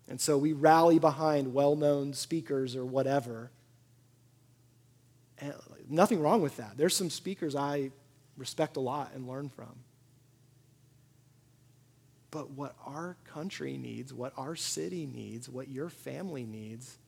And 0.09 0.21
so 0.21 0.39
we 0.39 0.53
rally 0.53 1.01
behind 1.01 1.53
well 1.53 1.75
known 1.75 2.13
speakers 2.13 2.77
or 2.77 2.85
whatever. 2.85 3.51
And 5.39 5.53
nothing 5.89 6.21
wrong 6.21 6.41
with 6.41 6.57
that. 6.59 6.77
There's 6.77 6.95
some 6.95 7.11
speakers 7.11 7.57
I 7.57 7.91
respect 8.37 8.77
a 8.77 8.81
lot 8.81 9.11
and 9.15 9.27
learn 9.27 9.49
from. 9.49 9.75
But 12.33 12.51
what 12.51 12.75
our 12.87 13.17
country 13.27 13.77
needs, 13.77 14.13
what 14.13 14.33
our 14.39 14.57
city 14.57 15.07
needs, 15.07 15.49
what 15.49 15.69
your 15.69 15.91
family 15.91 16.45
needs 16.45 16.99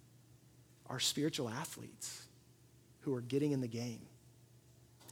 are 0.86 1.00
spiritual 1.00 1.48
athletes 1.48 2.26
who 3.00 3.14
are 3.14 3.22
getting 3.22 3.52
in 3.52 3.62
the 3.62 3.66
game 3.66 4.02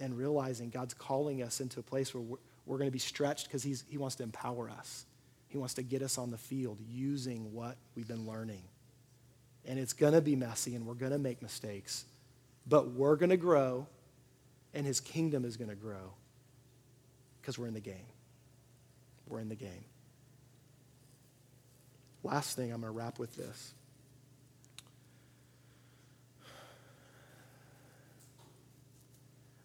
and 0.01 0.17
realizing 0.17 0.69
God's 0.69 0.93
calling 0.93 1.43
us 1.43 1.63
into 1.63 1.81
a 1.81 1.83
place 1.83 2.15
where 2.15 2.21
we're, 2.23 2.37
we're 2.67 2.77
going 2.77 2.89
to 2.89 2.93
be 2.93 2.99
stretched 2.99 3.47
because 3.47 3.63
He 3.63 3.97
wants 3.97 4.15
to 4.17 4.23
empower 4.23 4.69
us. 4.69 5.07
He 5.49 5.57
wants 5.57 5.75
to 5.75 5.83
get 5.83 6.03
us 6.03 6.19
on 6.19 6.31
the 6.31 6.39
field 6.39 6.79
using 6.87 7.53
what 7.55 7.79
we've 7.95 8.09
been 8.09 8.27
learning. 8.27 8.63
And 9.65 9.79
it's 9.79 9.95
going 9.95 10.13
to 10.13 10.21
be 10.21 10.37
messy 10.37 10.75
and 10.75 10.87
we're 10.87 10.95
going 10.95 11.13
to 11.13 11.19
make 11.19 11.41
mistakes, 11.41 12.05
but 12.69 12.91
we're 12.91 13.17
going 13.17 13.31
to 13.31 13.39
grow 13.39 13.87
and 14.75 14.85
His 14.85 15.01
kingdom 15.01 15.47
is 15.47 15.57
going 15.57 15.71
to 15.71 15.77
grow 15.77 16.13
because 17.41 17.59
we're 17.59 17.67
in 17.67 17.75
the 17.75 17.81
game. 17.81 18.07
We're 19.27 19.41
in 19.41 19.49
the 19.49 19.55
game. 19.55 19.85
Last 22.25 22.57
thing, 22.57 22.73
I'm 22.73 22.81
going 22.81 22.93
to 22.93 22.99
wrap 22.99 23.19
with 23.19 23.35
this. 23.37 23.75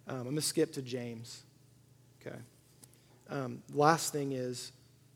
Um, 0.08 0.18
I'm 0.18 0.24
going 0.24 0.36
to 0.36 0.42
skip 0.42 0.74
to 0.74 0.82
James. 0.82 1.44
Okay. 2.22 2.38
Um, 3.30 3.62
last 3.74 4.14
thing 4.14 4.32
is 4.32 4.72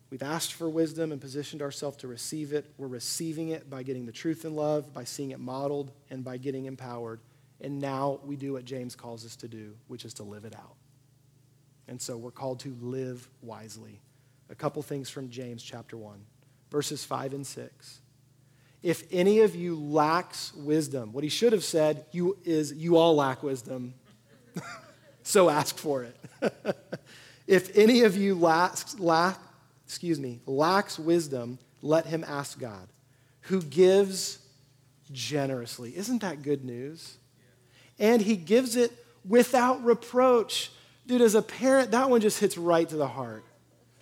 we've 0.10 0.22
asked 0.22 0.54
for 0.54 0.70
wisdom 0.70 1.12
and 1.12 1.22
positioned 1.22 1.62
ourselves 1.62 1.98
to 1.98 2.08
receive 2.08 2.52
it. 2.52 2.66
We're 2.78 2.88
receiving 2.88 3.50
it 3.50 3.70
by 3.70 3.84
getting 3.84 4.06
the 4.06 4.12
truth 4.12 4.44
in 4.44 4.56
love, 4.56 4.94
by 4.94 5.06
seeing 5.06 5.32
it 5.32 5.40
modeled, 5.40 5.92
and 6.10 6.24
by 6.24 6.38
getting 6.38 6.66
empowered. 6.66 7.22
And 7.62 7.80
now 7.80 8.20
we 8.26 8.36
do 8.36 8.54
what 8.54 8.66
James 8.66 8.96
calls 8.96 9.26
us 9.26 9.36
to 9.38 9.48
do, 9.48 9.76
which 9.88 10.04
is 10.04 10.14
to 10.16 10.24
live 10.24 10.46
it 10.46 10.56
out. 10.56 10.76
And 11.88 12.02
so 12.02 12.18
we're 12.18 12.32
called 12.32 12.60
to 12.62 12.76
live 12.82 13.28
wisely. 13.42 14.02
A 14.50 14.56
couple 14.56 14.82
things 14.82 15.10
from 15.10 15.30
James 15.30 15.64
chapter 15.64 15.96
1 15.96 16.20
verses 16.72 17.06
5 17.06 17.34
and 17.34 17.46
6. 17.46 18.00
If 18.82 19.04
any 19.12 19.42
of 19.42 19.56
you 19.56 19.76
lacks 19.76 20.54
wisdom, 20.56 21.14
what 21.14 21.24
he 21.24 21.30
should 21.30 21.54
have 21.54 21.64
said 21.64 22.06
you 22.12 22.38
is 22.44 22.74
you 22.74 22.98
all 22.98 23.16
lack 23.16 23.44
wisdom. 23.44 23.94
so 25.24 25.50
ask 25.50 25.78
for 25.78 26.04
it. 26.04 26.18
if 27.48 27.78
any 27.78 28.02
of 28.02 28.18
you 28.18 28.34
lacks 28.34 28.98
lack 29.00 29.38
excuse 29.92 30.22
me, 30.22 30.40
lacks 30.46 30.98
wisdom, 30.98 31.60
let 31.82 32.06
him 32.06 32.24
ask 32.26 32.58
God, 32.58 32.88
who 33.42 33.62
gives 33.62 34.40
generously. 35.12 35.98
Isn't 35.98 36.22
that 36.22 36.44
good 36.44 36.64
news? 36.64 37.18
And 38.00 38.22
he 38.22 38.38
gives 38.38 38.78
it 38.78 38.94
without 39.28 39.84
reproach. 39.84 40.72
Dude, 41.06 41.20
as 41.20 41.36
a 41.36 41.42
parent, 41.42 41.92
that 41.92 42.10
one 42.10 42.22
just 42.22 42.40
hits 42.40 42.58
right 42.58 42.88
to 42.88 42.96
the 42.96 43.10
heart. 43.10 43.44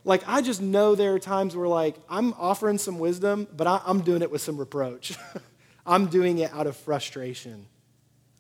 Like, 0.10 0.28
I 0.28 0.42
just 0.42 0.60
know 0.60 0.96
there 0.96 1.14
are 1.14 1.20
times 1.20 1.56
where, 1.56 1.68
like, 1.68 1.96
I'm 2.10 2.34
offering 2.34 2.80
some 2.80 2.98
wisdom, 2.98 3.48
but 3.56 3.68
I, 3.68 3.80
am 3.86 4.02
doing 4.02 4.24
it 4.24 4.32
with 4.32 4.42
some 4.42 4.58
reproach. 4.58 5.16
I'm 5.86 6.08
doing 6.08 6.40
it 6.40 6.52
out 6.52 6.66
of 6.66 6.76
frustration. 6.76 7.68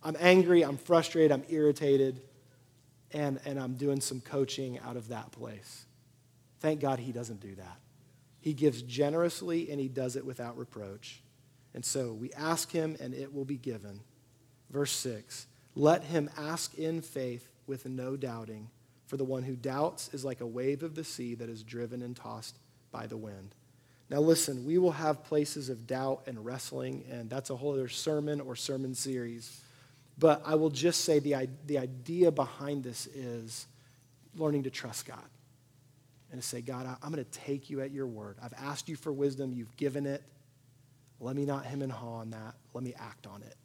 I'm 0.03 0.17
angry, 0.19 0.63
I'm 0.63 0.77
frustrated, 0.77 1.31
I'm 1.31 1.43
irritated, 1.47 2.21
and, 3.11 3.39
and 3.45 3.59
I'm 3.59 3.75
doing 3.75 4.01
some 4.01 4.19
coaching 4.19 4.79
out 4.79 4.97
of 4.97 5.09
that 5.09 5.31
place. 5.31 5.85
Thank 6.59 6.79
God 6.79 6.97
he 6.97 7.11
doesn't 7.11 7.39
do 7.39 7.53
that. 7.53 7.77
He 8.41 8.53
gives 8.53 8.81
generously 8.81 9.69
and 9.69 9.79
he 9.79 9.89
does 9.89 10.15
it 10.15 10.25
without 10.25 10.57
reproach. 10.57 11.21
And 11.75 11.85
so 11.85 12.13
we 12.13 12.33
ask 12.33 12.71
him 12.71 12.97
and 12.99 13.13
it 13.13 13.31
will 13.31 13.45
be 13.45 13.57
given. 13.57 13.99
Verse 14.71 14.91
6 14.93 15.45
Let 15.75 16.05
him 16.05 16.31
ask 16.35 16.73
in 16.79 17.03
faith 17.03 17.47
with 17.67 17.85
no 17.85 18.17
doubting. 18.17 18.71
For 19.09 19.17
the 19.17 19.25
one 19.25 19.41
who 19.41 19.55
doubts 19.55 20.13
is 20.13 20.23
like 20.23 20.39
a 20.39 20.45
wave 20.45 20.83
of 20.83 20.93
the 20.93 21.03
sea 21.03 21.33
that 21.33 21.49
is 21.49 21.63
driven 21.63 22.03
and 22.03 22.15
tossed 22.15 22.59
by 22.91 23.07
the 23.07 23.17
wind. 23.17 23.55
Now, 24.07 24.19
listen, 24.19 24.67
we 24.67 24.77
will 24.77 24.91
have 24.91 25.23
places 25.23 25.69
of 25.69 25.87
doubt 25.87 26.21
and 26.27 26.45
wrestling, 26.45 27.05
and 27.09 27.27
that's 27.27 27.49
a 27.49 27.55
whole 27.55 27.73
other 27.73 27.89
sermon 27.89 28.39
or 28.39 28.55
sermon 28.55 28.93
series. 28.93 29.61
But 30.19 30.43
I 30.45 30.53
will 30.53 30.69
just 30.69 31.05
say 31.05 31.17
the, 31.17 31.49
the 31.65 31.79
idea 31.79 32.29
behind 32.29 32.83
this 32.83 33.07
is 33.07 33.65
learning 34.35 34.63
to 34.63 34.69
trust 34.69 35.07
God 35.07 35.17
and 36.31 36.39
to 36.39 36.47
say, 36.47 36.61
God, 36.61 36.85
I'm 37.01 37.11
going 37.11 37.25
to 37.25 37.31
take 37.31 37.71
you 37.71 37.81
at 37.81 37.89
your 37.89 38.05
word. 38.05 38.37
I've 38.43 38.53
asked 38.59 38.89
you 38.89 38.95
for 38.95 39.11
wisdom, 39.11 39.53
you've 39.53 39.75
given 39.75 40.05
it. 40.05 40.21
Let 41.19 41.35
me 41.35 41.45
not 41.45 41.65
hem 41.65 41.81
and 41.81 41.91
haw 41.91 42.17
on 42.17 42.29
that. 42.29 42.53
Let 42.75 42.83
me 42.83 42.93
act 42.99 43.25
on 43.25 43.41
it. 43.41 43.55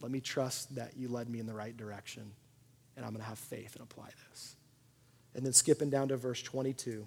Let 0.00 0.10
me 0.10 0.18
trust 0.20 0.74
that 0.74 0.96
you 0.96 1.08
led 1.08 1.28
me 1.28 1.38
in 1.38 1.46
the 1.46 1.54
right 1.54 1.76
direction 1.76 2.32
and 3.00 3.06
I'm 3.06 3.14
going 3.14 3.22
to 3.22 3.28
have 3.30 3.38
faith 3.38 3.76
and 3.76 3.82
apply 3.82 4.10
this. 4.28 4.56
And 5.34 5.46
then 5.46 5.54
skipping 5.54 5.88
down 5.88 6.08
to 6.08 6.18
verse 6.18 6.42
22. 6.42 7.06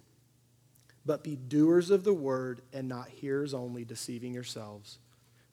But 1.05 1.23
be 1.23 1.35
doers 1.35 1.91
of 1.91 2.03
the 2.03 2.15
word 2.15 2.61
and 2.73 2.89
not 2.89 3.09
hearers 3.09 3.53
only, 3.53 3.85
deceiving 3.85 4.33
yourselves. 4.33 4.97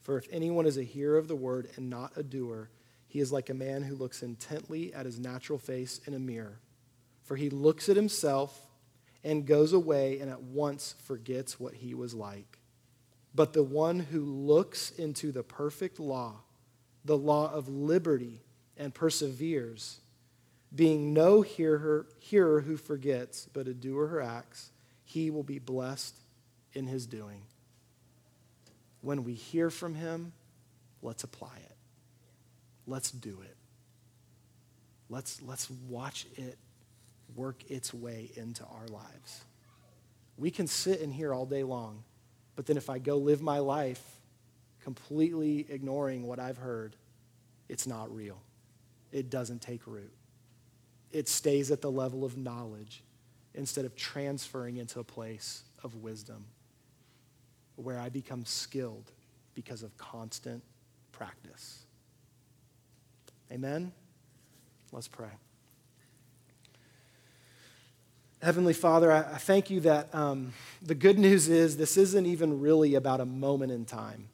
For 0.01 0.17
if 0.17 0.27
anyone 0.31 0.65
is 0.65 0.77
a 0.77 0.83
hearer 0.83 1.19
of 1.19 1.27
the 1.27 1.35
word 1.35 1.69
and 1.75 1.91
not 1.91 2.13
a 2.17 2.23
doer, 2.23 2.71
he 3.07 3.19
is 3.19 3.31
like 3.31 3.51
a 3.51 3.53
man 3.53 3.83
who 3.83 3.93
looks 3.93 4.23
intently 4.23 4.91
at 4.95 5.05
his 5.05 5.19
natural 5.19 5.59
face 5.59 6.01
in 6.07 6.15
a 6.15 6.19
mirror. 6.19 6.57
For 7.21 7.35
he 7.35 7.51
looks 7.51 7.87
at 7.87 7.95
himself 7.95 8.59
and 9.23 9.45
goes 9.45 9.73
away 9.73 10.19
and 10.21 10.31
at 10.31 10.41
once 10.41 10.95
forgets 11.05 11.59
what 11.59 11.75
he 11.75 11.93
was 11.93 12.15
like. 12.15 12.57
But 13.35 13.53
the 13.53 13.61
one 13.63 13.99
who 13.99 14.21
looks 14.21 14.89
into 14.89 15.31
the 15.31 15.43
perfect 15.43 15.99
law, 15.99 16.37
the 17.05 17.17
law 17.17 17.53
of 17.53 17.69
liberty, 17.69 18.41
and 18.75 18.91
perseveres, 18.91 19.99
being 20.73 21.13
no 21.13 21.41
hearer, 21.41 22.07
hearer 22.19 22.61
who 22.61 22.77
forgets, 22.77 23.47
but 23.51 23.67
a 23.67 23.73
doer 23.73 24.07
who 24.07 24.19
acts, 24.19 24.71
he 25.03 25.29
will 25.29 25.43
be 25.43 25.59
blessed 25.59 26.15
in 26.73 26.87
his 26.87 27.05
doing. 27.05 27.41
When 29.01 29.23
we 29.23 29.33
hear 29.33 29.69
from 29.69 29.95
him, 29.95 30.31
let's 31.01 31.23
apply 31.23 31.57
it. 31.57 31.75
Let's 32.87 33.11
do 33.11 33.41
it. 33.43 33.57
Let's, 35.09 35.41
let's 35.41 35.69
watch 35.69 36.25
it 36.37 36.57
work 37.35 37.63
its 37.69 37.93
way 37.93 38.31
into 38.35 38.63
our 38.63 38.87
lives. 38.87 39.41
We 40.37 40.51
can 40.51 40.67
sit 40.67 41.01
in 41.01 41.11
here 41.11 41.33
all 41.33 41.45
day 41.45 41.63
long, 41.63 42.03
but 42.55 42.65
then 42.65 42.77
if 42.77 42.89
I 42.89 42.99
go 42.99 43.17
live 43.17 43.41
my 43.41 43.59
life 43.59 44.01
completely 44.83 45.65
ignoring 45.69 46.25
what 46.25 46.39
I've 46.39 46.57
heard, 46.57 46.95
it's 47.67 47.85
not 47.85 48.13
real. 48.13 48.41
It 49.11 49.29
doesn't 49.29 49.61
take 49.61 49.85
root 49.85 50.11
it 51.11 51.27
stays 51.27 51.71
at 51.71 51.81
the 51.81 51.91
level 51.91 52.23
of 52.23 52.37
knowledge 52.37 53.03
instead 53.53 53.85
of 53.85 53.95
transferring 53.95 54.77
into 54.77 54.99
a 54.99 55.03
place 55.03 55.63
of 55.83 55.95
wisdom 55.95 56.45
where 57.75 57.99
I 57.99 58.09
become 58.09 58.45
skilled 58.45 59.11
because 59.53 59.83
of 59.83 59.97
constant 59.97 60.63
practice. 61.11 61.83
Amen? 63.51 63.91
Let's 64.91 65.07
pray. 65.07 65.29
Heavenly 68.41 68.73
Father, 68.73 69.11
I, 69.11 69.37
thank 69.37 69.69
you 69.69 69.81
that 69.81 70.13
um, 70.15 70.53
the 70.81 70.95
good 70.95 71.19
news 71.19 71.47
is 71.47 71.77
this 71.77 71.95
isn't 71.95 72.25
even 72.25 72.59
really 72.59 72.95
about 72.95 73.19
a 73.19 73.25
moment 73.25 73.71
in 73.71 73.85
time. 73.85 74.29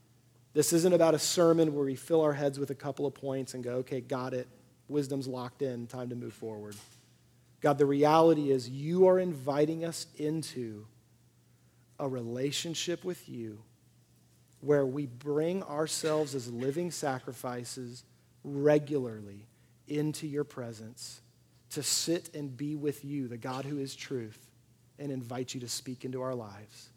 This 0.54 0.72
isn't 0.72 0.94
about 0.94 1.14
a 1.14 1.20
sermon 1.20 1.74
where 1.76 1.86
we 1.86 1.96
fill 1.96 2.22
our 2.22 2.34
heads 2.34 2.58
with 2.58 2.70
a 2.70 2.76
couple 2.76 3.06
of 3.06 3.14
points 3.14 3.54
and 3.54 3.64
go, 3.64 3.76
okay, 3.76 4.00
got 4.00 4.34
it 4.34 4.48
wisdom's 4.88 5.28
locked 5.28 5.62
in, 5.62 5.88
time 5.88 6.10
to 6.10 6.16
move 6.16 6.34
forward. 6.34 6.76
God, 7.62 7.78
the 7.78 7.86
reality 7.86 8.52
is 8.52 8.70
you 8.70 9.08
are 9.08 9.20
inviting 9.20 9.84
us 9.84 10.08
into 10.18 10.86
a 12.00 12.08
relationship 12.08 13.04
with 13.04 13.28
you 13.28 13.60
where 14.62 14.86
we 14.86 15.06
bring 15.06 15.64
ourselves 15.64 16.36
as 16.36 16.52
living 16.52 16.92
sacrifices 16.92 18.04
regularly 18.44 19.48
into 19.88 20.28
your 20.28 20.44
presence 20.44 21.22
to 21.72 21.84
sit 21.84 22.34
and 22.34 22.56
be 22.56 22.76
with 22.76 23.04
you, 23.04 23.28
the 23.28 23.38
God 23.38 23.66
who 23.66 23.80
is 23.80 23.96
truth, 23.96 24.48
and 25.00 25.12
invite 25.12 25.54
you 25.54 25.62
to 25.62 25.70
speak 25.70 26.06
into 26.06 26.22
our 26.22 26.36
lives. 26.36 26.90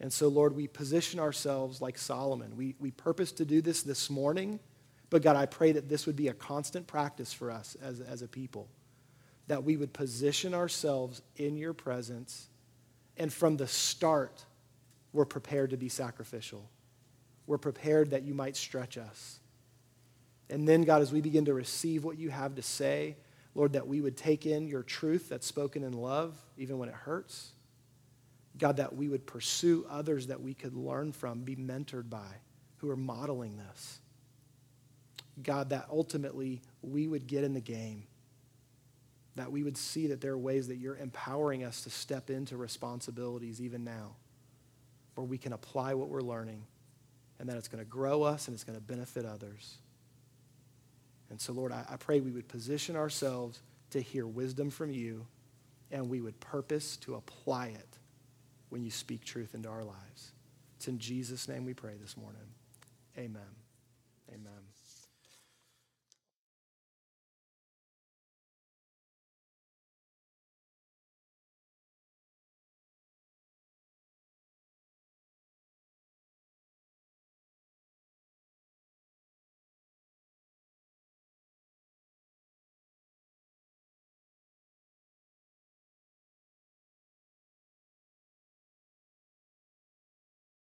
And 0.00 0.12
so, 0.12 0.28
Lord, 0.28 0.56
we 0.56 0.66
position 0.66 1.20
ourselves 1.20 1.80
like 1.80 1.96
Solomon. 1.96 2.56
We, 2.56 2.74
we 2.80 2.90
purpose 2.90 3.30
to 3.32 3.44
do 3.44 3.60
this 3.62 3.82
this 3.82 4.10
morning, 4.10 4.58
but 5.12 5.20
God, 5.20 5.36
I 5.36 5.44
pray 5.44 5.72
that 5.72 5.90
this 5.90 6.06
would 6.06 6.16
be 6.16 6.28
a 6.28 6.32
constant 6.32 6.86
practice 6.86 7.34
for 7.34 7.50
us 7.50 7.76
as, 7.82 8.00
as 8.00 8.22
a 8.22 8.26
people, 8.26 8.66
that 9.46 9.62
we 9.62 9.76
would 9.76 9.92
position 9.92 10.54
ourselves 10.54 11.20
in 11.36 11.58
your 11.58 11.74
presence, 11.74 12.48
and 13.18 13.30
from 13.30 13.58
the 13.58 13.66
start, 13.66 14.42
we're 15.12 15.26
prepared 15.26 15.68
to 15.68 15.76
be 15.76 15.90
sacrificial. 15.90 16.66
We're 17.46 17.58
prepared 17.58 18.12
that 18.12 18.22
you 18.22 18.32
might 18.32 18.56
stretch 18.56 18.96
us. 18.96 19.38
And 20.48 20.66
then, 20.66 20.80
God, 20.80 21.02
as 21.02 21.12
we 21.12 21.20
begin 21.20 21.44
to 21.44 21.52
receive 21.52 22.04
what 22.04 22.16
you 22.16 22.30
have 22.30 22.54
to 22.54 22.62
say, 22.62 23.16
Lord, 23.54 23.74
that 23.74 23.86
we 23.86 24.00
would 24.00 24.16
take 24.16 24.46
in 24.46 24.66
your 24.66 24.82
truth 24.82 25.28
that's 25.28 25.46
spoken 25.46 25.84
in 25.84 25.92
love, 25.92 26.34
even 26.56 26.78
when 26.78 26.88
it 26.88 26.94
hurts. 26.94 27.50
God, 28.56 28.78
that 28.78 28.96
we 28.96 29.10
would 29.10 29.26
pursue 29.26 29.84
others 29.90 30.28
that 30.28 30.40
we 30.40 30.54
could 30.54 30.74
learn 30.74 31.12
from, 31.12 31.42
be 31.42 31.54
mentored 31.54 32.08
by, 32.08 32.38
who 32.78 32.88
are 32.88 32.96
modeling 32.96 33.58
this. 33.58 33.98
God, 35.40 35.70
that 35.70 35.86
ultimately 35.90 36.60
we 36.82 37.06
would 37.06 37.26
get 37.26 37.44
in 37.44 37.54
the 37.54 37.60
game, 37.60 38.04
that 39.36 39.50
we 39.50 39.62
would 39.62 39.76
see 39.76 40.08
that 40.08 40.20
there 40.20 40.32
are 40.32 40.38
ways 40.38 40.68
that 40.68 40.76
you're 40.76 40.96
empowering 40.96 41.64
us 41.64 41.82
to 41.82 41.90
step 41.90 42.28
into 42.28 42.56
responsibilities 42.56 43.60
even 43.60 43.84
now, 43.84 44.16
where 45.14 45.26
we 45.26 45.38
can 45.38 45.52
apply 45.52 45.94
what 45.94 46.08
we're 46.08 46.20
learning, 46.20 46.64
and 47.38 47.48
that 47.48 47.56
it's 47.56 47.68
going 47.68 47.82
to 47.82 47.88
grow 47.88 48.22
us 48.22 48.46
and 48.46 48.54
it's 48.54 48.64
going 48.64 48.78
to 48.78 48.84
benefit 48.84 49.24
others. 49.24 49.78
And 51.30 51.40
so, 51.40 51.54
Lord, 51.54 51.72
I, 51.72 51.84
I 51.88 51.96
pray 51.96 52.20
we 52.20 52.30
would 52.30 52.48
position 52.48 52.94
ourselves 52.94 53.62
to 53.90 54.00
hear 54.02 54.26
wisdom 54.26 54.68
from 54.68 54.90
you, 54.90 55.26
and 55.90 56.10
we 56.10 56.20
would 56.20 56.38
purpose 56.40 56.96
to 56.98 57.14
apply 57.14 57.68
it 57.68 57.98
when 58.68 58.82
you 58.82 58.90
speak 58.90 59.24
truth 59.24 59.54
into 59.54 59.68
our 59.68 59.84
lives. 59.84 60.32
It's 60.76 60.88
in 60.88 60.98
Jesus' 60.98 61.48
name 61.48 61.64
we 61.64 61.74
pray 61.74 61.94
this 62.00 62.16
morning. 62.16 62.42
Amen. 63.16 63.61